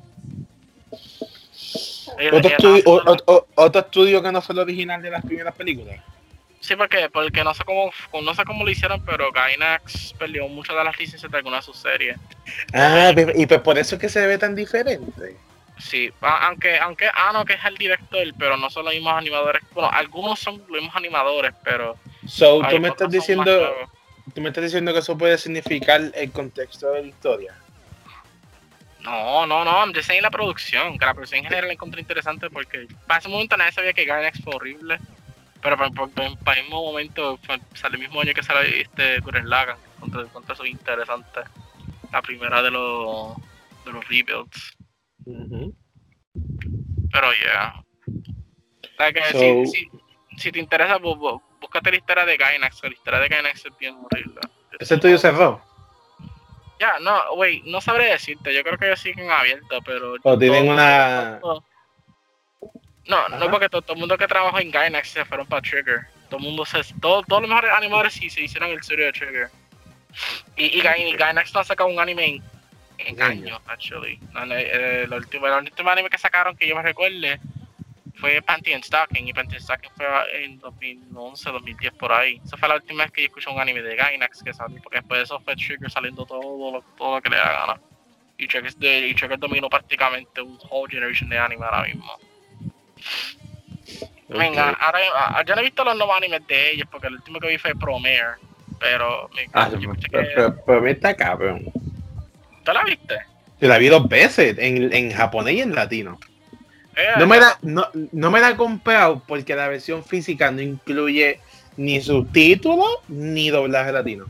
Ellos- 2.19 2.33
Otro 2.33 2.39
ellos 2.39 2.51
estudio, 2.51 2.77
estaban 2.77 2.85
o- 2.85 3.11
haciendo- 3.11 3.23
o- 3.27 3.33
o- 3.35 3.47
otro 3.65 3.81
estudio 3.81 4.21
que 4.21 4.31
no 4.31 4.41
fue 4.41 4.53
el 4.53 4.59
original 4.59 5.01
de 5.01 5.09
las 5.11 5.23
primeras 5.25 5.55
películas. 5.55 5.99
Sí, 6.59 6.75
porque, 6.77 7.09
porque 7.09 7.43
no 7.43 7.53
sé 7.53 7.63
cómo 7.65 7.91
no 8.21 8.33
sé 8.33 8.45
cómo 8.45 8.63
lo 8.63 8.71
hicieron, 8.71 9.03
pero 9.03 9.31
Gainax 9.33 10.13
perdió 10.17 10.47
muchas 10.47 10.75
de 10.77 10.83
las 10.83 10.97
licencias 10.97 11.29
de 11.29 11.37
algunas 11.37 11.65
de 11.65 11.71
sus 11.73 11.81
series. 11.81 12.17
Ah, 12.73 13.11
y 13.35 13.45
pues 13.45 13.59
por 13.61 13.77
eso 13.77 13.95
es 13.95 14.01
que 14.01 14.07
se 14.09 14.25
ve 14.25 14.37
tan 14.37 14.55
diferente. 14.55 15.35
Sí, 15.77 16.11
aunque 16.21 16.77
aunque 16.79 17.09
Ano 17.13 17.43
que 17.45 17.53
es 17.53 17.65
el 17.65 17.75
director, 17.77 18.25
pero 18.37 18.57
no 18.57 18.69
son 18.69 18.85
los 18.85 18.93
mismos 18.93 19.13
animadores. 19.13 19.61
Bueno, 19.73 19.89
algunos 19.91 20.39
son 20.39 20.59
los 20.59 20.69
mismos 20.69 20.95
animadores, 20.95 21.53
pero 21.63 21.97
So, 22.27 22.61
tú 22.69 22.79
me 22.79 22.87
estás 22.89 23.09
diciendo, 23.09 23.75
tú 24.33 24.41
me 24.41 24.49
estás 24.49 24.63
diciendo 24.63 24.93
que 24.93 24.99
eso 24.99 25.17
puede 25.17 25.37
significar 25.37 26.01
el 26.13 26.31
contexto 26.31 26.91
de 26.91 27.01
la 27.01 27.07
historia. 27.07 27.55
No, 29.01 29.45
no, 29.45 29.65
no, 29.65 29.71
I'm 29.83 29.93
just 29.93 30.07
saying 30.07 30.21
la 30.23 30.31
producción, 30.31 30.97
que 30.97 31.05
la 31.05 31.13
producción 31.13 31.39
en 31.39 31.45
general 31.45 31.67
la 31.67 31.73
encontré 31.73 31.99
interesante 31.99 32.49
porque 32.49 32.87
para 33.05 33.19
ese 33.19 33.27
momento 33.27 33.57
nadie 33.57 33.73
sabía 33.73 33.91
que 33.91 34.05
Gainax 34.05 34.41
fue 34.41 34.55
horrible. 34.55 34.97
Pero 35.61 35.77
para, 35.77 35.89
para- 35.91 36.07
para- 36.07 36.35
para 36.37 36.57
el 36.59 36.63
mismo 36.65 36.83
momento, 36.85 37.39
sale 37.73 37.95
el 37.95 38.01
mismo 38.01 38.21
año 38.21 38.33
que 38.33 38.43
sale 38.43 38.81
este 38.81 39.19
Gurren 39.19 39.49
Lagann, 39.49 39.77
encontré, 39.97 40.21
encontré 40.21 40.53
eso 40.53 40.65
interesante. 40.65 41.41
La 42.11 42.21
primera 42.21 42.61
de 42.61 42.71
los 42.71 43.35
de 43.85 43.91
los 43.91 44.07
rebuilds. 44.07 44.77
Pero 47.11 47.27
ya. 47.45 47.83
Like, 48.99 49.19
eh, 49.19 49.23
So- 49.31 49.39
si, 49.39 49.65
si, 49.65 49.89
si 50.37 50.51
te 50.51 50.59
interesa, 50.59 50.97
búscate 50.97 51.91
la 51.91 51.97
historia 51.97 52.25
de 52.25 52.37
Gainax, 52.37 52.83
la 52.83 52.89
historia 52.89 53.19
de 53.19 53.27
Gainax 53.29 53.65
es 53.65 53.77
bien 53.77 53.95
horrible. 54.03 54.39
Ese 54.79 54.95
estudio 54.95 55.17
cerró. 55.17 55.61
Ya, 56.79 56.99
no, 56.99 57.33
wey, 57.35 57.61
no 57.65 57.79
sabré 57.79 58.05
decirte, 58.05 58.53
yo 58.53 58.63
creo 58.63 58.77
que 58.77 58.87
ellos 58.87 58.99
siguen 58.99 59.29
abiertos, 59.31 59.79
pero... 59.85 60.15
O 60.23 60.37
tienen 60.37 60.67
una. 60.69 61.39
todo- 61.41 61.63
No, 63.07 63.17
Ajá. 63.17 63.37
no 63.37 63.49
porque 63.51 63.69
todo, 63.69 63.81
todo 63.81 63.93
el 63.93 63.99
mundo 63.99 64.17
que 64.17 64.27
trabajó 64.27 64.59
en 64.59 64.71
Gainax 64.71 65.09
se 65.09 65.23
fueron 65.25 65.47
para 65.47 65.61
Trigger. 65.61 66.07
Todo 66.29 66.39
el 66.39 66.45
mundo 66.45 66.65
se... 66.65 66.81
Todo, 66.99 67.21
todos 67.23 67.41
los 67.43 67.49
mejores 67.49 67.71
animadores 67.71 68.13
sí 68.13 68.29
se 68.29 68.41
hicieron 68.41 68.69
el 68.71 68.79
estudio 68.79 69.05
de 69.05 69.13
Trigger. 69.13 69.49
Y, 70.57 70.77
y, 70.77 70.81
Gain- 70.81 71.07
y 71.07 71.13
Gainax 71.15 71.53
no 71.53 71.61
ha 71.61 71.63
sacado 71.63 71.89
un 71.89 71.99
anime 71.99 72.25
en 72.25 72.43
Años. 73.21 73.59
actually. 73.67 74.19
No, 74.33 74.45
no, 74.45 74.55
eh, 74.55 75.03
el, 75.03 75.13
último, 75.13 75.47
el 75.47 75.53
último 75.53 75.89
anime 75.89 76.09
que 76.09 76.17
sacaron 76.17 76.55
que 76.55 76.67
yo 76.67 76.75
me 76.75 76.81
recuerde 76.81 77.39
fue 78.15 78.41
Panty 78.41 78.73
and 78.73 78.83
Stocking. 78.83 79.27
Y 79.27 79.33
Panty 79.33 79.55
and 79.55 79.63
Stocking 79.63 79.91
fue 79.95 80.05
en 80.43 80.59
2011, 80.59 81.51
2010 81.51 81.93
por 81.93 82.11
ahí. 82.13 82.39
Esa 82.45 82.57
fue 82.57 82.69
la 82.69 82.75
última 82.75 83.03
vez 83.03 83.11
que 83.11 83.21
yo 83.21 83.27
escuché 83.27 83.49
un 83.49 83.59
anime 83.59 83.81
de 83.81 83.95
Gainax 83.95 84.41
que 84.43 84.53
salió. 84.53 84.81
Porque 84.81 84.99
después 84.99 85.19
de 85.19 85.23
eso 85.25 85.39
fue 85.41 85.55
Trigger 85.55 85.89
saliendo 85.91 86.25
todo 86.25 86.71
lo, 86.71 86.81
todo 86.97 87.15
lo 87.15 87.21
que 87.21 87.29
le 87.29 87.37
da 87.37 87.51
gana. 87.67 87.81
Y 88.37 88.47
Trigger, 88.47 88.67
es 88.67 88.79
de- 88.79 89.07
y 89.07 89.13
Trigger 89.15 89.37
dominó 89.39 89.69
prácticamente 89.69 90.41
un 90.41 90.57
whole 90.69 90.89
generation 90.91 91.29
de 91.29 91.37
anime 91.37 91.65
ahora 91.65 91.83
mismo. 91.83 92.17
Venga, 94.29 94.69
ahora 94.71 94.99
ah, 95.15 95.43
yo 95.45 95.53
no 95.53 95.61
he 95.61 95.65
visto 95.65 95.83
los 95.83 95.95
nuevos 95.95 96.15
animes 96.17 96.45
de 96.47 96.71
ellos 96.71 96.87
porque 96.89 97.07
el 97.07 97.15
último 97.15 97.39
que 97.39 97.47
vi 97.49 97.57
fue 97.57 97.75
Promare. 97.75 98.35
Pero 98.79 99.29
me 99.35 99.47
Ah, 99.53 99.69
pero, 99.71 99.93
pero- 100.11 100.65
pero 100.65 100.87
está 100.87 101.15
cabrón. 101.15 101.61
¿Tú 102.63 102.71
la 102.71 102.83
viste? 102.83 103.19
Yo 103.59 103.67
la 103.67 103.77
vi 103.77 103.87
dos 103.87 104.07
veces, 104.07 104.57
en, 104.57 104.93
en 104.93 105.11
japonés 105.11 105.55
y 105.55 105.61
en 105.61 105.73
latino. 105.75 106.19
Eh, 106.95 107.07
No 107.17 107.27
me, 107.27 107.39
la, 107.39 107.57
no, 107.61 107.87
no 108.11 108.31
me 108.31 108.39
la 108.39 108.55
comprado 108.55 109.21
porque 109.27 109.55
la 109.55 109.67
versión 109.67 110.03
física 110.03 110.51
no 110.51 110.61
incluye 110.61 111.39
ni 111.77 112.01
subtítulos 112.01 112.99
ni 113.07 113.49
doblaje 113.49 113.91
latino. 113.91 114.25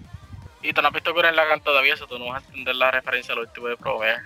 Y 0.62 0.72
tú 0.72 0.82
no 0.82 0.88
has 0.88 0.94
visto 0.94 1.14
Gurren 1.14 1.36
Lagann 1.36 1.60
todavía, 1.60 1.94
eso 1.94 2.08
tú 2.08 2.18
no 2.18 2.28
vas 2.28 2.42
a 2.42 2.48
entender 2.48 2.76
la 2.78 2.90
referencia 2.90 3.34
al 3.34 3.42
último 3.42 3.68
de 3.68 3.76
Promare. 3.76 4.22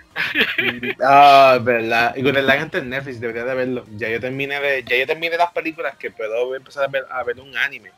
Ah, 1.02 1.58
verdad. 1.60 2.14
Y 2.16 2.22
con 2.22 2.36
el 2.36 2.46
lag 2.46 2.68
en 2.72 2.88
Netflix 2.88 3.18
debería 3.20 3.44
de 3.44 3.54
verlo. 3.56 3.84
Ya 3.96 4.08
yo 4.08 4.20
terminé 4.20 4.60
de, 4.60 4.84
ya 4.84 4.96
yo 4.96 5.06
terminé 5.06 5.36
las 5.36 5.50
películas 5.50 5.96
que 5.96 6.12
puedo 6.12 6.54
empezar 6.54 6.84
a 6.84 6.88
ver, 6.88 7.06
a 7.10 7.24
ver 7.24 7.40
un 7.40 7.56
anime. 7.56 7.90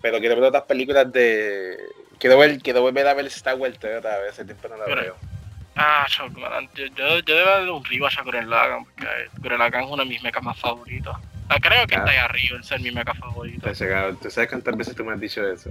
Pero 0.00 0.20
quiero 0.20 0.36
ver 0.36 0.44
otras 0.44 0.62
películas 0.62 1.12
de. 1.12 1.76
Quiero 2.18 2.38
ver, 2.38 2.58
quiero 2.58 2.82
volver 2.82 3.06
a 3.08 3.14
ver 3.14 3.26
Star 3.26 3.56
Wars 3.56 3.76
otra 3.76 4.18
vez. 4.18 4.30
Hace 4.30 4.44
tiempo 4.44 4.68
no 4.68 4.76
la 4.76 4.84
veo. 4.84 5.16
Ah, 5.76 6.04
choc, 6.08 6.36
man, 6.36 6.68
yo, 6.74 6.86
yo, 6.86 7.18
yo 7.20 7.34
debo 7.36 7.48
darle 7.50 7.70
un 7.70 7.84
rewatch 7.84 8.18
a 8.18 8.22
Gurren 8.22 8.50
Lagann 8.50 8.84
porque 8.84 9.06
Gurren 9.38 9.58
Lagann 9.58 9.84
es 9.84 9.90
uno 9.90 10.02
de 10.02 10.08
mis 10.08 10.22
mechas 10.22 10.42
más 10.42 10.58
favoritos. 10.58 11.16
Ah, 11.48 11.56
creo 11.60 11.86
que 11.86 11.94
Ah. 11.96 11.98
está 11.98 12.10
ahí 12.10 12.16
arriba, 12.18 12.56
el 12.58 12.64
ser 12.64 12.80
mi 12.80 12.90
mecha 12.90 13.14
favorito. 13.14 13.56
Entonces, 13.56 13.88
cabrón, 13.88 14.18
¿Tú 14.20 14.30
sabes 14.30 14.50
cuántas 14.50 14.76
veces 14.76 14.94
tú 14.96 15.04
me 15.04 15.12
has 15.12 15.20
dicho 15.20 15.46
eso? 15.46 15.70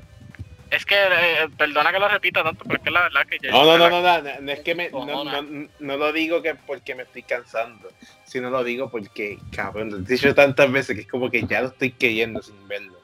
Es 0.71 0.85
que, 0.85 0.95
eh, 0.95 1.49
perdona 1.57 1.91
que 1.91 1.99
lo 1.99 2.07
repita 2.07 2.43
tanto, 2.43 2.63
pero 2.63 2.77
es 2.77 2.83
que 2.83 2.91
la 2.91 3.01
verdad 3.01 3.25
que 3.27 3.37
yo... 3.41 3.51
No, 3.51 3.65
no, 3.65 3.77
no, 3.77 3.89
no, 3.89 4.01
no, 4.01 4.21
no, 4.21 4.41
no 4.41 4.51
es 4.51 4.59
que 4.61 4.73
me, 4.73 4.85
no, 4.85 4.91
Cojona. 4.91 5.41
no, 5.41 5.67
no 5.79 5.97
lo 5.97 6.13
digo 6.13 6.41
que 6.41 6.55
porque 6.55 6.95
me 6.95 7.03
estoy 7.03 7.23
cansando, 7.23 7.89
sino 8.25 8.49
lo 8.49 8.63
digo 8.63 8.89
porque, 8.89 9.37
cabrón, 9.53 9.91
lo 9.91 9.97
he 9.97 10.01
dicho 10.01 10.33
tantas 10.33 10.71
veces 10.71 10.95
que 10.95 11.01
es 11.01 11.07
como 11.07 11.29
que 11.29 11.45
ya 11.45 11.61
lo 11.61 11.67
estoy 11.67 11.91
queriendo 11.91 12.41
sin 12.41 12.67
verlo. 12.67 12.97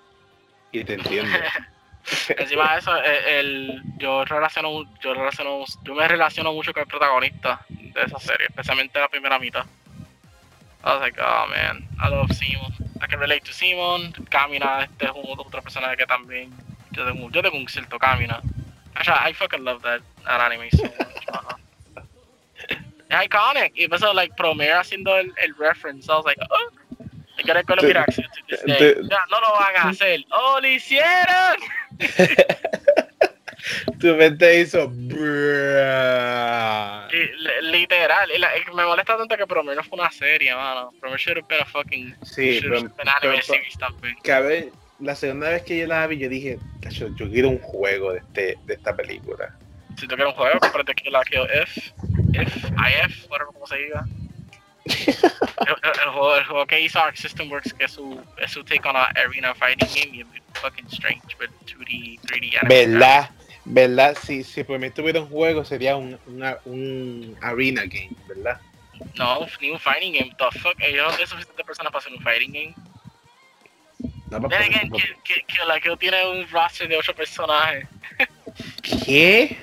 Y 0.72 0.84
te 0.84 0.94
entiendo. 0.96 1.32
Encima 2.38 2.74
de 2.74 2.80
eso, 2.80 2.96
eh, 3.04 3.40
el, 3.40 3.82
yo 3.98 4.24
relaciono, 4.26 4.84
yo 5.02 5.14
relaciono, 5.14 5.66
yo 5.84 5.94
me 5.94 6.08
relaciono 6.08 6.54
mucho 6.54 6.72
con 6.74 6.82
el 6.82 6.88
protagonista 6.88 7.66
de 7.70 8.02
esa 8.02 8.20
serie, 8.20 8.48
especialmente 8.48 9.00
la 9.00 9.10
primera 9.10 9.38
mitad. 9.40 9.66
I 10.84 10.94
was 10.94 11.02
like, 11.02 11.20
oh 11.20 11.48
man, 11.50 11.88
I 12.00 12.10
love 12.10 12.32
Simon. 12.32 12.72
I 13.02 13.08
can 13.08 13.20
relate 13.20 13.44
to 13.46 13.54
Simon. 13.54 14.14
Kamina, 14.30 14.84
este 14.84 15.06
es 15.06 15.12
otro 15.14 15.62
personaje 15.62 15.98
que 15.98 16.06
también 16.06 16.52
yo 16.92 17.06
tengo, 17.06 17.30
yo 17.30 17.42
tengo 17.42 17.58
un 17.58 17.68
cierto 17.68 18.00
Kamina. 18.00 18.42
Actually, 18.96 19.20
I 19.30 19.34
fucking 19.34 19.64
love 19.64 19.82
that, 19.84 20.02
that 20.24 20.40
anime 20.40 20.70
so 20.72 20.84
much. 20.84 21.58
Es 23.10 23.24
iconic. 23.24 23.72
Y 23.76 23.86
empezó, 23.86 24.14
like, 24.14 24.34
Promare 24.36 24.74
haciendo 24.74 25.16
el, 25.18 25.34
el 25.42 25.56
reference. 25.58 26.10
I 26.10 26.16
was 26.16 26.26
like, 26.26 26.38
oh. 26.52 26.70
I 27.40 27.44
gotta 27.44 27.64
go 27.64 27.76
to 27.76 27.82
Tú- 27.82 27.88
mi 27.88 27.94
Ya, 28.74 29.20
no 29.30 29.40
lo 29.40 29.52
van 29.54 29.76
a 29.78 29.90
hacer. 29.90 30.26
¡Oh, 30.32 30.60
lo 30.60 30.68
hicieron! 30.68 31.58
tu 34.00 34.16
mente 34.16 34.60
hizo. 34.62 34.92
Li- 37.12 37.72
literal, 37.72 38.30
y 38.36 38.40
la- 38.40 38.58
y 38.58 38.76
me 38.76 38.84
molesta 38.86 39.18
tanto 39.18 39.38
que 39.38 39.48
Promare 39.48 39.76
no 39.76 39.84
fue 39.84 40.00
una 40.00 40.12
serie, 40.12 40.54
mano. 40.56 40.92
Promare 41.00 41.22
should 41.22 41.38
have 41.38 41.48
been 41.48 41.62
a 41.62 41.66
fucking. 41.66 42.16
Sí, 42.24 42.60
pero- 42.62 42.82
been 42.82 43.10
anime 43.10 43.42
series 43.42 43.78
también. 43.78 44.16
que 44.24 44.72
la 45.00 45.16
segunda 45.16 45.50
vez 45.50 45.64
que 45.64 45.78
yo 45.78 45.88
la 45.88 46.08
vi, 46.08 46.18
yo 46.18 46.30
dije, 46.30 46.58
"Tacho, 46.82 47.10
yo 47.16 47.30
quiero 47.30 47.50
un 47.50 47.60
juego 47.60 48.14
de, 48.14 48.20
este, 48.20 48.58
de 48.66 48.74
esta 48.74 48.96
película. 48.96 49.56
Si 49.98 50.08
tú 50.08 50.16
quieres 50.16 50.34
un 50.34 50.40
juego, 50.40 50.60
cómprate 50.60 50.94
Kill 50.96 51.12
la 51.12 51.24
Kill 51.24 51.48
F, 51.52 51.82
If, 52.34 52.56
IF, 52.66 53.30
whatever 53.30 53.54
como 53.54 53.68
se 53.68 53.78
diga. 53.78 54.06
el, 54.86 55.76
el- 55.84 56.00
el 56.04 56.10
juego, 56.12 56.36
el 56.36 56.44
juego 56.46 56.66
que 56.68 56.82
hizo 56.82 57.00
Arc 57.00 57.16
System 57.16 57.52
Works, 57.52 57.74
que 57.74 57.86
es 57.86 57.92
su, 57.92 58.22
es 58.38 58.52
su 58.52 58.64
take 58.64 58.88
on 58.88 58.96
a 58.96 59.06
arena 59.06 59.54
fighting 59.56 59.88
game, 59.88 60.18
y 60.18 60.24
fucking 60.62 60.88
strange, 60.92 61.38
but 61.40 61.50
2D, 61.66 62.20
3D 62.22 62.58
anime. 62.62 62.68
¿Verdad? 62.68 63.30
¿Verdad? 63.66 64.18
Si, 64.24 64.44
si 64.44 64.64
por 64.64 64.80
mí 64.80 64.90
tuviera 64.90 65.20
un 65.22 65.28
juego, 65.30 65.66
sería 65.66 65.96
un, 65.98 66.18
una- 66.28 66.58
un 66.66 67.38
arena 67.42 67.84
game, 67.86 68.12
¿verdad? 68.28 68.60
No, 69.16 69.46
ni 69.62 69.70
un 69.70 69.80
fighting 69.80 70.14
game, 70.14 70.32
the 70.38 70.60
fuck, 70.60 70.76
ellos 70.80 71.04
no 71.04 71.10
tienen 71.12 71.28
suficientes 71.28 71.66
personas 71.66 71.92
para 71.92 72.00
hacer 72.00 72.14
un 72.14 72.24
fighting 72.24 72.52
game. 72.52 72.74
No, 74.30 74.42
pues, 74.42 74.50
Then 74.58 74.74
again, 74.74 74.92
que, 74.92 75.16
que, 75.24 75.42
que 75.46 75.66
la 75.66 75.80
Kill 75.80 75.98
tiene 75.98 76.26
un 76.30 76.50
roster 76.50 76.88
de 76.88 76.98
8 76.98 77.14
personajes. 77.16 77.88
¿Qué? 79.06 79.58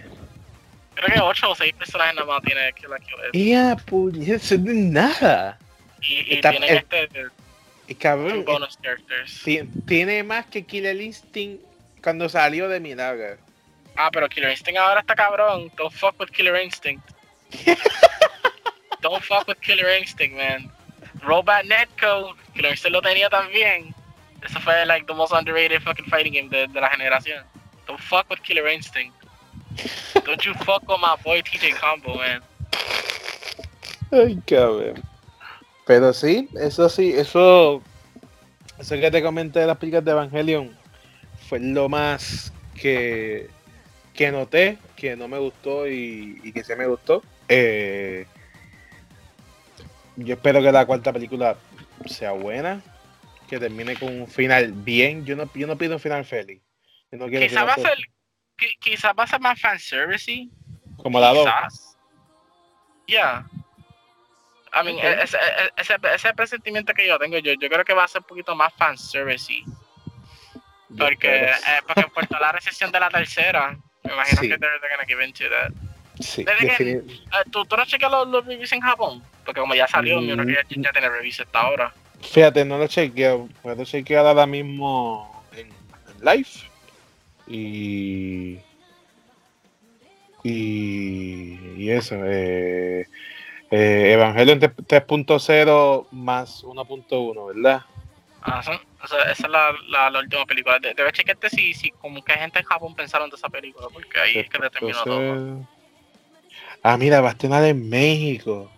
Creo 0.94 1.14
que 1.14 1.20
8 1.20 1.50
o 1.50 1.54
6 1.54 1.72
personajes 1.74 2.14
nada 2.14 2.26
más 2.26 2.42
tiene 2.42 2.72
Kill 2.74 2.88
la 2.90 2.96
F. 2.96 3.44
¡Ya, 3.44 3.76
puñet! 3.76 4.36
Eso 4.42 4.56
no 4.58 4.70
es 4.70 4.76
nada. 4.76 5.58
Y, 6.02 6.14
y 6.14 6.34
Está- 6.34 6.50
tienen 6.50 6.70
el- 6.70 6.76
este, 6.78 7.08
cabrón, 7.98 8.44
two 8.44 8.52
bonus 8.52 8.78
characters. 8.82 9.42
ti- 9.44 9.68
tiene 9.86 10.22
más 10.22 10.46
que 10.46 10.64
Killer 10.64 10.98
Instinct 11.00 11.62
cuando 12.02 12.28
salió 12.28 12.68
de 12.68 12.80
Milagro. 12.80 13.36
Ah, 13.96 14.10
pero 14.10 14.28
Killer 14.28 14.50
Instinct 14.50 14.78
ahora 14.78 15.00
está 15.00 15.14
cabrón. 15.14 15.70
Don't 15.76 15.92
fuck 15.92 16.18
with 16.18 16.30
Killer 16.30 16.56
Instinct. 16.56 17.02
Don't 19.02 19.22
fuck 19.22 19.46
with 19.46 19.60
Killer 19.60 19.88
Instinct, 19.98 20.36
man. 20.36 20.70
Robot 21.22 21.64
Netcode, 21.66 22.34
Killer 22.54 22.70
Instinct 22.70 22.92
lo 22.92 23.02
tenía 23.02 23.28
también. 23.28 23.94
Eso 24.42 24.60
fue 24.60 24.84
like 24.86 25.06
the 25.06 25.14
most 25.14 25.32
underrated 25.32 25.82
fucking 25.82 26.06
fighting 26.06 26.32
game 26.32 26.48
de, 26.48 26.66
de 26.68 26.80
la 26.80 26.88
generación. 26.90 27.44
Don't 27.86 28.00
fuck 28.00 28.28
with 28.30 28.40
Killer 28.42 28.66
Instinct. 28.68 29.14
Don't 30.24 30.44
you 30.44 30.54
fuck 30.64 30.82
with 30.88 31.00
my 31.00 31.16
boy 31.22 31.42
TJ 31.42 31.74
Combo, 31.78 32.16
man. 32.16 32.40
Ay, 34.12 34.38
cabrón. 34.46 35.02
Pero 35.86 36.12
sí, 36.12 36.48
eso 36.54 36.88
sí, 36.88 37.12
eso. 37.14 37.82
Eso 38.78 38.94
que 38.96 39.10
te 39.10 39.22
comenté 39.22 39.60
de 39.60 39.66
las 39.66 39.76
películas 39.76 40.04
de 40.04 40.10
Evangelion 40.10 40.76
fue 41.48 41.60
lo 41.60 41.88
más 41.88 42.52
que, 42.74 43.48
que 44.14 44.32
noté, 44.32 44.78
que 44.96 45.14
no 45.14 45.28
me 45.28 45.38
gustó 45.38 45.86
y, 45.86 46.40
y 46.42 46.52
que 46.52 46.64
sí 46.64 46.74
me 46.74 46.86
gustó. 46.86 47.22
Eh, 47.48 48.26
yo 50.16 50.34
espero 50.34 50.62
que 50.62 50.72
la 50.72 50.86
cuarta 50.86 51.12
película 51.12 51.56
sea 52.06 52.32
buena, 52.32 52.82
que 53.48 53.58
termine 53.58 53.96
con 53.96 54.22
un 54.22 54.28
final 54.28 54.72
bien. 54.72 55.24
Yo 55.24 55.36
no, 55.36 55.48
yo 55.54 55.66
no 55.66 55.76
pido 55.76 55.94
un 55.94 56.00
final 56.00 56.24
feliz. 56.24 56.62
Yo 57.12 57.18
no 57.18 57.26
quiero 57.28 57.46
Quizás 57.46 57.66
va 57.68 57.74
ser, 57.74 57.98
qui- 58.58 58.78
quizás 58.80 59.12
va 59.18 59.24
a 59.24 59.26
ser 59.26 59.40
más 59.40 59.60
fanservice 59.60 60.48
como 60.96 61.20
la 61.20 61.32
2. 61.32 61.44
Quizás. 61.44 61.96
Yeah. 63.06 63.46
I 64.74 64.84
mean, 64.84 64.98
ese, 64.98 65.38
ese, 65.76 65.96
ese 66.14 66.34
presentimiento 66.34 66.92
que 66.94 67.06
yo 67.06 67.18
tengo, 67.18 67.38
yo, 67.38 67.52
yo 67.52 67.68
creo 67.68 67.84
que 67.84 67.94
va 67.94 68.04
a 68.04 68.08
ser 68.08 68.20
un 68.22 68.26
poquito 68.26 68.54
más 68.54 68.72
fanservice. 68.74 69.62
Porque, 70.98 71.44
eh, 71.46 71.50
porque 71.86 72.04
por 72.14 72.40
la 72.40 72.52
recepción 72.52 72.90
de 72.92 73.00
la 73.00 73.08
tercera, 73.10 73.76
me 74.04 74.12
imagino 74.12 74.40
Sí. 74.42 74.48
que 74.48 74.58
they're, 74.58 74.78
they're 74.80 74.94
gonna 74.96 75.06
give 75.06 75.24
into 75.24 75.44
that. 75.50 75.70
Sí, 76.20 76.44
defini- 76.44 77.02
Eh, 77.10 77.50
¿tú, 77.50 77.64
¿Tú 77.64 77.76
no 77.76 77.84
chequeas 77.84 78.10
los, 78.12 78.28
los 78.28 78.46
reviews 78.46 78.72
en 78.72 78.80
Japón? 78.80 79.22
Porque 79.44 79.60
como 79.60 79.74
ya 79.74 79.88
salió, 79.88 80.20
Mm, 80.20 80.26
yo 80.26 80.34
creo 80.36 80.46
que 80.46 80.52
ya, 80.54 80.62
ya 80.82 80.92
tiene 80.92 81.08
reviews 81.08 81.40
hasta 81.40 81.60
ahora. 81.60 81.92
Fíjate, 82.22 82.64
no 82.64 82.78
lo 82.78 82.86
chequeo. 82.86 83.48
Puedo 83.62 83.84
chequear 83.84 84.24
ahora 84.26 84.46
mismo 84.46 85.44
en, 85.56 85.66
en 85.68 86.24
live. 86.24 86.48
Y. 87.48 88.58
Y. 90.42 91.58
Y 91.76 91.90
eso. 91.90 92.16
Eh, 92.24 93.06
eh, 93.74 94.12
Evangelion 94.12 94.60
3.0 94.60 96.06
más 96.12 96.62
1.1, 96.64 97.46
¿verdad? 97.54 97.82
Ah. 98.42 98.60
O 98.60 99.06
sea, 99.06 99.18
esa 99.30 99.32
es 99.32 99.48
la, 99.50 99.68
la, 99.88 100.10
la 100.10 100.18
última 100.20 100.46
película. 100.46 100.78
De- 100.78 100.94
Debes 100.94 101.12
chequearte 101.12 101.50
si, 101.50 101.74
si 101.74 101.90
como 101.90 102.22
que 102.24 102.32
gente 102.34 102.58
en 102.60 102.64
Japón 102.64 102.94
pensaron 102.94 103.28
de 103.30 103.36
esa 103.36 103.48
película, 103.48 103.88
porque 103.92 104.18
ahí 104.20 104.38
es 104.38 104.48
que 104.48 104.58
determinó 104.58 105.02
todo. 105.02 105.20
3.0. 105.20 105.66
Ah, 106.82 106.96
mira, 106.96 107.20
va 107.20 107.28
a 107.28 107.32
estrenar 107.32 107.64
en 107.64 107.88
México. 107.88 108.70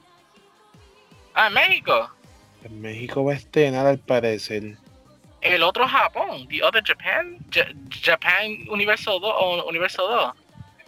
Ah, 1.35 1.49
en 1.49 1.55
México. 1.55 2.11
En 2.65 2.81
México 2.81 3.25
va 3.25 3.33
a 3.33 3.37
estrenar 3.37 3.87
al 3.87 3.99
parecer. 3.99 4.77
El 5.41 5.63
otro 5.63 5.87
Japón, 5.87 6.49
The 6.49 6.63
Other 6.65 6.83
Japan, 6.85 7.39
Ja- 7.53 7.73
Japan 8.03 8.57
Universo 8.69 9.19
2 9.21 9.33
o 9.37 9.69
Universo 9.69 10.09
2. 10.09 10.35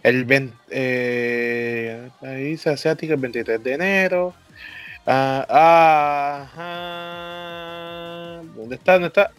El 0.03 0.23
20, 0.25 0.55
eh, 0.69 2.09
país 2.21 2.65
asiático 2.67 3.13
el 3.13 3.19
23 3.19 3.61
de 3.63 3.73
enero. 3.73 4.33
Ah, 5.05 6.47
ajá. 8.39 8.41
¿Dónde 8.55 8.75
está? 8.75 8.93
¿Dónde 8.93 9.07
está? 9.07 9.31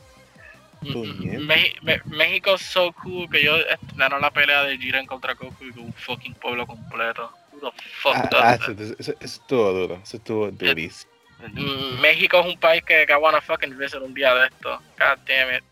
Me- 0.83 2.01
México 2.07 2.55
es 2.55 2.63
so 2.63 2.93
cool 3.03 3.29
que 3.31 3.45
yo 3.45 3.57
estrenaron 3.57 4.21
la 4.21 4.31
pelea 4.31 4.63
de 4.65 4.79
Jiren 4.79 5.07
contra 5.07 5.35
Goku 5.35 5.65
y 5.65 5.73
con 5.73 5.85
un 5.85 5.93
fucking 5.93 6.35
pueblo 6.35 6.67
completo. 6.67 7.31
Who 7.53 7.61
the 7.61 7.71
fuck 8.03 8.15
Ah, 8.17 8.29
does 8.31 8.43
ah, 8.43 8.57
that? 8.59 8.71
eso, 8.81 8.95
eso- 8.99 9.15
eso 9.21 9.41
estuvo 9.41 9.73
duro. 9.73 10.01
Eso 10.03 10.17
estuvo 10.17 10.51
durísimo. 10.51 11.11
Mm, 11.53 12.01
México 12.01 12.41
es 12.41 12.47
un 12.47 12.59
país 12.61 12.83
que, 12.85 13.07
que 13.07 13.13
I 13.13 13.17
wanna 13.17 13.41
fucking 13.41 13.77
visit 13.79 14.01
un 14.03 14.13
día 14.15 14.35
de 14.35 14.47
esto. 14.49 14.79
God 14.99 15.19
damn 15.27 15.55
it. 15.57 15.65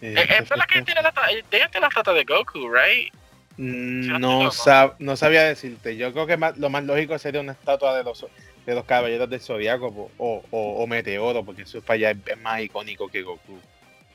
Eh, 0.00 0.14
Eh, 0.16 0.26
Es 0.40 0.48
verdad 0.48 0.66
que 0.66 0.82
tiene 0.82 1.02
la 1.02 1.12
ellos 1.30 1.44
tienen 1.50 1.80
la 1.80 1.88
estatua 1.88 2.14
de 2.14 2.24
Goku, 2.24 2.70
right? 2.72 3.12
Mm, 3.56 4.18
no, 4.20 4.50
sab- 4.52 4.94
no 5.00 5.16
sabía 5.16 5.42
decirte. 5.44 5.96
Yo 5.96 6.12
creo 6.12 6.26
que 6.26 6.36
más- 6.36 6.56
lo 6.58 6.70
más 6.70 6.84
lógico 6.84 7.18
sería 7.18 7.40
una 7.40 7.52
estatua 7.52 7.96
de 7.96 8.04
los 8.04 8.24
de 8.66 8.74
los 8.74 8.84
caballeros 8.84 9.28
del 9.30 9.40
zodiaco 9.40 9.92
po- 9.94 10.10
o, 10.18 10.44
o, 10.50 10.82
o 10.82 10.86
meteoro, 10.86 11.42
porque 11.44 11.62
eso 11.62 11.80
para 11.80 11.94
allá 11.94 12.10
es, 12.12 12.18
es 12.26 12.38
más 12.38 12.60
icónico 12.60 13.08
que 13.08 13.22
Goku. 13.22 13.58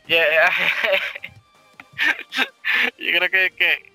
Yeah. 0.07 0.51
yo 2.99 3.17
creo 3.17 3.29
que, 3.29 3.51
que, 3.57 3.91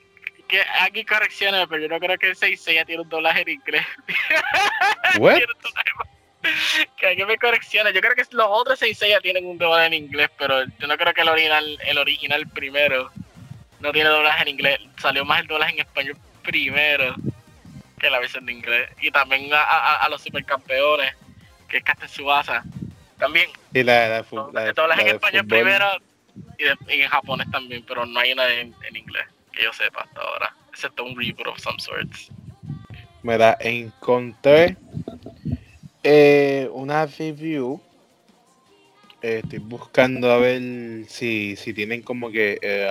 que 0.49 0.63
aquí 0.81 1.05
correcciones, 1.05 1.67
pero 1.69 1.83
yo 1.83 1.89
no 1.89 1.99
creo 2.01 2.19
que 2.19 2.29
el 2.31 2.37
6 2.37 2.65
ya 2.65 2.85
tiene 2.85 3.03
un 3.03 3.09
doblaje 3.09 3.43
en 3.43 3.49
inglés. 3.51 3.87
¿What? 5.19 5.37
Tiene 5.37 5.53
un 5.53 5.61
doblaje- 5.63 6.18
que 6.97 7.07
alguien 7.07 7.27
me 7.29 7.37
correccione. 7.39 7.93
Yo 7.93 8.01
creo 8.01 8.15
que 8.15 8.25
los 8.33 8.47
otros 8.49 8.79
6 8.79 8.99
ya 9.09 9.21
tienen 9.21 9.47
un 9.47 9.59
doblaje 9.59 9.87
en 9.87 9.95
inglés, 9.95 10.31
pero 10.39 10.65
yo 10.65 10.87
no 10.87 10.97
creo 10.97 11.13
que 11.15 11.21
el 11.23 11.29
original, 11.29 11.79
el 11.85 11.99
original 11.99 12.47
primero 12.49 13.11
no 13.81 13.93
tiene 13.93 14.09
doblaje 14.11 14.43
en 14.43 14.49
inglés. 14.49 14.81
Salió 15.01 15.25
más 15.25 15.41
el 15.41 15.47
doblaje 15.47 15.75
en 15.75 15.81
español 15.81 16.17
primero 16.43 17.15
que 17.99 18.11
la 18.11 18.19
versión 18.21 18.47
de 18.47 18.53
inglés. 18.53 18.89
Y 19.01 19.11
también 19.11 19.53
a, 19.53 19.61
a- 19.63 19.97
a 20.05 20.09
los 20.09 20.23
supercampeones, 20.23 21.15
que 21.69 21.79
es 21.79 21.85
Casten 21.85 22.09
Subasa. 22.09 22.63
También 23.19 23.51
Y 23.75 23.83
la, 23.83 24.09
la, 24.09 24.25
fu- 24.25 24.51
la, 24.53 24.67
el 24.69 24.75
doblaje 24.75 25.03
la 25.03 25.09
en 25.11 25.15
español 25.17 25.43
fútbol. 25.43 25.59
primero 25.59 25.87
y, 26.59 26.65
de- 26.65 26.97
y 26.97 27.03
en 27.03 27.09
japonés 27.11 27.51
también, 27.51 27.85
pero 27.87 28.07
no 28.07 28.21
hay 28.21 28.33
una 28.33 28.49
en, 28.49 28.75
en 28.89 28.97
inglés, 28.97 29.25
que 29.53 29.65
yo 29.65 29.73
sepa 29.73 30.03
hasta 30.03 30.21
ahora. 30.21 30.55
Excepto 30.71 31.03
un 31.05 31.17
reboot 31.21 31.49
of 31.49 31.59
some 31.59 31.79
sorts. 31.81 32.29
Mira, 33.25 33.57
encontré 33.61 34.77
eh, 36.11 36.71
una 36.73 37.05
review. 37.05 37.79
Eh, 39.21 39.41
estoy 39.43 39.59
buscando 39.59 40.33
a 40.33 40.39
ver 40.39 40.63
si, 41.07 41.55
si 41.57 41.75
tienen 41.75 42.03
como 42.03 42.31
que 42.31 42.59
eh, 42.63 42.89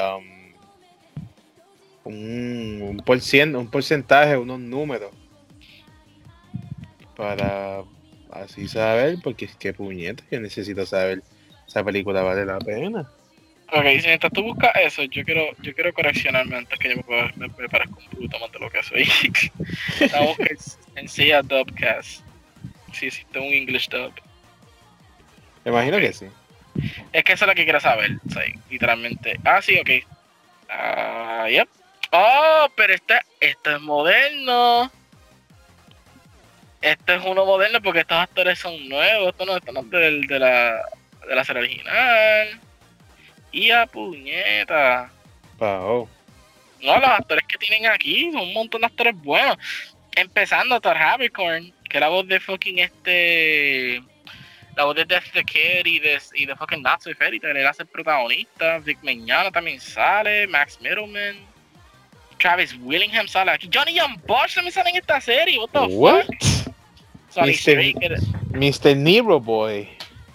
um, 2.04 2.14
un, 2.14 3.02
un, 3.02 3.56
un 3.56 3.72
porcentaje, 3.72 4.38
unos 4.38 4.60
números. 4.60 5.12
Para 7.16 7.84
así 8.30 8.68
saber, 8.68 9.18
porque 9.24 9.46
es 9.46 9.56
que 9.56 9.74
puñeta, 9.74 10.24
yo 10.30 10.40
necesito 10.40 10.86
saber 10.86 11.24
esa 11.68 11.84
película 11.84 12.22
vale 12.22 12.46
la 12.46 12.60
pena. 12.60 13.10
Ok, 13.74 13.84
si 14.00 14.08
mientras 14.08 14.32
tú 14.32 14.44
buscas 14.44 14.74
eso, 14.76 15.02
yo 15.06 15.24
quiero, 15.26 15.48
yo 15.64 15.74
quiero 15.74 15.92
correccionarme 15.92 16.56
antes 16.56 16.78
que 16.78 16.90
yo 16.90 16.96
me, 17.08 17.34
me, 17.36 17.48
me 17.58 17.68
parezca 17.68 17.96
un 18.16 18.30
lo 18.62 18.70
que 18.70 18.84
soy. 18.84 19.10
Estamos 20.00 20.38
que 20.38 20.56
sencilla 20.94 21.42
dubcast. 21.42 22.27
Sí, 22.94 23.08
existe 23.08 23.40
un 23.40 23.54
English 23.54 23.90
dub. 23.90 24.14
Me 25.64 25.72
imagino 25.72 25.98
que 25.98 26.14
sí. 26.14 26.28
Es 27.12 27.24
que 27.24 27.34
eso 27.34 27.46
es 27.46 27.50
lo 27.50 27.56
que 27.56 27.64
quiero 27.64 27.80
saber, 27.80 28.12
literalmente. 28.70 29.40
Ah, 29.44 29.62
sí, 29.62 29.80
ok. 29.80 29.90
Ah, 30.70 31.48
yep. 31.50 31.68
Oh, 32.12 32.68
pero 32.76 32.94
este, 32.94 33.20
esto 33.40 33.76
es 33.76 33.82
moderno. 33.82 34.92
Este 36.82 37.16
es 37.16 37.22
uno 37.26 37.46
moderno 37.46 37.82
porque 37.82 38.02
estos 38.02 38.18
actores 38.18 38.60
son 38.60 38.88
nuevos. 38.88 39.30
Estos 39.30 39.48
no 39.48 39.58
están 39.58 39.90
del, 39.90 40.22
de 40.28 40.40
la, 40.40 40.82
de 41.28 41.36
la 41.36 41.44
serie 41.44 41.64
original. 41.64 42.60
Y 43.52 43.72
a 43.72 43.86
puñeta. 43.88 45.10
Pao. 45.58 46.08
No, 46.82 47.00
los 47.00 47.10
actores 47.10 47.44
que 47.48 47.58
tienen 47.58 47.92
aquí 47.92 48.32
son 48.32 48.42
un 48.42 48.54
montón 48.54 48.82
de 48.82 48.88
actores 48.88 49.16
buenos. 49.16 49.58
Empezando 50.16 50.80
Thor 50.80 50.98
Habercorn, 50.98 51.74
que 51.88 52.00
la 52.00 52.10
voz 52.10 52.28
de 52.28 52.40
fucking 52.40 52.80
este. 52.80 54.02
La 54.76 54.84
voz 54.86 54.96
de 54.96 55.06
Death 55.06 55.32
the 55.34 55.44
Kid 55.44 55.86
y 55.86 56.00
de, 56.00 56.20
y 56.36 56.46
de 56.46 56.56
fucking 56.56 56.84
Nazi 56.84 57.14
Fairy 57.14 57.40
Tail. 57.40 57.58
Él 57.58 57.66
hace 57.66 57.84
el 57.84 57.90
protagonista. 57.90 58.78
Vic 58.80 59.00
Meñana 59.02 59.52
también 59.52 59.80
sale. 59.80 60.48
Max 60.48 60.80
Middleman. 60.82 61.36
Travis 62.38 62.76
Willingham 62.82 63.28
sale 63.28 63.52
aquí. 63.52 63.70
Johnny 63.74 63.96
Young 63.96 64.20
Bosch 64.28 64.54
también 64.56 64.74
sale 64.74 64.92
en 64.92 64.98
esta 64.98 65.20
serie. 65.20 65.58
What 65.58 65.70
the 65.72 65.80
What? 65.96 66.26
fuck? 66.26 66.76
Sonny 67.30 67.54
Mr. 68.52 68.96
Nero 68.96 69.40
Boy. 69.40 69.90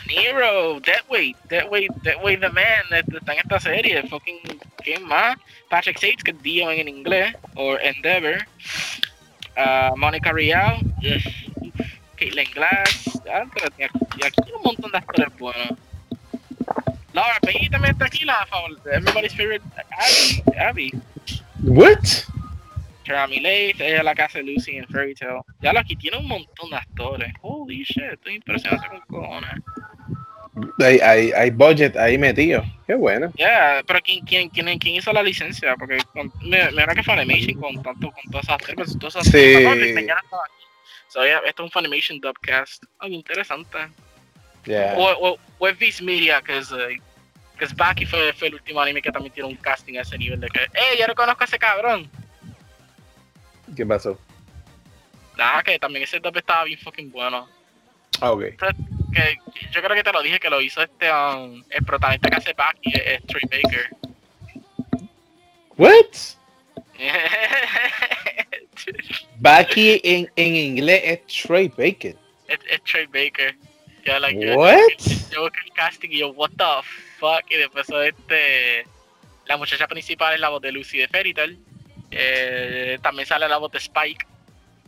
Nero, 0.06 0.80
Deadweight, 0.80 1.36
Deadweight, 1.48 1.90
Deadweight 2.02 2.40
the 2.40 2.48
Man, 2.50 2.84
este, 2.90 3.16
está 3.16 3.32
en 3.32 3.38
esta 3.38 3.60
serie, 3.60 4.02
fucking, 4.08 4.40
¿quién 4.82 5.04
más? 5.04 5.36
Patrick 5.70 5.98
Sates, 5.98 6.24
que 6.24 6.32
es 6.32 6.42
Dio 6.42 6.70
en 6.70 6.88
inglés, 6.88 7.34
o 7.54 7.78
Endeavor, 7.78 8.44
Ah, 9.56 9.92
Monica 9.96 10.32
Rial, 10.32 10.78
ugh, 10.80 11.72
Caitlin 12.16 12.50
Glass, 12.54 13.20
ah, 13.32 13.44
pero 13.52 13.68
y 13.78 13.82
aquí, 13.82 13.98
y 14.18 14.24
aquí 14.24 14.40
hay 14.46 14.52
un 14.52 14.62
montón 14.62 14.90
de 14.90 14.98
actores 14.98 15.38
buenos. 15.38 15.78
Laura 17.12 17.38
Payne 17.42 17.68
también 17.68 17.92
está 17.92 18.06
aquí, 18.06 18.24
la 18.24 18.46
favor, 18.46 18.70
everybody's 18.90 19.34
favorite 19.34 19.62
Abby, 19.76 20.58
Abby. 20.58 20.92
What? 21.62 21.98
Jeremy 23.04 23.44
ella 23.44 23.98
es 23.98 24.04
la 24.04 24.14
que 24.14 24.22
hace 24.22 24.42
Lucy 24.42 24.76
en 24.76 24.86
Fairy 24.86 25.14
Tail. 25.14 25.40
Ya 25.60 25.72
lo 25.72 25.80
aquí 25.80 25.96
tiene 25.96 26.18
un 26.18 26.28
montón 26.28 26.70
de 26.70 26.76
actores. 26.76 27.32
Holy 27.42 27.82
shit, 27.82 28.04
estoy 28.12 28.36
impresionado 28.36 28.88
con 28.88 29.00
cojones. 29.20 29.62
Hay, 30.80 30.98
hay, 30.98 31.32
hay 31.32 31.50
budget 31.50 31.96
ahí 31.96 32.18
metido. 32.18 32.62
Qué 32.86 32.94
bueno. 32.94 33.32
Yeah, 33.36 33.82
pero 33.86 34.00
¿quién, 34.02 34.24
quién, 34.24 34.50
quién, 34.50 34.78
quién 34.78 34.96
hizo 34.96 35.12
la 35.12 35.22
licencia? 35.22 35.74
Porque 35.76 35.98
con, 36.12 36.30
me, 36.42 36.70
me 36.72 36.86
que 36.86 37.02
Funimation 37.02 37.58
con 37.58 37.82
tanto, 37.82 38.12
con 38.12 38.30
todas 38.30 38.44
esas 38.44 38.98
todas 38.98 39.16
esas 39.16 39.26
Sí. 39.28 39.64
Ah, 39.64 39.74
no. 40.30 40.38
So, 41.08 41.24
yeah, 41.24 41.40
esto 41.46 41.62
es 41.62 41.66
un 41.66 41.70
Funimation 41.70 42.20
dubcast. 42.20 42.84
Oh, 43.00 43.06
interesante. 43.06 43.78
Yeah. 44.64 44.94
O, 44.96 45.30
o, 45.30 45.38
o 45.58 45.68
es 45.68 45.78
Viz 45.78 46.02
Media, 46.02 46.42
que 46.42 46.58
es, 46.58 46.70
eh, 46.70 47.00
que 47.58 47.64
es 47.64 47.74
Baki 47.74 48.04
fue, 48.04 48.32
fue 48.34 48.48
el 48.48 48.54
último 48.54 48.80
anime 48.80 49.00
que 49.00 49.10
también 49.10 49.32
tiene 49.32 49.48
un 49.48 49.56
casting 49.56 49.96
a 49.96 50.02
ese 50.02 50.18
nivel 50.18 50.40
de 50.40 50.48
que, 50.48 50.62
eh, 50.62 50.98
yo 50.98 51.06
reconozco 51.06 51.42
a 51.42 51.46
ese 51.46 51.58
cabrón. 51.58 52.10
¿Qué 53.74 53.86
pasó? 53.86 54.18
Nada, 55.36 55.62
que 55.62 55.78
también 55.78 56.04
ese 56.04 56.20
dub 56.20 56.36
estaba 56.36 56.64
bien 56.64 56.78
fucking 56.78 57.10
bueno. 57.10 57.48
Ah, 58.20 58.32
ok. 58.32 58.44
Que 59.12 59.36
yo 59.70 59.82
creo 59.82 59.94
que 59.94 60.02
te 60.02 60.12
lo 60.12 60.22
dije 60.22 60.40
que 60.40 60.50
lo 60.50 60.60
hizo 60.60 60.82
este, 60.82 61.10
um, 61.12 61.62
el 61.70 61.84
protagonista 61.84 62.28
que 62.30 62.36
hace 62.36 62.52
Baki, 62.54 62.92
es, 62.94 63.22
Troy 63.26 63.42
Baker. 63.50 63.90
What? 65.76 66.06
Baki 69.38 70.00
en, 70.04 70.30
en 70.36 70.56
inglés 70.56 71.00
es 71.04 71.26
Trey 71.26 71.68
Bacon. 71.68 72.16
es, 72.48 72.58
es 72.68 72.82
Trey 72.84 73.06
Baker. 73.06 73.54
Yo, 74.04 74.18
like, 74.18 74.40
yo- 74.40 74.56
What? 74.56 74.78
Yo 75.30 75.42
busqué 75.42 75.58
el 75.64 75.72
casting 75.72 76.10
y 76.10 76.18
yo, 76.18 76.28
what 76.30 76.50
the 76.50 76.64
fuck. 77.18 77.48
Y 77.50 77.56
después 77.56 77.88
este. 77.88 78.84
La 79.46 79.56
muchacha 79.56 79.86
principal 79.88 80.34
es 80.34 80.40
la 80.40 80.48
voz 80.50 80.62
de 80.62 80.72
Lucy 80.72 80.98
de 80.98 81.08
Fairy 81.08 81.34
Tail. 81.34 81.58
Eh, 82.10 82.98
también 83.02 83.26
sale 83.26 83.48
la 83.48 83.58
voz 83.58 83.72
de 83.72 83.78
Spike 83.78 84.26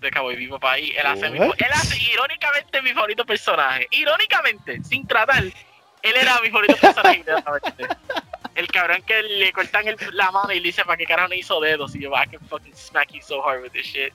de 0.04 0.10
Cowboy 0.12 0.46
para 0.60 0.74
ahí. 0.74 0.92
Él 0.96 1.06
hace, 1.06 1.30
mi- 1.30 1.38
él 1.38 1.72
hace 1.72 1.98
irónicamente 2.12 2.82
mi 2.82 2.92
favorito 2.92 3.24
personaje. 3.24 3.88
Irónicamente, 3.90 4.82
sin 4.84 5.06
tratar. 5.06 5.42
Él 5.42 6.16
era 6.16 6.38
mi 6.40 6.48
favorito 6.50 6.76
personaje 6.76 7.16
inmediatamente. 7.16 7.86
El 8.54 8.68
cabrón 8.68 9.02
que 9.02 9.20
le 9.20 9.52
cortan 9.52 9.88
el- 9.88 9.96
la 10.12 10.30
mano 10.30 10.52
y 10.52 10.60
le 10.60 10.66
dice 10.68 10.84
para 10.84 10.96
qué 10.96 11.06
carajo 11.06 11.26
no 11.28 11.34
hizo 11.34 11.60
dedos. 11.60 11.92
Y 11.96 12.02
yo, 12.02 12.10
I 12.10 12.28
can 12.28 12.38
fucking 12.48 12.72
smack 12.76 13.10
you 13.12 13.20
so 13.20 13.42
hard 13.44 13.62
with 13.62 13.72
this 13.72 13.84
shit. 13.84 14.12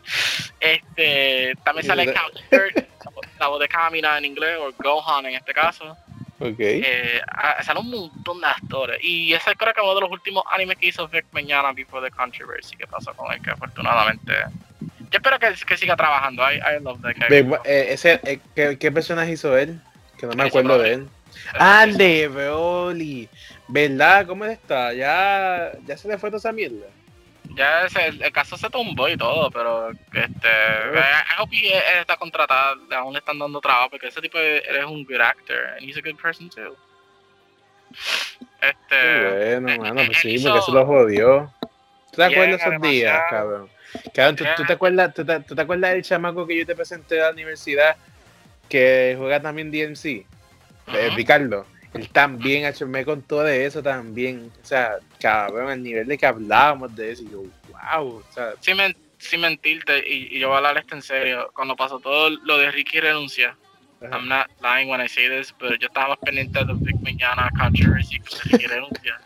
Este, 0.61 1.53
también 1.65 1.85
sale 1.85 2.05
Yeah. 2.05 2.13
Counter, 2.13 2.87
la 3.37 3.47
voz 3.47 3.59
de 3.59 3.67
Kamina 3.67 4.17
en 4.17 4.23
inglés, 4.25 4.57
o 4.61 4.71
Gohan 4.81 5.25
en 5.25 5.35
este 5.35 5.53
caso. 5.53 5.97
Ok. 6.39 6.55
Eh, 6.57 7.21
sale 7.63 7.79
un 7.81 7.89
montón 7.89 8.39
de 8.39 8.47
actores. 8.47 8.99
Y 9.03 9.33
ese 9.33 9.53
creo 9.57 9.73
que 9.73 9.81
uno 9.81 9.95
de 9.95 10.01
los 10.01 10.11
últimos 10.11 10.43
animes 10.49 10.77
que 10.77 10.87
hizo 10.87 11.05
Vic 11.09 11.25
Mañana 11.33 11.73
before 11.73 12.09
the 12.09 12.15
controversy 12.15 12.77
que 12.77 12.87
pasó 12.87 13.13
con 13.15 13.33
él, 13.33 13.41
que 13.41 13.49
afortunadamente. 13.51 14.33
Yo 15.11 15.17
espero 15.17 15.39
que, 15.39 15.53
que 15.65 15.77
siga 15.77 15.95
trabajando. 15.95 16.43
I, 16.43 16.57
I 16.57 16.79
love 16.81 17.01
that 17.01 17.15
character. 17.15 17.59
eh, 17.65 17.87
ese, 17.93 18.19
eh, 18.23 18.39
¿qué, 18.55 18.77
¿Qué 18.77 18.91
personaje 18.91 19.31
hizo 19.31 19.57
él? 19.57 19.79
Que 20.17 20.27
no 20.27 20.33
me 20.33 20.43
acuerdo 20.43 20.77
de 20.77 20.93
él. 20.93 21.09
Ah, 21.57 21.83
el 21.83 21.97
de 21.97 22.27
Broly. 22.27 23.29
¿Verdad? 23.67 24.25
¿Cómo 24.27 24.45
está? 24.45 24.93
Ya, 24.93 25.71
ya 25.85 25.97
se 25.97 26.07
le 26.07 26.17
fue 26.17 26.29
toda 26.29 26.39
esa 26.39 26.51
mierda. 26.51 26.87
Ya 27.55 27.85
ese, 27.85 28.07
el, 28.07 28.31
caso 28.31 28.57
se 28.57 28.69
tumbó 28.69 29.09
y 29.09 29.17
todo, 29.17 29.49
pero 29.49 29.89
este. 29.89 30.47
I, 30.47 31.41
hope 31.41 31.55
he, 31.55 31.75
él 31.77 31.99
está 32.01 32.15
contratado. 32.15 32.79
Aún 32.95 33.13
le 33.13 33.19
están 33.19 33.39
dando 33.39 33.59
trabajo 33.59 33.89
porque 33.91 34.07
ese 34.07 34.21
tipo 34.21 34.37
es 34.37 34.85
un 34.85 35.03
good 35.05 35.21
actor. 35.21 35.57
And 35.75 35.81
he's 35.81 35.97
a 35.97 36.01
good 36.01 36.19
person 36.21 36.49
too. 36.49 36.75
Qué 38.59 38.69
Este. 38.69 39.59
bueno, 39.59 39.71
eh, 39.73 39.77
mano. 39.79 40.01
eh, 40.01 40.05
Pues 40.07 40.17
sí, 40.19 40.29
hizo- 40.35 40.49
porque 40.49 40.65
se 40.65 40.71
lo 40.71 40.85
jodió. 40.85 41.51
¿Tú 42.11 42.15
te 42.17 42.23
acuerdas 42.25 42.61
esos 42.61 42.81
días, 42.81 43.19
cabrón? 43.29 43.69
Cabrón, 44.13 44.35
¿tú, 44.35 44.45
tú 44.55 44.63
te 44.65 44.73
acuerdas, 44.73 45.13
tú, 45.13 45.25
te, 45.25 45.39
tú 45.41 45.55
te 45.55 45.61
acuerdas 45.61 45.91
del 45.91 46.03
chamaco 46.03 46.45
que 46.45 46.57
yo 46.57 46.65
te 46.65 46.75
presenté 46.75 47.15
de 47.15 47.21
la 47.21 47.31
universidad 47.31 47.95
que 48.67 49.15
juega 49.17 49.41
también 49.41 49.71
DMC? 49.71 50.05
Eh. 50.05 51.09
Ricardo. 51.15 51.65
Él 51.93 52.07
también, 52.09 52.65
hecho, 52.65 52.85
me 52.85 53.03
contó 53.03 53.41
de 53.41 53.65
eso 53.65 53.81
también. 53.81 54.51
O 54.61 54.65
sea, 54.65 54.97
cabrón, 55.19 55.71
al 55.71 55.81
nivel 55.81 56.07
de 56.07 56.17
que 56.17 56.25
hablábamos 56.25 56.95
de 56.95 57.11
eso. 57.11 57.23
Y 57.23 57.31
yo, 57.31 57.43
wow. 57.69 58.17
O 58.17 58.23
sea, 58.31 58.53
sin, 58.59 58.77
men- 58.77 58.95
sin 59.17 59.41
mentirte, 59.41 59.97
y, 60.07 60.35
y 60.35 60.39
yo 60.39 60.49
voy 60.49 60.55
a 60.55 60.57
hablar 60.57 60.77
esto 60.77 60.95
en 60.95 61.01
serio, 61.01 61.49
cuando 61.53 61.75
pasó 61.75 61.99
todo 61.99 62.29
lo 62.29 62.57
de 62.57 62.71
Ricky 62.71 62.99
renuncia, 62.99 63.55
ajá. 64.01 64.17
I'm 64.17 64.27
not 64.27 64.47
lying 64.61 64.89
when 64.89 65.03
I 65.03 65.09
say 65.09 65.29
this, 65.29 65.53
pero 65.59 65.75
yo 65.75 65.87
estaba 65.87 66.09
más 66.09 66.19
pendiente 66.19 66.63
de 66.63 66.73
Vic 66.73 66.95
Mañana 67.01 67.49
controversy 67.57 68.19
que 68.19 68.35
de 68.35 68.51
Ricky 68.51 68.67
renuncia. 68.67 69.19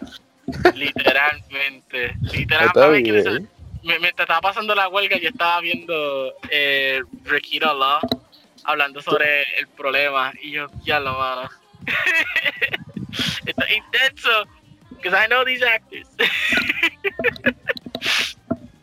Literalmente, 0.75 2.15
literalmente. 2.21 3.47
Me, 3.83 3.99
me 3.99 4.07
estaba 4.09 4.41
pasando 4.41 4.73
la 4.75 4.87
huelga, 4.87 5.17
yo 5.17 5.29
estaba 5.29 5.59
viendo 5.61 6.33
eh, 6.49 7.01
Riquita 7.23 7.73
Law 7.73 7.99
hablando 8.63 9.01
sobre 9.01 9.43
el 9.59 9.67
problema, 9.67 10.31
y 10.41 10.51
yo, 10.51 10.67
ya 10.83 10.99
lo 10.99 11.17
mano. 11.17 11.49
Está 13.45 13.73
intenso, 13.73 14.47
because 14.91 15.13
I 15.13 15.27
know 15.27 15.43
these 15.43 15.63
actors. 15.63 16.07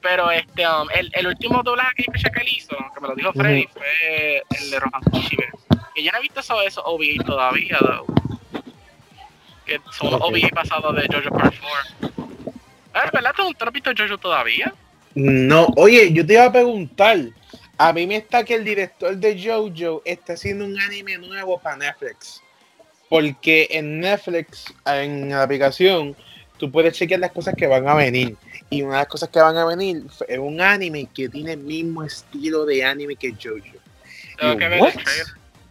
Pero 0.02 0.30
este, 0.30 0.66
um, 0.66 0.88
el, 0.94 1.10
el 1.14 1.26
último 1.26 1.62
doblaje 1.62 2.04
que 2.04 2.40
él 2.40 2.48
hizo, 2.48 2.76
que 2.94 3.00
me 3.00 3.08
lo 3.08 3.14
dijo 3.14 3.32
Freddy, 3.32 3.68
fue 3.72 4.42
el 4.58 4.70
de 4.70 4.80
Rohan 4.80 5.02
Kishibe. 5.12 5.50
Que 5.94 6.02
yo 6.02 6.12
no 6.12 6.18
he 6.18 6.22
visto 6.22 6.40
eso, 6.40 6.62
eso 6.62 6.82
OVA 6.84 7.24
todavía, 7.24 7.78
though. 7.80 8.06
Que 9.66 9.78
son 9.92 10.10
los 10.10 10.20
Ok. 10.20 10.28
OVA 10.28 10.48
pasados 10.54 10.96
de 10.96 11.06
Jojo 11.12 11.36
Part 11.36 11.54
4. 12.00 12.12
Ah, 12.94 13.10
¿verdad? 13.12 13.32
¿Tú 13.36 13.42
no 13.42 13.66
has 13.66 13.72
visto 13.72 13.90
Jojo 13.96 14.18
todavía? 14.18 14.72
No, 15.14 15.66
oye, 15.76 16.12
yo 16.12 16.24
te 16.24 16.34
iba 16.34 16.44
a 16.44 16.52
preguntar. 16.52 17.18
A 17.78 17.92
mí 17.92 18.06
me 18.06 18.16
está 18.16 18.44
que 18.44 18.54
el 18.54 18.64
director 18.64 19.16
de 19.16 19.40
JoJo 19.40 20.02
está 20.04 20.34
haciendo 20.34 20.64
un 20.64 20.78
anime 20.78 21.18
nuevo 21.18 21.58
para 21.58 21.76
Netflix. 21.76 22.42
Porque 23.08 23.66
en 23.70 24.00
Netflix, 24.00 24.72
en 24.86 25.30
la 25.30 25.42
aplicación, 25.42 26.14
tú 26.58 26.70
puedes 26.70 26.94
chequear 26.94 27.20
las 27.20 27.32
cosas 27.32 27.54
que 27.56 27.66
van 27.66 27.88
a 27.88 27.94
venir. 27.94 28.36
Y 28.68 28.82
una 28.82 28.92
de 28.92 28.98
las 28.98 29.08
cosas 29.08 29.30
que 29.30 29.40
van 29.40 29.56
a 29.56 29.64
venir 29.64 30.04
es 30.28 30.38
un 30.38 30.60
anime 30.60 31.08
que 31.12 31.28
tiene 31.28 31.54
el 31.54 31.60
mismo 31.60 32.04
estilo 32.04 32.64
de 32.66 32.84
anime 32.84 33.16
que 33.16 33.32
JoJo. 33.32 33.78
Tengo 34.38 34.56
que 34.56 34.68
ver 34.68 34.78
el 34.84 34.92
trailer. 34.92 35.26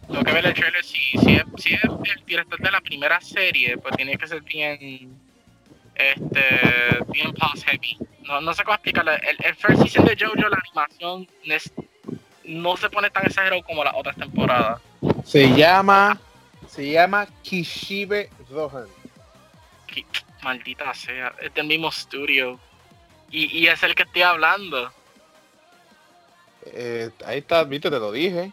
Tengo 0.06 0.24
que 0.24 0.32
ver 0.32 0.46
el 0.46 0.54
trailer. 0.54 0.84
Si, 0.84 0.98
si, 1.18 1.36
es, 1.36 1.44
si 1.58 1.74
es 1.74 1.84
el 1.84 2.24
director 2.26 2.60
de 2.60 2.70
la 2.70 2.80
primera 2.80 3.20
serie, 3.20 3.78
pues 3.78 3.96
tiene 3.96 4.18
que 4.18 4.26
ser 4.26 4.42
bien. 4.42 5.16
Este. 5.94 7.04
Bien 7.12 7.32
pause 7.34 7.64
heavy. 7.64 7.96
No, 8.22 8.40
no 8.40 8.54
sé 8.54 8.62
cómo 8.64 8.74
explicarlo. 8.74 9.12
El, 9.12 9.36
el 9.44 9.54
first 9.56 9.82
season 9.82 10.04
de 10.04 10.16
JoJo, 10.16 10.48
la 10.48 10.58
animación 10.64 11.28
no 11.44 11.54
es- 11.54 11.72
no 12.44 12.76
se 12.76 12.90
pone 12.90 13.10
tan 13.10 13.26
exagerado 13.26 13.62
como 13.62 13.84
las 13.84 13.94
otras 13.94 14.16
temporadas. 14.16 14.80
Se 15.24 15.48
llama, 15.54 16.18
se 16.68 16.90
llama 16.90 17.26
Kishibe 17.42 18.30
Rohan. 18.50 18.86
Maldita 20.42 20.92
sea. 20.94 21.34
Es 21.40 21.52
del 21.54 21.66
mismo 21.66 21.88
estudio. 21.88 22.58
Y, 23.30 23.58
y 23.58 23.68
es 23.68 23.82
el 23.82 23.94
que 23.94 24.02
estoy 24.04 24.22
hablando. 24.22 24.90
Eh, 26.66 27.10
ahí 27.26 27.38
está, 27.38 27.64
viste, 27.64 27.90
te 27.90 27.98
lo 27.98 28.12
dije. 28.12 28.52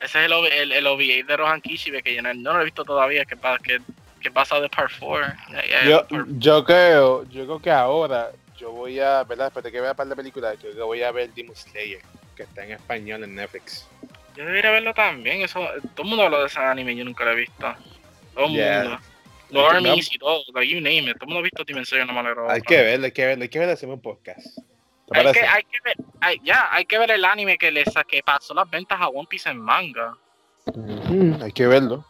Ese 0.00 0.24
es 0.24 0.30
el, 0.30 0.32
el, 0.32 0.72
el 0.72 0.86
OVA 0.86 1.24
de 1.26 1.36
Rohan 1.36 1.60
Kishibe, 1.60 2.02
que 2.02 2.14
yo 2.14 2.22
no, 2.22 2.32
no 2.34 2.52
lo 2.54 2.60
he 2.60 2.64
visto 2.64 2.84
todavía, 2.84 3.24
que, 3.24 3.36
que, 3.62 3.80
que 4.20 4.30
pasa 4.30 4.60
de 4.60 4.68
Part 4.68 4.92
4. 4.98 5.32
Ya- 5.52 5.66
ya- 5.66 5.84
Yo, 5.84 6.08
part- 6.08 6.26
yo 6.38 6.64
creo, 6.64 7.24
yo 7.30 7.44
creo 7.44 7.58
que 7.60 7.70
ahora 7.70 8.30
yo 8.58 8.70
voy 8.72 9.00
a, 9.00 9.24
¿verdad? 9.24 9.46
Después 9.46 9.64
de 9.64 9.72
que 9.72 9.80
vea 9.80 9.90
un 9.92 9.96
par 9.96 10.06
de 10.06 10.16
películas, 10.16 10.54
yo 10.54 10.60
creo 10.62 10.74
que 10.74 10.82
voy 10.82 11.02
a 11.02 11.10
ver 11.12 11.30
Demon 11.34 11.54
Slayer, 11.56 12.00
que 12.36 12.42
está 12.44 12.64
en 12.64 12.72
español 12.72 13.24
en 13.24 13.34
Netflix. 13.34 13.86
Yo 14.36 14.44
debería 14.44 14.70
verlo 14.70 14.92
también. 14.94 15.42
Eso, 15.42 15.60
todo 15.94 16.02
el 16.02 16.08
mundo 16.08 16.24
habla 16.24 16.38
de 16.40 16.46
ese 16.46 16.58
anime 16.60 16.94
yo 16.96 17.04
nunca 17.04 17.24
lo 17.24 17.32
he 17.32 17.36
visto. 17.36 17.74
Todo 18.34 18.46
el 18.46 18.52
Yeah. 18.52 18.82
mundo. 18.84 18.98
Normies 19.50 20.12
y 20.12 20.18
todo, 20.18 20.42
like 20.54 20.68
you 20.72 20.80
name 20.80 21.02
it. 21.10 21.16
Todo 21.18 21.24
el 21.24 21.26
mundo 21.28 21.38
ha 21.40 21.42
visto 21.42 21.62
Demon 21.64 21.84
Slayer, 21.84 22.06
no 22.06 22.12
me 22.12 22.20
alegro. 22.20 22.50
Hay 22.50 22.60
que 22.62 22.82
verlo, 22.82 23.04
hay 23.06 23.12
que 23.12 23.26
verlo, 23.26 23.42
hay 23.42 23.48
que 23.48 23.58
verlo, 23.60 23.74
hacemos 23.74 23.94
un 23.96 24.02
podcast. 24.02 24.40
¿Te 25.12 25.18
Hay 25.18 25.32
que, 25.32 25.40
hay 25.42 25.62
que 25.64 25.78
ver, 25.84 25.96
hay- 26.20 26.40
ya, 26.42 26.68
hay 26.72 26.86
que 26.86 26.98
ver 26.98 27.10
el 27.12 27.24
anime 27.24 27.58
que 27.58 27.70
le 27.70 27.84
sa- 27.84 28.02
que 28.04 28.22
pasó 28.22 28.54
las 28.54 28.68
ventas 28.68 28.98
a 29.00 29.08
One 29.08 29.26
Piece 29.28 29.48
en 29.50 29.58
manga. 29.60 30.16
Ujú, 30.66 31.38
hay 31.44 31.52
que 31.52 31.66
verlo. 31.66 32.04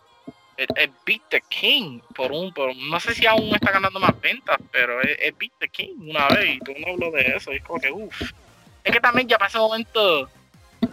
It, 0.57 0.71
it 0.79 0.91
beat 1.05 1.23
the 1.31 1.41
King 1.49 2.01
por 2.15 2.31
un, 2.31 2.53
por, 2.53 2.75
no 2.77 3.01
sé 3.01 3.15
si 3.15 3.27
aún 3.27 3.55
está 3.55 3.73
ganando 3.73 3.99
más 3.99 4.19
ventas, 4.21 4.57
pero 4.71 5.03
it, 5.03 5.19
it 5.27 5.35
beat 5.39 5.53
the 5.59 5.69
King 5.69 5.95
una 5.99 6.29
vez 6.29 6.57
y 6.57 6.59
tú 6.61 6.73
no 6.79 6.93
hablo 6.93 7.11
de 7.11 7.35
eso, 7.37 7.53
y 7.53 7.57
es 7.57 7.65
como 7.65 7.81
que 7.81 7.91
uff. 7.91 8.23
Es 8.85 8.93
que 8.93 9.01
también 9.01 9.27
ya 9.27 9.37
para 9.37 9.49
ese 9.49 9.59
momento, 9.59 10.29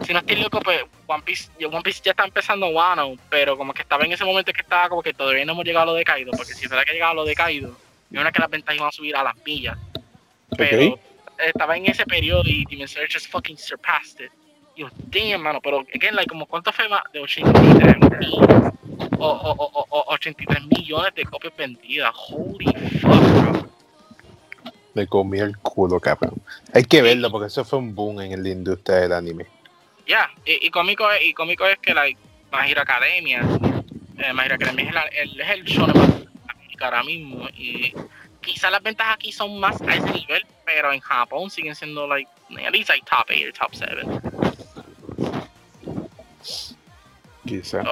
si 0.04 0.12
no 0.12 0.18
estoy 0.18 0.36
loco, 0.36 0.60
pues 0.60 0.82
One 1.06 1.22
Piece, 1.22 1.50
One 1.64 1.82
Piece 1.82 2.00
ya 2.02 2.10
está 2.10 2.24
empezando 2.24 2.66
Wano, 2.68 3.14
pero 3.28 3.56
como 3.56 3.72
que 3.72 3.82
estaba 3.82 4.04
en 4.04 4.12
ese 4.12 4.24
momento 4.24 4.52
que 4.52 4.62
estaba 4.62 4.88
como 4.88 5.02
que 5.02 5.14
todavía 5.14 5.44
no 5.44 5.52
hemos 5.52 5.64
llegado 5.64 5.84
a 5.84 5.92
lo 5.92 5.94
de 5.94 6.04
Kaido, 6.04 6.32
porque 6.32 6.54
si 6.54 6.66
fuera 6.66 6.84
que 6.84 6.94
llegaba 6.94 7.12
a 7.12 7.14
lo 7.14 7.24
de 7.24 7.34
Kaido, 7.34 7.76
es 8.10 8.18
una 8.18 8.32
que 8.32 8.40
las 8.40 8.50
ventas 8.50 8.74
iban 8.74 8.88
a 8.88 8.92
subir 8.92 9.14
a 9.14 9.22
las 9.22 9.36
millas. 9.44 9.78
Pero 10.56 10.98
estaba 11.38 11.76
en 11.76 11.86
ese 11.86 12.04
periodo 12.04 12.42
y 12.46 12.64
Demon 12.68 12.88
Slayer 12.88 13.08
just 13.12 13.30
fucking 13.30 13.56
surpassed 13.56 14.20
it. 14.20 14.32
Y 14.74 14.80
yo, 14.80 14.88
damn, 15.10 15.42
mano, 15.42 15.60
pero 15.60 15.80
again, 15.94 16.14
like, 16.16 16.28
como 16.28 16.46
cuánto 16.46 16.72
fue 16.72 16.88
más 16.88 17.02
de 17.12 17.20
83 17.20 17.96
mil 18.18 18.62
o, 19.22 19.30
o, 19.30 19.52
o, 19.52 19.86
o- 19.88 19.98
o 20.00 20.14
83 20.14 20.66
millones 20.66 21.14
de 21.14 21.24
copias 21.24 21.56
vendidas. 21.56 22.12
Holy 22.28 22.66
fuck, 23.00 23.10
bro. 23.52 23.68
Me 24.94 25.06
comí 25.06 25.38
el 25.38 25.56
culo, 25.58 25.98
cabrón. 26.00 26.34
Hay 26.74 26.84
que 26.84 27.00
verlo 27.02 27.30
porque 27.30 27.46
eso 27.46 27.64
fue 27.64 27.78
un 27.78 27.94
boom 27.94 28.20
en 28.20 28.42
la 28.42 28.48
industria 28.50 28.98
del 28.98 29.12
anime. 29.12 29.46
Ya, 30.06 30.28
y, 30.44 30.66
y 30.66 30.70
cómico 30.70 31.10
es, 31.10 31.22
y 31.24 31.32
cómico 31.32 31.64
es 31.66 31.78
que, 31.78 31.94
like, 31.94 32.18
My 32.52 32.70
Hero 32.70 32.82
Academia, 32.82 33.40
eh, 34.18 34.32
Academia 34.52 34.84
es, 34.88 34.92
la- 34.94 35.02
el, 35.06 35.40
es 35.40 35.50
el 35.50 35.68
fanático 35.74 36.84
ahora 36.84 37.02
mismo. 37.04 37.48
Y 37.56 37.94
quizás 38.42 38.70
las 38.70 38.82
ventas 38.82 39.06
aquí 39.14 39.32
son 39.32 39.58
más 39.58 39.80
a 39.82 39.94
ese 39.94 40.10
nivel, 40.10 40.44
pero 40.66 40.92
en 40.92 41.00
Japón 41.00 41.48
siguen 41.48 41.74
siendo, 41.74 42.06
like, 42.06 42.28
at 42.66 42.72
least 42.72 42.88
like 42.90 43.06
top 43.08 43.26
8 43.30 43.46
or 43.46 43.52
top 43.52 43.70
7. 43.72 44.02
Quizá. 47.46 47.82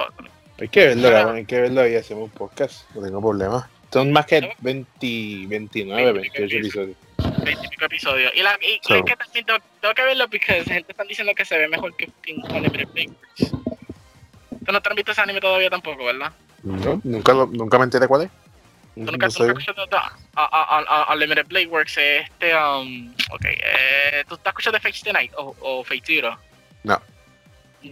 Hay 0.61 0.69
que 0.69 0.85
verlo, 0.87 1.09
cabrón. 1.11 1.35
Hay 1.37 1.45
que 1.45 1.59
verlo 1.61 1.87
y 1.87 1.95
hacemos 1.95 2.23
un 2.25 2.29
podcast. 2.29 2.89
No 2.95 3.01
tengo 3.01 3.19
problema. 3.19 3.69
Son 3.91 4.11
más 4.11 4.25
que 4.25 4.53
20, 4.59 5.47
29, 5.47 6.11
28 6.13 6.55
episodios. 6.57 6.97
20 7.17 7.51
y 7.65 7.67
pico 7.69 7.85
episodios. 7.85 8.31
Y, 8.35 8.41
la, 8.41 8.57
y, 8.61 8.73
y 8.75 8.79
So. 8.83 8.95
es 8.95 9.03
que 9.03 9.15
también 9.15 9.45
tengo, 9.45 9.59
tengo 9.81 9.93
que 9.93 10.03
verlo 10.03 10.29
porque 10.29 10.59
la 10.59 10.63
gente 10.73 10.91
está 10.91 11.03
diciendo 11.03 11.33
que 11.35 11.43
se 11.45 11.57
ve 11.57 11.67
mejor 11.67 11.93
que 11.97 12.09
Blade 12.23 13.09
Works. 13.09 13.51
Tú 14.65 14.71
no 14.71 14.81
te 14.81 14.89
has 14.89 14.95
visto 14.95 15.11
ese 15.11 15.21
anime 15.21 15.41
todavía 15.41 15.69
tampoco, 15.69 16.05
¿verdad? 16.05 16.31
No, 16.63 17.01
nunca, 17.03 17.33
lo- 17.33 17.47
nunca 17.47 17.77
me 17.79 17.85
enteré 17.85 18.07
cuál 18.07 18.21
es. 18.23 18.29
Tú 18.93 19.01
nunca, 19.01 19.27
No 19.27 19.33
tú 19.33 19.43
nunca 19.47 19.73
de 19.73 19.97
a- 19.97 20.11
a- 20.35 20.77
a- 20.79 21.03
a- 21.09 21.13
Unlimited 21.13 21.47
Blade 21.47 21.67
Works, 21.67 21.97
este, 21.97 22.55
um, 22.55 23.11
ok, 23.31 23.45
eh, 23.45 24.23
¿tú 24.27 24.35
estás 24.35 24.51
escuchando 24.51 24.77
de 24.77 24.81
Fate 24.81 24.95
Stay 24.95 25.13
Night 25.13 25.31
o, 25.37 25.55
o 25.61 25.83
Fate 25.83 26.01
Zero? 26.05 26.37
No. 26.83 27.01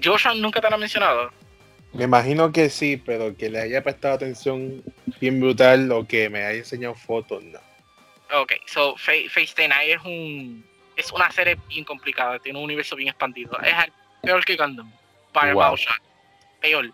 Joshua 0.03 0.35
nunca 0.35 0.61
te 0.61 0.69
lo 0.69 0.75
ha 0.75 0.79
mencionado. 0.79 1.31
Me 1.93 2.03
imagino 2.03 2.51
que 2.51 2.69
sí, 2.69 2.97
pero 2.97 3.35
que 3.35 3.49
le 3.49 3.59
haya 3.61 3.83
prestado 3.83 4.15
atención 4.15 4.83
bien 5.19 5.39
brutal 5.39 5.91
o 5.91 6.05
que 6.07 6.29
me 6.29 6.43
haya 6.45 6.59
enseñado 6.59 6.93
fotos, 6.95 7.43
no. 7.43 7.59
Ok, 8.41 8.53
so 8.67 8.95
Fate 8.95 9.27
Stay 9.43 9.67
Night 9.67 9.97
es 9.97 10.05
un, 10.05 10.63
es 10.95 11.11
una 11.11 11.31
serie 11.31 11.57
bien 11.67 11.83
complicada, 11.83 12.37
tiene 12.37 12.59
un 12.59 12.65
universo 12.65 12.95
bien 12.95 13.09
expandido. 13.09 13.59
Es 13.61 13.73
el- 13.85 13.93
peor 14.21 14.45
que 14.45 14.55
Gundam, 14.55 14.91
Fire 15.33 15.53
Wow. 15.55 15.75
Peor. 16.61 16.91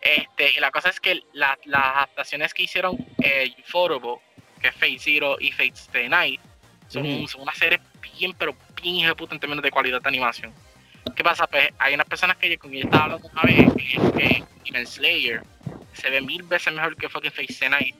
Este, 0.00 0.50
y 0.56 0.60
la 0.60 0.70
cosa 0.72 0.88
es 0.88 0.98
que 0.98 1.20
la- 1.34 1.56
las 1.66 1.84
adaptaciones 1.96 2.52
que 2.52 2.64
hicieron 2.64 2.96
eh, 3.22 3.54
Ufotable, 3.60 4.16
que 4.60 4.68
es 4.68 4.74
Fate 4.74 4.98
Zero 4.98 5.36
y 5.38 5.52
Fate 5.52 5.74
Stay 5.74 6.08
Night, 6.08 6.40
son, 6.88 7.06
Ujú. 7.06 7.28
son 7.28 7.42
una 7.42 7.54
serie 7.54 7.78
bien, 8.18 8.32
pero 8.36 8.56
bien 8.82 9.14
puta 9.14 9.34
en 9.34 9.40
términos 9.40 9.62
de 9.62 9.70
calidad 9.70 10.02
de 10.02 10.08
animación. 10.08 10.52
¿Qué 11.16 11.24
pasa? 11.24 11.46
Pues 11.46 11.68
hay 11.78 11.94
unas 11.94 12.06
personas 12.06 12.36
que 12.36 12.56
con 12.58 12.70
quien 12.70 12.82
yo 12.82 12.88
estaba 12.88 13.04
hablando 13.04 13.28
una 13.32 13.42
vez, 13.42 13.72
que, 13.74 14.12
que 14.18 14.44
Demon 14.64 14.86
Slayer 14.86 15.42
se 15.92 16.10
ve 16.10 16.20
mil 16.20 16.42
veces 16.44 16.72
mejor 16.72 16.96
que 16.96 17.08
fucking 17.08 17.32
Stay 17.48 17.68
Night. 17.68 17.94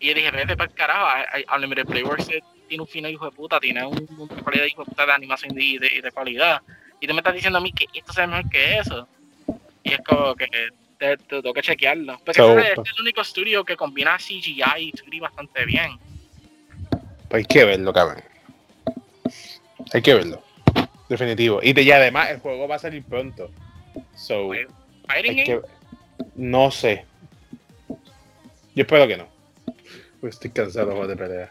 Y 0.00 0.08
yo 0.08 0.14
dije, 0.14 0.30
vete 0.30 0.56
para 0.56 0.70
el 0.70 0.76
carajo, 0.76 1.08
Unlimited 1.54 1.86
Playworks 1.86 2.28
tiene 2.68 2.82
un 2.82 2.88
fino 2.88 3.08
hijo 3.08 3.24
de 3.24 3.30
puta, 3.32 3.60
tiene 3.60 3.84
un, 3.84 4.06
una 4.18 4.42
calidad 4.42 4.64
hijo 4.64 4.82
de 4.82 4.90
puta 4.90 5.06
de 5.06 5.12
animación 5.12 5.52
y 5.58 5.78
de, 5.78 6.00
de 6.02 6.12
calidad. 6.12 6.62
Y 7.00 7.06
tú 7.06 7.14
me 7.14 7.20
estás 7.20 7.34
diciendo 7.34 7.58
a 7.58 7.60
mí 7.60 7.72
que 7.72 7.86
esto 7.94 8.12
se 8.12 8.22
ve 8.22 8.26
mejor 8.28 8.50
que 8.50 8.78
eso. 8.78 9.08
Y 9.82 9.92
es 9.92 10.00
como 10.06 10.34
que 10.34 10.46
te, 10.98 11.16
te 11.16 11.16
tengo 11.16 11.52
que 11.52 11.62
chequearlo. 11.62 12.18
Porque 12.24 12.40
So, 12.40 12.58
ese 12.58 12.72
es 12.72 12.78
el 12.96 13.02
único 13.02 13.20
estudio 13.20 13.64
que 13.64 13.76
combina 13.76 14.16
CGI 14.16 14.62
y 14.78 14.92
2D 14.92 15.20
bastante 15.20 15.64
bien. 15.64 15.98
Pues 17.28 17.40
hay 17.40 17.44
que 17.44 17.64
verlo, 17.64 17.92
cabrón. 17.92 18.22
Hay 19.92 20.02
que 20.02 20.14
verlo. 20.14 20.42
Definitivo. 21.12 21.60
Y, 21.62 21.74
de- 21.74 21.82
y 21.82 21.92
además 21.92 22.30
el 22.30 22.38
juego 22.40 22.66
va 22.66 22.76
a 22.76 22.78
salir 22.78 23.04
pronto. 23.04 23.50
So, 24.16 24.48
Game, 24.48 24.66
que... 25.44 25.60
No 26.36 26.70
sé. 26.70 27.04
Yo 28.74 28.82
espero 28.84 29.06
que 29.06 29.18
no. 29.18 29.28
Pues 30.20 30.34
estoy 30.36 30.50
cansado 30.50 30.86
de 30.86 30.92
juegos 30.92 31.08
de 31.08 31.16
pelea. 31.16 31.50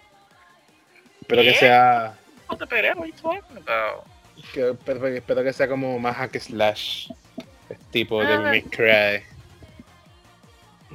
Espero 1.21 1.41
que 1.43 1.53
sea... 1.53 2.17
pelea? 2.67 2.95
Que, 4.51 4.69
espero, 4.71 5.07
espero 5.07 5.43
que 5.43 5.53
sea 5.53 5.67
como 5.67 5.99
más 5.99 6.15
hack 6.15 6.35
slash. 6.39 7.11
Tipo 7.91 8.23
de 8.23 8.33
Ah. 8.33 8.51
Cry. 8.71 9.23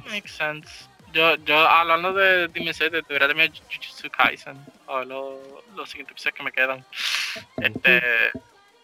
Makes 0.09 0.29
sense. 0.29 0.67
Yo, 1.13 1.35
yo 1.45 1.57
hablando 1.57 2.11
de 2.13 2.49
Demon 2.49 2.73
Slayer, 2.73 2.91
debería 3.07 3.27
terminar 3.27 3.49
Jujutsu 3.51 4.09
Kaisen. 4.09 4.57
Ver 4.87 5.07
los, 5.07 5.35
los 5.75 5.89
siguientes 5.89 6.11
episodios 6.11 6.35
que 6.35 6.43
me 6.43 6.51
quedan. 6.51 6.85
Este, 7.61 8.01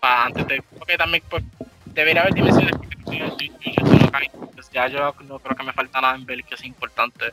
para 0.03 0.25
antes 0.25 0.45
de. 0.47 0.61
Porque 0.77 0.97
también 0.97 1.23
pues, 1.29 1.43
debería 1.85 2.23
haber 2.23 2.33
Slayer 2.33 2.75
porque 2.77 2.97
no 3.19 4.11
Kaisen. 4.11 4.39
Pues 4.53 4.69
ya 4.69 4.87
yo 4.89 5.15
no 5.23 5.39
creo 5.39 5.55
que 5.55 5.63
me 5.63 5.71
falta 5.71 6.01
nada 6.01 6.15
en 6.15 6.25
ver 6.25 6.43
que 6.43 6.55
es 6.55 6.63
importante. 6.65 7.25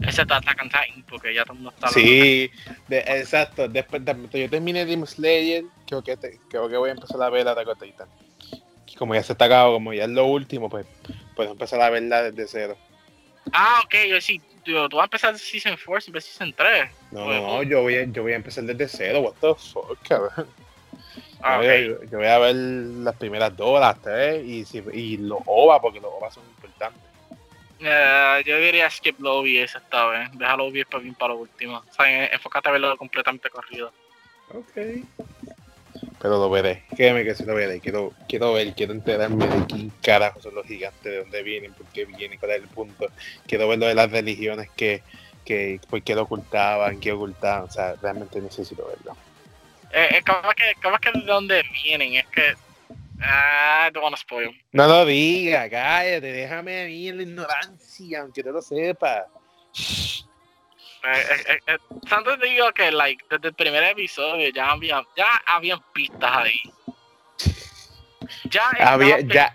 Excepto 0.00 0.34
Attack 0.34 0.62
on 0.62 0.68
Titan, 0.68 1.02
porque 1.08 1.34
ya 1.34 1.42
todo 1.42 1.52
el 1.54 1.58
mundo 1.58 1.72
está 1.74 1.88
Sí, 1.88 2.50
de- 2.86 2.98
exacto. 3.06 3.68
Después 3.68 4.02
de, 4.04 4.14
yo 4.40 4.48
terminé 4.48 4.86
Demon 4.86 5.06
Slayer, 5.06 5.64
creo 5.86 6.02
que, 6.02 6.16
te- 6.16 6.38
creo 6.48 6.68
que 6.68 6.76
voy 6.76 6.88
a 6.90 6.92
empezar 6.92 7.20
a 7.20 7.28
ver 7.30 7.46
Attack 7.46 7.68
on 7.68 7.78
Titan. 7.78 8.08
Como 8.96 9.14
ya 9.14 9.22
se 9.22 9.32
está 9.32 9.44
acabado, 9.44 9.74
como 9.74 9.92
ya 9.92 10.04
es 10.04 10.10
lo 10.10 10.24
último, 10.26 10.70
pues 10.70 10.86
puedo 11.36 11.52
empezar 11.52 11.80
a 11.82 11.90
verla 11.90 12.22
desde 12.22 12.46
cero. 12.48 12.76
Ah, 13.52 13.80
ok, 13.84 13.94
yo 14.08 14.20
sí. 14.20 14.40
Tú, 14.64 14.88
tú 14.88 14.96
vas 14.96 15.04
a 15.04 15.06
empezar 15.06 15.38
Season 15.38 15.76
4 15.84 16.00
sin 16.00 16.12
ver 16.12 16.22
Season 16.22 16.52
3. 16.56 16.90
No, 17.10 17.24
Pues, 17.24 17.40
no, 17.40 17.46
no, 17.48 17.62
yo 17.64 17.82
voy, 17.82 17.96
a, 17.96 18.04
yo 18.04 18.22
voy 18.22 18.32
a 18.32 18.36
empezar 18.36 18.64
desde 18.64 18.88
cero, 18.88 19.20
what 19.20 19.34
the 19.40 19.54
fuck, 19.60 19.98
cabrón. 20.08 20.46
Ah, 21.40 21.52
Yo 21.52 21.58
voy 21.58 21.68
a- 21.68 21.96
ok. 21.96 22.10
yo, 22.10 22.18
voy 22.18 22.26
a 22.26 22.38
ver 22.38 22.54
las 22.54 23.16
primeras 23.16 23.56
dos, 23.56 23.80
las 23.80 24.00
tres, 24.02 24.44
y, 24.44 24.64
si, 24.64 24.82
y 24.92 25.16
los 25.18 25.38
OVA, 25.46 25.80
porque 25.80 26.00
los 26.00 26.10
OVA 26.12 26.30
son 26.30 26.44
importantes. 26.48 27.02
Eh, 27.80 28.42
yo 28.44 28.58
diría 28.58 28.90
skip 28.90 29.20
los 29.20 29.36
OVS 29.36 29.76
esta 29.78 30.06
vez. 30.06 30.30
Déjalo 30.32 30.64
OVS 30.66 30.86
para 30.86 31.02
bien 31.02 31.14
para 31.14 31.34
lo 31.34 31.40
último. 31.40 31.76
O 31.88 31.92
sea, 31.94 32.10
en- 32.26 32.32
enfócate 32.34 32.68
a 32.68 32.72
verlo 32.72 32.96
completamente 32.96 33.48
corrido. 33.50 33.92
Ok. 34.52 35.04
Pero 36.20 36.38
lo 36.38 36.50
veré, 36.50 36.82
créeme 36.96 37.22
que 37.24 37.34
sí 37.34 37.44
lo 37.44 37.54
veré. 37.54 37.80
Quiero, 37.80 38.12
quiero 38.28 38.52
ver, 38.52 38.74
quiero 38.74 38.92
enterarme 38.92 39.46
de 39.46 39.66
quién 39.66 39.92
carajo 40.02 40.40
son 40.40 40.54
los 40.56 40.66
gigantes, 40.66 41.02
de 41.04 41.18
dónde 41.18 41.42
vienen, 41.44 41.72
por 41.72 41.86
qué 41.86 42.04
vienen, 42.04 42.38
cuál 42.38 42.52
es 42.52 42.62
el 42.62 42.68
punto. 42.68 43.06
Quiero 43.46 43.68
ver 43.68 43.78
lo 43.78 43.86
de 43.86 43.94
las 43.94 44.10
religiones 44.10 44.68
que, 44.76 45.02
que 45.44 45.80
por 45.88 46.02
qué 46.02 46.14
lo 46.16 46.22
ocultaban, 46.22 46.98
qué 46.98 47.12
ocultaban. 47.12 47.64
O 47.64 47.70
sea, 47.70 47.94
realmente 48.02 48.40
necesito 48.40 48.84
verlo. 48.88 49.16
Eh, 49.92 50.08
eh, 50.18 50.22
capaz 50.22 50.54
que, 50.54 50.74
capaz 50.80 51.00
que 51.00 51.12
de 51.12 51.24
dónde 51.24 51.62
vienen, 51.82 52.14
es 52.14 52.26
que. 52.26 52.54
Ah, 53.20 53.90
wanna 54.00 54.16
spoil. 54.16 54.50
No 54.72 54.86
lo 54.86 55.04
diga, 55.04 55.68
cállate, 55.68 56.20
déjame 56.32 56.82
a 56.82 56.86
mí 56.86 57.08
en 57.08 57.16
la 57.16 57.22
ignorancia, 57.24 58.20
aunque 58.20 58.42
no 58.44 58.52
lo 58.52 58.62
sepa. 58.62 59.26
Eh, 61.04 61.22
eh, 61.48 61.58
eh, 61.66 61.78
te 62.38 62.46
digo 62.48 62.70
que, 62.72 62.90
like, 62.92 63.24
desde 63.30 63.48
el 63.48 63.54
primer 63.54 63.82
episodio 63.84 64.50
ya 64.52 64.70
había, 64.70 65.02
ya 65.16 65.26
habían 65.46 65.80
pistas 65.92 66.30
ahí. 66.36 66.60
Ya 68.50 68.68
Había- 68.80 69.20
ya- 69.20 69.52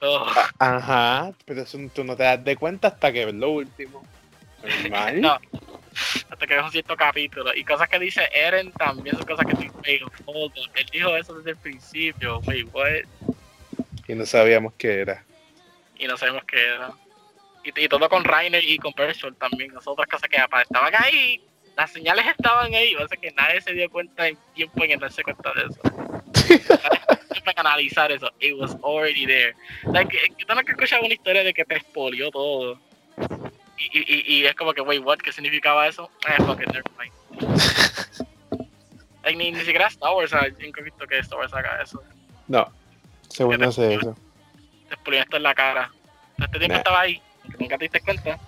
todo. 0.00 0.26
Ajá, 0.58 1.32
pero 1.44 1.62
eso 1.62 1.78
tú 1.94 2.04
no 2.04 2.16
te 2.16 2.22
das 2.22 2.42
de 2.44 2.56
cuenta 2.56 2.88
hasta 2.88 3.12
que 3.12 3.26
ves 3.26 3.34
lo 3.34 3.50
último. 3.50 4.02
Normal. 4.82 5.20
No. 5.20 5.38
Hasta 6.30 6.46
que 6.46 6.58
un 6.58 6.70
cierto 6.70 6.96
capítulo. 6.96 7.54
Y 7.54 7.64
cosas 7.64 7.88
que 7.88 7.98
dice 7.98 8.28
Eren 8.32 8.72
también 8.72 9.16
son 9.16 9.26
cosas 9.26 9.46
que 9.46 9.54
te 9.54 9.70
wait, 9.70 10.02
hold 10.26 10.52
on. 10.56 10.70
Él 10.74 10.86
dijo 10.92 11.16
eso 11.16 11.34
desde 11.34 11.50
el 11.50 11.56
principio. 11.56 12.40
Wait, 12.46 12.68
what? 12.72 12.86
Y 14.06 14.14
no 14.14 14.24
sabíamos 14.24 14.72
qué 14.78 15.00
era. 15.00 15.24
y 15.98 16.06
no 16.06 16.16
sabemos 16.16 16.44
qué 16.44 16.60
era. 16.60 16.92
Y, 17.64 17.84
y 17.84 17.88
todo 17.88 18.08
con 18.08 18.24
Rainer 18.24 18.62
y 18.64 18.78
con 18.78 18.92
Pershore 18.92 19.34
también, 19.36 19.74
las 19.74 19.86
otras 19.86 20.08
cosas 20.08 20.28
que 20.28 20.36
estaban 20.36 20.92
ahí, 20.96 21.42
las 21.76 21.92
señales 21.92 22.26
estaban 22.26 22.72
ahí, 22.74 22.94
o 22.96 23.06
sea 23.06 23.16
que 23.16 23.30
nadie 23.32 23.60
se 23.60 23.72
dio 23.72 23.90
cuenta 23.90 24.26
en 24.28 24.38
tiempo 24.54 24.84
en 24.84 24.98
darse 24.98 25.22
cuenta 25.22 25.52
de 25.54 25.62
eso. 25.62 25.80
En 27.48 27.58
analizar 27.66 28.12
eso, 28.12 28.30
it 28.40 28.54
was 28.58 28.76
already 28.82 29.24
there. 29.24 29.54
Like, 29.84 30.14
yo 30.36 30.46
tengo 30.46 30.60
que 30.62 30.72
escuchar 30.72 31.00
una 31.00 31.14
historia 31.14 31.42
de 31.42 31.54
que 31.54 31.64
te 31.64 31.76
expolió 31.76 32.30
todo. 32.30 32.78
Y, 33.78 33.98
y, 33.98 34.38
y 34.40 34.46
es 34.46 34.54
como 34.54 34.72
que, 34.74 34.80
wait, 34.80 35.02
what? 35.04 35.18
¿Qué 35.18 35.32
significaba 35.32 35.86
eso? 35.86 36.10
Eh, 36.28 36.42
fuck 36.42 36.60
it, 36.60 36.66
never 36.68 36.82
mind. 36.98 37.12
like, 39.24 39.36
ni, 39.38 39.52
ni 39.52 39.60
siquiera 39.60 39.86
Star 39.88 40.12
Wars, 40.14 40.30
¿sabes? 40.30 40.56
Yo 40.58 40.66
nunca 40.66 40.80
he 40.80 40.84
visto 40.84 41.06
que 41.06 41.18
Star 41.20 41.38
Wars 41.38 41.52
haga 41.54 41.82
eso. 41.82 42.02
No, 42.46 42.66
según 43.28 43.58
no 43.58 43.70
sé 43.72 43.94
eso. 43.94 44.16
Te 44.88 44.94
explotó 44.94 45.22
esto 45.22 45.36
en 45.36 45.42
la 45.42 45.54
cara. 45.54 45.90
Este 46.38 46.58
tiempo 46.58 46.74
Nah. 46.74 46.78
estaba 46.78 47.00
ahí, 47.00 47.20
nunca 47.58 47.76
te 47.78 47.84
diste 47.84 48.00
cuenta. 48.00 48.38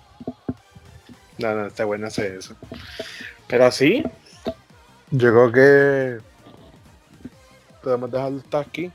No, 1.37 1.55
no, 1.55 1.65
está 1.67 1.85
bueno 1.85 2.07
hacer 2.07 2.35
eso. 2.35 2.55
Pero 3.47 3.71
sí, 3.71 4.03
yo 5.11 5.31
creo 5.31 5.51
que 5.51 6.19
podemos 7.83 8.11
dejarlo 8.11 8.39
hasta 8.39 8.59
aquí. 8.59 8.91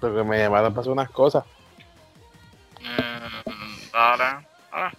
Porque 0.00 0.22
me 0.22 0.38
llamaron 0.38 0.72
para 0.72 0.80
hacer 0.82 0.92
unas 0.92 1.10
cosas. 1.10 1.44
Mm, 2.80 3.90
dale. 3.92 4.46
Ah, 4.72 4.92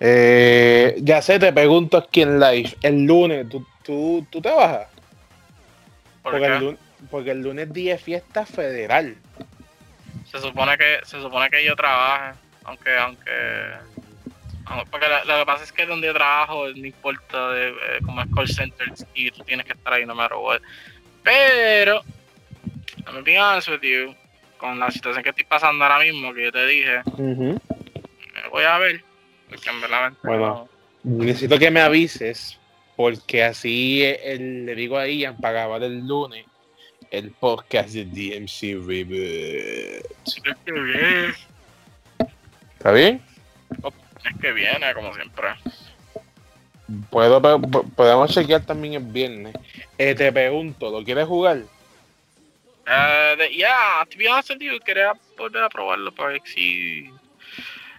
Eh, 0.00 0.96
ya 1.00 1.20
sé, 1.22 1.38
te 1.38 1.52
pregunto 1.52 1.96
aquí 1.96 2.22
en 2.22 2.38
live. 2.38 2.76
El 2.82 3.04
lunes, 3.04 3.48
¿tú, 3.48 3.66
tú, 3.82 4.26
tú 4.30 4.40
te 4.40 4.50
bajas? 4.50 4.88
¿por 6.22 6.32
Porque 6.32 6.46
qué? 6.46 6.52
el, 6.52 6.60
lunes, 6.60 6.80
porque 7.10 7.30
el 7.32 7.40
lunes 7.42 7.72
día 7.72 7.94
es 7.94 8.02
fiesta 8.02 8.46
federal. 8.46 9.16
Se 10.30 10.38
supone 10.40 10.76
que 10.76 10.98
se 11.04 11.20
supone 11.20 11.48
que 11.50 11.64
yo 11.64 11.74
trabaje, 11.74 12.38
aunque 12.64 12.96
aunque 12.96 13.32
porque 14.90 15.06
lo, 15.24 15.38
que 15.38 15.46
pasa 15.46 15.64
es 15.64 15.72
que 15.72 15.86
donde 15.86 16.08
yo 16.08 16.12
trabajo 16.12 16.68
no 16.68 16.86
importa 16.86 17.52
de, 17.52 17.68
eh, 17.70 17.74
como 18.04 18.20
es 18.20 18.28
call 18.34 18.48
center 18.48 18.92
y 19.14 19.30
tú 19.30 19.42
tienes 19.44 19.64
que 19.64 19.72
estar 19.72 19.94
ahí 19.94 20.04
no 20.04 20.14
matter 20.14 20.36
what. 20.36 20.60
Pero 21.22 22.02
let 23.06 23.12
me 23.14 23.22
be 23.22 23.38
honest 23.38 23.68
with 23.68 23.80
you, 23.80 24.14
con 24.58 24.78
la 24.78 24.90
situación 24.90 25.22
que 25.22 25.30
estoy 25.30 25.44
pasando 25.44 25.84
ahora 25.84 26.00
mismo 26.00 26.34
que 26.34 26.44
yo 26.44 26.52
te 26.52 26.66
dije, 26.66 27.02
me 27.16 27.58
voy 28.50 28.64
a 28.64 28.78
ver 28.78 29.02
Bueno. 30.22 30.68
Necesito 31.04 31.58
que 31.58 31.70
me 31.70 31.80
avises. 31.80 32.58
Porque 32.96 33.44
así 33.44 34.02
el- 34.02 34.66
le 34.66 34.74
digo 34.74 34.98
a 34.98 35.06
Ian 35.06 35.36
para 35.36 35.52
grabar 35.52 35.84
el 35.84 36.06
lunes 36.06 36.44
el 37.12 37.30
podcast 37.30 37.90
de 37.90 38.04
DMC 38.04 38.74
viene, 38.84 40.00
¿Está 42.76 42.92
bien? 42.92 43.22
es 44.24 44.40
que 44.40 44.52
viene 44.52 44.94
como 44.94 45.14
siempre. 45.14 45.48
Puedo, 47.10 47.40
po- 47.40 47.84
podemos 47.94 48.32
chequear 48.34 48.62
también 48.66 48.94
el 48.94 49.02
viernes. 49.04 49.54
Eh, 49.96 50.14
te 50.14 50.32
pregunto, 50.32 50.90
¿lo 50.90 51.04
quieres 51.04 51.26
jugar? 51.26 51.62
Eh, 52.86 53.34
de- 53.38 53.50
yeah, 53.50 54.04
to 54.10 54.18
be 54.18 54.28
honest 54.28 54.50
with 54.50 54.58
you, 54.60 54.78
quería 54.80 55.12
volver 55.36 55.62
a 55.62 55.68
probarlo 55.68 56.12
para 56.12 56.30
ver 56.32 56.42
si. 56.44 57.10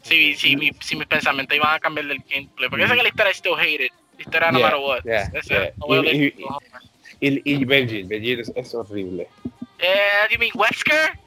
Si, 0.02 0.36
si, 0.36 0.56
mi, 0.56 0.72
si 0.80 0.96
mis 0.96 1.08
pensamientos 1.08 1.56
iban 1.56 1.74
a 1.76 1.80
cambiar 1.80 2.08
del 2.08 2.20
gameplay. 2.30 2.70
Porque 2.70 2.84
yo 2.84 2.88
sé 2.88 2.96
que 2.96 3.04
la 3.04 3.10
historia 3.10 3.32
I 3.32 3.36
still 3.36 3.56
hate 3.60 3.86
it. 3.86 3.92
La 4.18 4.24
historia 4.24 4.52
no 4.52 4.60
Yeah, 4.60 4.66
matter 4.68 4.80
what. 4.82 5.04
yeah, 5.06 5.30
Ese- 5.34 5.50
yeah. 5.54 5.72
no 5.78 5.88
voy 5.88 6.08
a 6.08 6.12
Y- 6.14 6.26
y- 6.28 6.34
Y, 7.22 7.42
y 7.44 7.66
Virgil, 7.66 8.06
Virgil 8.08 8.40
es, 8.40 8.52
es 8.56 8.74
horrible. 8.74 9.28
Eh, 9.80 10.28
you 10.32 10.40
mean 10.40 10.52
Wesker? 10.56 11.18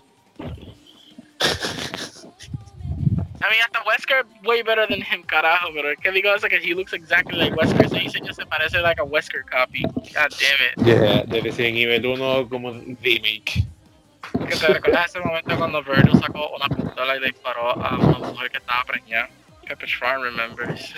I 3.45 3.45
mean, 3.51 3.61
hasta 3.63 3.83
Wesker 3.85 4.25
way 4.45 4.63
better 4.63 4.87
than 4.87 5.03
him, 5.03 5.23
carajo. 5.25 5.69
Pero 5.75 5.91
es 5.91 5.99
que 5.99 6.11
digo 6.13 6.33
eso 6.35 6.49
que 6.49 6.57
he 6.57 6.75
looks 6.75 6.93
exactly 6.93 7.37
like 7.37 7.55
Wesker. 7.57 7.85
Ese 7.87 7.99
diseño 7.99 8.33
se 8.33 8.47
parece 8.47 8.81
like 8.81 9.01
a 9.01 9.05
Wesker 9.05 9.43
copy. 9.51 9.83
God 9.83 10.31
damn 10.31 10.61
it. 10.63 10.87
Yeah, 10.87 11.23
de 11.25 11.41
Resident 11.41 11.77
Evil 11.77 12.07
1 12.07 12.49
como 12.49 12.73
remake. 13.03 13.65
Que 14.49 14.57
te 14.57 14.67
recuerdas 14.67 15.11
ese 15.11 15.21
momento 15.21 15.57
cuando 15.57 15.83
Virgil 15.83 16.19
sacó 16.21 16.51
una 16.57 16.67
pistola 16.69 17.17
y 17.17 17.21
le 17.21 17.27
disparó 17.27 17.71
a 17.71 17.97
una 17.99 18.19
mujer 18.19 18.51
que 18.51 18.59
estaba 18.59 18.85
preñada. 18.85 19.29
Pepper 19.67 19.89
Shrine 19.89 20.23
remembers. 20.23 20.95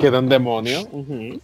Que 0.00 0.06
era 0.06 0.18
un 0.18 0.28
demonio. 0.28 0.82
ujú. 0.90 1.40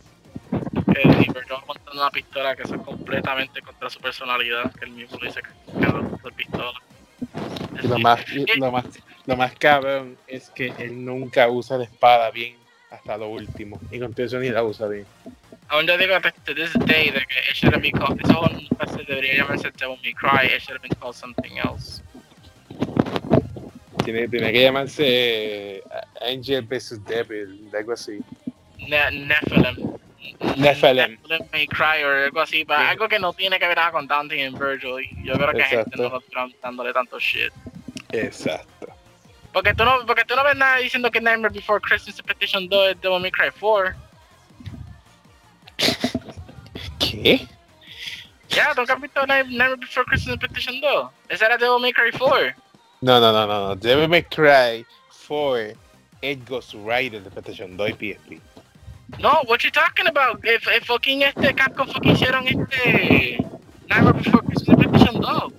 que 0.92 1.02
y 1.02 1.08
Virgil 1.08 1.56
montando 1.66 2.00
una 2.00 2.10
pistola 2.10 2.56
que 2.56 2.62
eso 2.62 2.74
es 2.74 2.82
completamente 2.82 3.62
contra 3.62 3.90
su 3.90 4.00
personalidad. 4.00 4.72
Que 4.74 4.86
él 4.86 4.92
mismo 4.92 5.18
dice 5.22 5.40
que 5.42 5.80
quedó 5.80 6.02
por 6.18 6.32
pistola. 6.32 6.80
Y 7.82 7.86
lo 7.86 7.98
más, 7.98 8.20
y 8.30 8.58
lo 8.58 8.72
más, 8.72 8.84
lo 9.26 9.36
más 9.36 9.54
cabrón 9.54 10.16
es 10.26 10.50
que 10.50 10.72
él 10.78 11.04
nunca 11.04 11.48
usa 11.48 11.78
la 11.78 11.84
espada 11.84 12.30
bien 12.30 12.56
hasta 12.90 13.16
lo 13.16 13.28
último. 13.28 13.78
Y 13.90 13.98
con 13.98 14.14
todo 14.14 14.26
eso 14.26 14.38
ni 14.38 14.48
la 14.48 14.62
usa 14.62 14.88
bien. 14.88 15.06
Aún 15.68 15.86
yo 15.86 15.96
digo 15.98 16.20
to 16.20 16.30
to 16.44 16.54
this 16.54 16.72
day 16.86 17.10
de 17.10 17.20
que 17.26 17.38
it 17.50 17.56
should 17.56 17.72
have 17.74 17.82
been 17.82 17.92
called, 17.92 18.20
eso 18.20 18.98
debería 19.06 19.34
llamarse 19.42 19.70
Devil 19.76 19.98
May 20.02 20.12
Cry, 20.12 20.46
it 20.46 20.62
should 20.62 20.76
have 20.76 20.82
been 20.82 20.94
called 21.00 21.14
something 21.16 21.58
else. 21.58 22.02
Tiene, 24.04 24.28
tiene 24.28 24.52
que 24.52 24.62
llamarse 24.62 25.02
eh, 25.78 25.82
Angel 26.20 26.62
vs 26.62 27.04
Devil, 27.04 27.68
algo 27.76 27.92
así. 27.92 28.20
Ne 28.78 29.10
Nephilim. 29.10 29.98
Nephilim. 30.56 31.18
Nephilim 31.18 31.48
May 31.52 31.66
Cry 31.66 32.04
o 32.04 32.24
algo 32.26 32.40
así, 32.40 32.64
pero 32.64 32.78
Sí. 32.80 32.86
algo 32.86 33.08
que 33.08 33.18
no 33.18 33.32
tiene 33.32 33.58
que 33.58 33.66
ver 33.66 33.76
nada 33.76 33.90
con 33.90 34.06
Dante 34.06 34.36
y 34.36 34.48
Virgil. 34.50 35.08
Yo 35.24 35.34
creo 35.34 35.52
que 35.52 35.62
a 35.62 35.66
gente 35.66 35.90
Exacto. 35.90 36.02
no 36.02 36.08
lo 36.10 36.18
están 36.20 36.54
dándole 36.62 36.92
tanto 36.92 37.18
shit. 37.18 37.52
Exacto. 38.12 38.86
Porque 39.52 39.74
tú 39.74 39.84
no, 39.84 40.06
porque 40.06 40.24
tú 40.24 40.36
no 40.36 40.44
ves 40.44 40.54
nada 40.56 40.76
diciendo 40.76 41.10
que 41.10 41.20
Nightmare 41.20 41.52
Before 41.52 41.80
Christmas 41.80 42.20
Petition 42.22 42.68
2 42.68 42.90
es 42.90 43.00
Devil 43.00 43.20
May 43.20 43.30
Cry 43.32 43.50
4. 43.58 43.94
¿Qué? 47.22 47.48
Ya, 48.48 48.74
¿tú 48.74 48.82
has 48.82 49.00
visto 49.00 49.26
Nightmare 49.26 49.76
Before 49.76 50.06
Christmas 50.06 50.38
Petition 50.38 50.80
2? 50.80 51.10
Ese 51.28 51.44
era 51.44 51.58
Devil 51.58 51.80
May 51.80 51.92
Cry 51.92 52.12
4. 52.16 52.54
No, 53.00 53.20
no, 53.20 53.32
no, 53.32 53.46
no, 53.46 53.68
no. 53.68 53.76
Devil 53.76 54.08
May 54.08 54.22
Cry 54.22 54.86
4 55.28 55.74
es 56.22 56.44
Ghost 56.46 56.74
Rider 56.74 57.22
de 57.22 57.30
PlayStation 57.30 57.76
2 57.76 57.90
y 57.90 57.92
PSP. 57.92 58.40
No, 59.18 59.42
what 59.46 59.58
you 59.62 59.70
talking 59.70 60.06
about? 60.06 60.40
If, 60.44 60.66
if 60.68 60.84
fucking 60.84 61.22
este 61.22 61.54
Capcom 61.54 61.86
fucking 61.88 62.12
hicieron 62.12 62.46
este 62.48 63.38
Nightmare 63.88 64.14
Before 64.14 64.42
Christmas 64.44 64.76
Petition 64.78 65.20
2. 65.20 65.52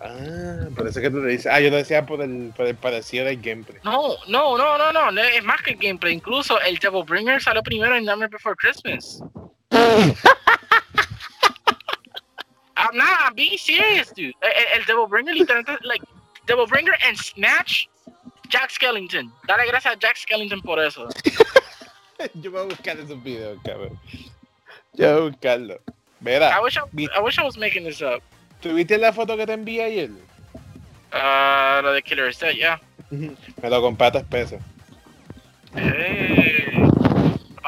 Ah, 0.00 0.68
por 0.76 0.86
eso 0.86 1.00
que 1.00 1.10
tú 1.10 1.20
te 1.22 1.28
dices. 1.28 1.46
Ah, 1.46 1.60
yo 1.60 1.70
lo 1.70 1.76
decía 1.76 2.06
por 2.06 2.22
el, 2.22 2.52
por 2.56 2.66
el 2.66 2.76
parecido 2.76 3.24
del 3.24 3.40
gameplay. 3.40 3.80
No, 3.84 4.16
no, 4.28 4.56
no, 4.56 4.78
no, 4.78 4.92
no, 4.92 5.10
no, 5.10 5.20
es 5.20 5.42
más 5.42 5.60
que 5.62 5.72
el 5.72 5.78
gameplay. 5.78 6.14
Incluso 6.14 6.60
el 6.60 6.78
Devil 6.78 7.04
Bringer 7.04 7.42
salió 7.42 7.62
primero 7.62 7.96
en 7.96 8.04
Nightmare 8.04 8.30
Before 8.30 8.54
Christmas. 8.56 9.20
I'm 12.78 12.96
not, 12.96 13.08
I'm 13.26 13.34
being 13.34 13.58
serious, 13.58 14.10
dude. 14.14 14.34
El, 14.42 14.50
el- 14.50 14.80
el 14.80 14.84
Devil 14.86 15.06
Bringer 15.08 15.34
literalmente, 15.34 15.78
like, 15.84 16.02
Devil 16.46 16.66
Bringer 16.66 16.94
and 17.04 17.16
Snatch, 17.18 17.88
Jack 18.48 18.70
Skellington. 18.70 19.30
Dale 19.46 19.66
gracias 19.66 19.94
a 19.94 19.98
Jack 19.98 20.16
Skellington 20.16 20.62
por 20.62 20.78
eso. 20.78 21.08
yo 22.34 22.50
voy 22.50 22.60
a 22.60 22.64
buscar 22.64 22.96
esos 22.98 23.22
videos, 23.22 23.58
cabrón. 23.64 23.98
Yo 24.94 25.12
voy 25.12 25.26
a 25.26 25.30
buscarlo. 25.30 25.74
I 25.74 26.24
Verá, 26.24 26.60
wish 26.62 26.76
I, 26.76 26.82
I 27.16 27.20
wish 27.20 27.38
I 27.38 27.42
was 27.44 27.56
making 27.56 27.84
this 27.84 28.00
up. 28.02 28.22
¿tuviste 28.60 28.98
la 28.98 29.12
foto 29.12 29.36
que 29.36 29.46
te 29.46 29.52
envié 29.52 29.84
ayer? 29.84 30.10
Uh, 31.12 31.80
lo 31.82 31.92
de 31.92 32.02
Killer 32.02 32.28
is 32.28 32.38
Dead, 32.38 32.54
yeah. 32.56 32.78
Me 33.10 33.70
lo 33.70 33.80
compré 33.80 34.06
a 34.08 34.10
tres 34.12 34.24
pesos. 34.24 34.60
Hey. 35.74 36.57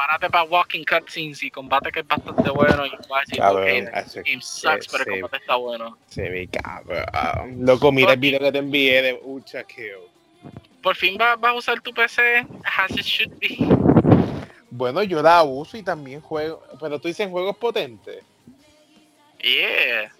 Prepárate 0.01 0.29
para 0.31 0.43
walking 0.45 0.83
cutscenes 0.83 1.43
y 1.43 1.51
combate 1.51 1.91
que 1.91 1.99
es 1.99 2.07
bastante 2.07 2.49
bueno 2.49 2.85
y 2.87 2.89
vas 3.07 3.11
a 3.11 3.19
decir, 3.21 3.41
ok, 3.41 4.25
game 4.25 4.41
sucks, 4.41 4.87
pero 4.87 5.03
el 5.03 5.21
combate 5.21 5.37
está 5.37 5.55
bueno. 5.57 5.97
Se 6.07 6.27
ve 6.27 6.47
cabrón. 6.47 7.57
Loco, 7.65 7.91
mira 7.91 8.13
el 8.13 8.19
video 8.19 8.39
que 8.39 8.51
te 8.51 8.57
envié 8.57 9.01
de 9.03 9.19
Ucha 9.23 9.63
Kill. 9.63 9.97
Por 10.81 10.95
fin 10.95 11.17
vas 11.17 11.39
vas 11.39 11.51
a 11.51 11.55
usar 11.55 11.81
tu 11.81 11.93
PC 11.93 12.47
as 12.63 12.91
it 12.91 13.03
should 13.05 13.37
be. 13.39 13.57
Bueno, 14.71 15.03
yo 15.03 15.21
la 15.21 15.43
uso 15.43 15.77
y 15.77 15.83
también 15.83 16.19
juego. 16.21 16.63
Pero 16.79 16.99
tú 16.99 17.07
dices 17.07 17.29
juegos 17.29 17.55
potentes. 17.57 18.23
Yeah. 19.43 20.11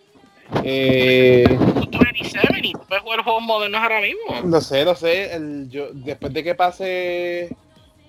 Eh, 0.63 1.45
Tú 1.91 1.97
27 1.97 2.59
y 2.61 2.73
puedes 2.73 3.01
jugar 3.01 3.23
juegos 3.23 3.41
modernos 3.41 3.81
ahora 3.81 4.01
mismo. 4.01 4.47
lo 4.47 4.61
sé, 4.61 4.85
lo 4.85 4.93
sé. 4.95 5.33
El, 5.33 5.69
yo, 5.69 5.87
después 5.91 6.31
de 6.33 6.43
que 6.43 6.53
pase 6.53 7.55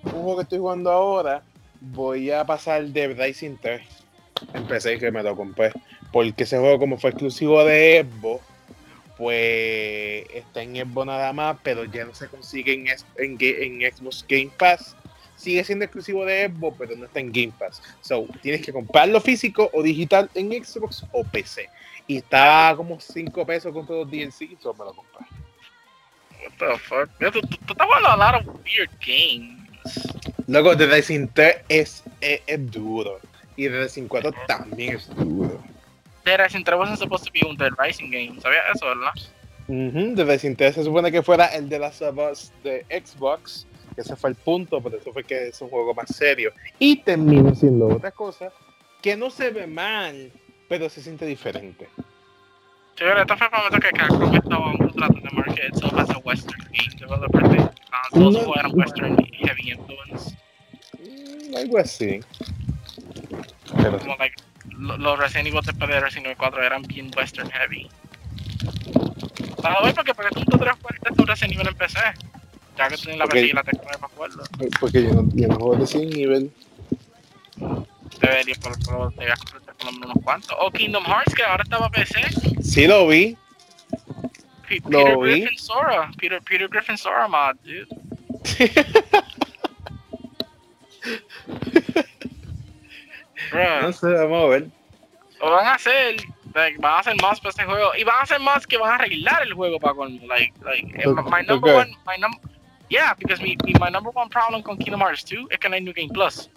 un 0.03 0.11
juego 0.11 0.35
que 0.35 0.43
estoy 0.43 0.59
jugando 0.59 0.91
ahora, 0.91 1.41
voy 1.83 2.31
a 2.31 2.45
pasar 2.45 2.85
de 2.85 3.07
Rising 3.07 3.57
3. 3.61 3.81
Empecé 4.53 4.97
que 4.97 5.11
me 5.11 5.23
lo 5.23 5.35
compré. 5.35 5.71
Porque 6.11 6.43
ese 6.43 6.57
juego, 6.57 6.79
como 6.79 6.97
fue 6.97 7.09
exclusivo 7.09 7.63
de 7.65 8.05
Xbox, 8.07 8.43
pues 9.17 10.25
está 10.33 10.61
en 10.61 10.75
Xbox 10.75 11.07
nada 11.07 11.33
más, 11.33 11.57
pero 11.63 11.85
ya 11.85 12.05
no 12.05 12.13
se 12.13 12.27
consigue 12.27 12.73
en, 12.73 12.87
en, 13.17 13.93
Xbox 13.93 14.25
Game 14.27 14.51
Pass. 14.57 14.95
Sigue 15.35 15.63
siendo 15.63 15.85
exclusivo 15.85 16.25
de 16.25 16.47
Xbox, 16.47 16.77
pero 16.77 16.95
no 16.95 17.05
está 17.05 17.19
en 17.19 17.31
Game 17.31 17.53
Pass. 17.57 17.81
So, 18.01 18.27
tienes 18.41 18.65
que 18.65 18.71
comprarlo 18.71 19.19
físico 19.19 19.69
o 19.73 19.81
digital 19.81 20.29
en 20.35 20.51
Xbox 20.63 21.05
o 21.11 21.23
PC. 21.23 21.69
Y 22.07 22.17
está 22.17 22.73
como 22.75 22.99
5 22.99 23.45
pesos 23.45 23.73
con 23.73 23.85
todos 23.87 24.05
los 24.05 24.11
DLC, 24.11 24.57
so 24.61 24.73
me 24.73 24.85
lo 24.85 24.93
compré. 24.93 25.25
What 26.43 26.53
the 26.59 26.77
fuck? 26.79 27.09
Tú, 27.31 27.39
estás 27.39 27.87
a 28.05 28.17
lot 28.17 28.35
of 28.35 28.55
weird 28.63 28.89
games. 28.99 29.62
Luego, 30.47 30.75
The 30.75 30.87
Rising 30.87 31.27
3 31.33 31.55
es, 31.69 32.03
es, 32.21 32.41
es 32.45 32.71
duro. 32.71 33.19
Y 33.55 33.67
The 33.69 33.83
Rising 33.83 34.07
4 34.07 34.31
también 34.47 34.95
es 34.95 35.09
duro. 35.15 35.61
Dead 36.25 36.39
Rising 36.39 36.63
3 36.63 36.77
wasn't 36.77 36.99
supposed 36.99 37.25
to 37.25 37.31
be 37.33 37.41
un 37.47 37.57
Dead 37.57 37.71
Rising 37.77 38.09
game. 38.09 38.39
¿Sabías 38.41 38.63
eso, 38.75 38.85
verdad? 38.85 39.13
Ujú, 39.67 40.15
The 40.15 40.25
Rising 40.25 40.55
3 40.55 40.75
se 40.75 40.83
supone 40.83 41.11
que 41.11 41.21
fuera 41.21 41.45
el 41.47 41.69
de 41.69 41.79
las 41.79 42.01
of 42.01 42.17
Us 42.17 42.51
de 42.63 42.85
Xbox, 42.89 43.65
Ese 43.95 44.15
fue 44.15 44.31
el 44.31 44.35
punto, 44.35 44.81
por 44.81 44.93
eso 44.95 45.13
fue 45.13 45.23
que 45.23 45.49
es 45.49 45.61
un 45.61 45.69
juego 45.69 45.93
más 45.93 46.15
serio. 46.15 46.51
Y 46.79 46.97
terminó 46.97 47.53
siendo 47.53 47.87
otra 47.87 48.11
cosa 48.11 48.51
que 49.01 49.15
no 49.15 49.29
se 49.29 49.51
ve 49.51 49.67
mal, 49.67 50.31
pero 50.67 50.89
se 50.89 51.01
siente 51.01 51.25
diferente. 51.25 51.87
Fue 52.95 53.09
el 53.09 53.15
momento 53.15 53.79
que 53.79 53.89
Capcom 53.91 54.35
estaba 54.35 54.71
tratando 54.95 55.21
de 55.21 55.29
market 55.35 55.69
itself 55.69 55.93
as 55.97 56.09
a 56.11 56.17
western 56.19 56.63
game 56.71 56.95
developer. 56.99 57.49
de- 57.49 57.69
ah, 57.91 58.01
Todos 58.11 58.33
sus 58.35 58.43
juegos 58.43 58.57
eran 58.57 58.71
western 58.79 59.17
y 59.31 59.47
heavy 59.47 59.71
influence. 59.71 60.35
Mm, 60.99 61.55
algo 61.57 61.77
así. 61.79 62.19
Pero 63.77 63.99
Como 63.99 64.15
like, 64.17 64.35
lo- 64.77 64.97
los 64.97 65.19
Resident 65.19 65.47
Evil 65.47 65.61
después 65.65 65.89
de 65.89 65.99
Resident 65.99 66.25
Evil 66.27 66.37
4 66.37 66.63
eran 66.63 66.81
bien 66.83 67.11
western 67.17 67.49
heavy. 67.49 67.89
Para 69.61 69.81
ver 69.81 69.93
porque 69.95 70.13
porque 70.13 70.29
tú 70.35 70.43
no 70.51 70.57
te 70.59 70.65
das 70.65 70.75
cuenta 70.77 71.09
de 71.09 71.25
Resident 71.25 71.53
Evil 71.55 71.67
en 71.69 71.75
PC. 71.75 71.99
Ya 72.77 72.87
que 72.89 72.95
tienes 72.97 73.17
la. 73.17 73.25
PC 73.27 73.45
y 73.47 73.51
la 73.53 73.63
tecnología 73.63 73.97
para 73.99 74.13
jugarlo. 74.13 74.43
porque 74.79 75.03
yo 75.03 75.13
no, 75.13 75.29
yo 75.33 75.47
no 75.47 75.55
juego 75.55 75.75
Resident 75.77 76.13
Evil. 76.15 76.51
Debería 78.21 78.55
por 78.61 78.71
lo 78.71 78.91
menos 78.99 79.15
debías 79.15 79.39
comprarte 79.39 79.62
por 79.77 79.85
lo 79.85 79.91
menos 79.93 80.11
unos 80.11 80.23
cuantos. 80.23 80.55
O 80.59 80.71
Kingdom 80.71 81.03
Hearts 81.05 81.33
que 81.33 81.43
ahora 81.43 81.63
estaba 81.63 81.89
PC. 81.89 82.21
Sí 82.61 82.87
lo 82.87 83.07
vi. 83.07 83.37
P- 84.67 84.79
Lo 84.89 85.03
Peter 85.03 85.17
vi. 85.19 85.41
Griffin 85.41 85.57
Sora. 85.59 86.11
Peter, 86.17 86.41
Peter 86.41 86.67
Griffin 86.69 86.97
Sora 86.97 87.27
mod, 87.27 87.55
dude. 87.63 87.87
Bruh. 93.51 93.81
No 93.81 93.93
sé, 93.93 94.07
vamos 94.13 94.43
a 94.43 94.47
ver. 94.47 94.67
O 95.41 95.51
van 95.51 95.65
a 95.67 95.73
hacer, 95.75 96.15
like, 96.53 96.77
van 96.79 96.93
a 96.95 96.99
hacer 96.99 97.15
más 97.21 97.39
para 97.39 97.49
este 97.49 97.65
juego 97.65 97.91
y 97.97 98.03
van 98.03 98.15
a 98.17 98.21
hacer 98.21 98.39
más 98.39 98.65
que 98.65 98.77
van 98.77 98.91
a 98.91 98.95
arreglar 98.95 99.43
el 99.43 99.53
juego 99.53 99.79
para 99.79 99.93
con, 99.93 100.15
like, 100.27 100.53
like, 100.63 100.87
eh, 100.97 101.03
¿Por- 101.03 101.23
my 101.25 101.45
number 101.45 101.71
qué? 101.73 101.77
one, 101.79 101.97
my 102.07 102.17
num, 102.19 102.31
yeah, 102.89 103.13
because 103.17 103.41
mi, 103.43 103.57
mi- 103.65 103.73
my 103.79 103.89
number 103.91 104.11
one 104.15 104.29
problem 104.29 104.61
con 104.63 104.77
Kingdom 104.77 105.01
Hearts 105.01 105.25
2 105.25 105.47
es 105.49 105.59
que 105.59 105.67
no 105.69 105.75
hay 105.75 105.81
New 105.81 105.93
Game 105.93 106.09
Plus. 106.13 106.49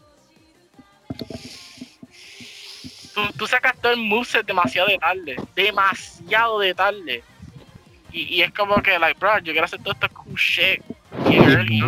Tú, 3.16 3.22
tú 3.38 3.46
sacas 3.46 3.74
todo 3.80 3.92
el 3.92 3.98
moveset 3.98 4.44
demasiado 4.44 4.88
de 4.88 4.98
tarde, 4.98 5.36
demasiado 5.54 6.58
de 6.58 6.74
tarde. 6.74 7.24
Y, 8.12 8.34
y 8.34 8.42
es 8.42 8.52
como 8.52 8.76
que, 8.82 8.98
like, 8.98 9.18
bro, 9.18 9.38
yo 9.38 9.52
quiero 9.52 9.64
hacer 9.64 9.82
todo 9.82 9.94
esto 9.94 10.06
cool 10.10 10.34
shit 10.34 10.82
early. 11.24 11.78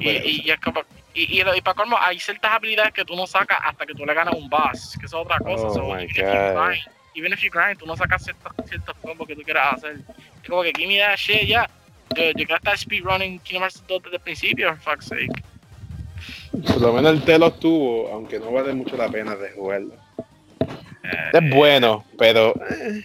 Y, 0.00 0.08
y, 0.08 0.42
y 0.46 0.50
es 0.50 0.58
como, 0.60 0.80
y, 1.12 1.40
y, 1.40 1.42
y 1.42 1.60
para 1.60 1.74
colmo, 1.74 1.98
hay 2.00 2.18
ciertas 2.18 2.52
habilidades 2.52 2.94
que 2.94 3.04
tú 3.04 3.14
no 3.14 3.26
sacas 3.26 3.58
hasta 3.62 3.84
que 3.84 3.92
tú 3.92 4.06
le 4.06 4.14
ganas 4.14 4.32
un 4.34 4.48
boss, 4.48 4.96
que 4.98 5.04
eso 5.04 5.20
es 5.20 5.26
otra 5.26 5.38
cosa. 5.40 5.66
Oh 5.66 5.74
so, 5.74 5.82
my 5.82 6.04
even, 6.04 6.08
if 6.08 6.16
you 6.16 6.24
God. 6.24 6.54
grind, 6.54 6.82
even 7.16 7.32
if 7.34 7.40
you 7.42 7.50
grind, 7.50 7.78
tú 7.78 7.84
no 7.84 7.96
sacas 7.98 8.24
ciertos, 8.24 8.50
ciertos 8.66 8.96
combos 9.02 9.28
que 9.28 9.36
tú 9.36 9.42
quieras 9.42 9.74
hacer. 9.74 9.96
Es 10.42 10.48
como 10.48 10.62
que, 10.62 10.72
give 10.74 10.88
me 10.88 10.98
that 10.98 11.18
shit, 11.18 11.46
ya. 11.46 11.68
Yo, 12.16 12.22
yo 12.30 12.32
quiero 12.32 12.56
estar 12.56 12.78
speedrunning 12.78 13.40
Kingdom 13.40 13.64
Hearts 13.64 13.84
2 13.86 14.04
desde 14.04 14.16
el 14.16 14.22
principio, 14.22 14.74
for 14.76 14.96
fuck's 14.96 15.04
sake. 15.08 15.49
Por 16.50 16.80
lo 16.80 16.92
menos 16.92 17.12
el 17.12 17.22
Telos 17.22 17.58
tuvo, 17.60 18.08
aunque 18.12 18.38
no 18.38 18.50
vale 18.52 18.72
mucho 18.74 18.96
la 18.96 19.08
pena 19.08 19.36
de 19.36 19.50
jugarlo. 19.52 19.94
Eh, 21.04 21.30
Es 21.32 21.50
bueno, 21.54 22.04
pero 22.18 22.54
eh, 22.68 23.04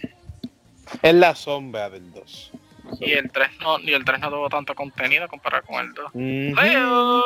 es 1.02 1.14
la 1.14 1.34
sombra 1.34 1.88
del 1.90 2.12
2. 2.12 2.52
Y 3.00 3.12
el 3.12 3.30
3 3.30 3.48
no, 3.60 3.78
y 3.80 3.92
el 3.92 4.04
3 4.04 4.20
no 4.20 4.30
tuvo 4.30 4.48
tanto 4.48 4.74
contenido 4.74 5.28
comparado 5.28 5.64
con 5.64 5.84
el 5.84 5.92
2. 5.94 6.06
Ujú. 6.06 6.60
Leo. 6.60 7.22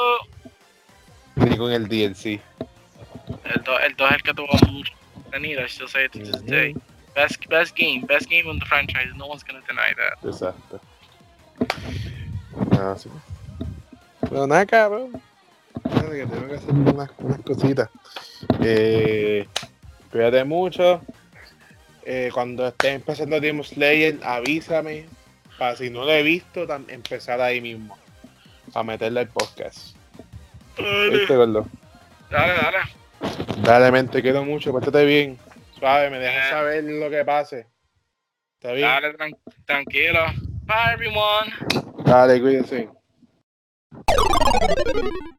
Ni 1.36 1.56
con 1.56 1.72
el 1.72 1.88
DLC. 1.88 2.40
El 3.44 3.62
2 3.64 3.80
el 3.86 3.96
2 3.96 4.10
es 4.10 4.16
el 4.16 4.22
que 4.22 4.34
tuvo 4.34 4.48
mucho 4.70 4.92
contenido, 5.14 5.62
I 5.62 5.68
still 5.68 5.88
say 5.88 6.04
it 6.06 6.12
to 6.12 6.18
this 6.18 6.44
day. 6.44 6.74
Best, 7.14 7.44
best 7.48 7.76
game, 7.76 8.04
best 8.06 8.28
game 8.30 8.48
in 8.50 8.58
the 8.58 8.66
franchise, 8.66 9.10
no 9.16 9.26
one's 9.26 9.42
gonna 9.44 9.60
deny 9.66 9.92
that. 9.96 10.18
Exacto. 10.28 10.80
Ah, 12.72 12.94
sí. 12.96 13.08
Pero 14.20 14.46
nada, 14.46 14.64
cabrón. 14.66 15.20
Que 16.10 16.26
tengo 16.26 16.48
que 16.48 16.54
hacer 16.54 16.70
unas, 16.70 17.10
unas 17.18 17.38
cositas. 17.40 17.88
Eh, 18.62 19.46
cuídate 20.10 20.44
mucho. 20.44 21.00
Eh, 22.04 22.30
cuando 22.34 22.66
estés 22.66 22.96
empezando 22.96 23.40
Demon 23.40 23.64
Slayer, 23.64 24.18
avísame. 24.22 25.06
Para 25.58 25.76
si 25.76 25.90
no 25.90 26.04
lo 26.04 26.10
he 26.12 26.22
visto, 26.22 26.66
empezar 26.88 27.40
ahí 27.40 27.60
mismo. 27.60 27.96
A 28.74 28.82
meterle 28.82 29.20
el 29.22 29.28
podcast. 29.28 29.94
¿Viste, 31.12 31.36
gordo? 31.36 31.66
Dale, 32.30 32.54
dale. 32.54 32.78
Dale, 33.62 33.90
men, 33.92 34.08
te 34.08 34.22
quiero 34.22 34.44
mucho. 34.44 34.72
Pórtate 34.72 35.04
bien. 35.04 35.38
Suave, 35.78 36.10
me 36.10 36.18
dejas 36.18 36.46
Eh. 36.46 36.50
saber 36.50 36.84
lo 36.84 37.10
que 37.10 37.24
pase. 37.24 37.66
¿Está 38.58 38.72
bien? 38.72 38.88
Dale, 38.88 39.14
tran- 39.16 39.38
tranquilo. 39.64 40.20
Bye, 40.64 40.92
everyone. 40.94 42.04
Dale, 42.04 42.40
cuídense. 42.40 42.88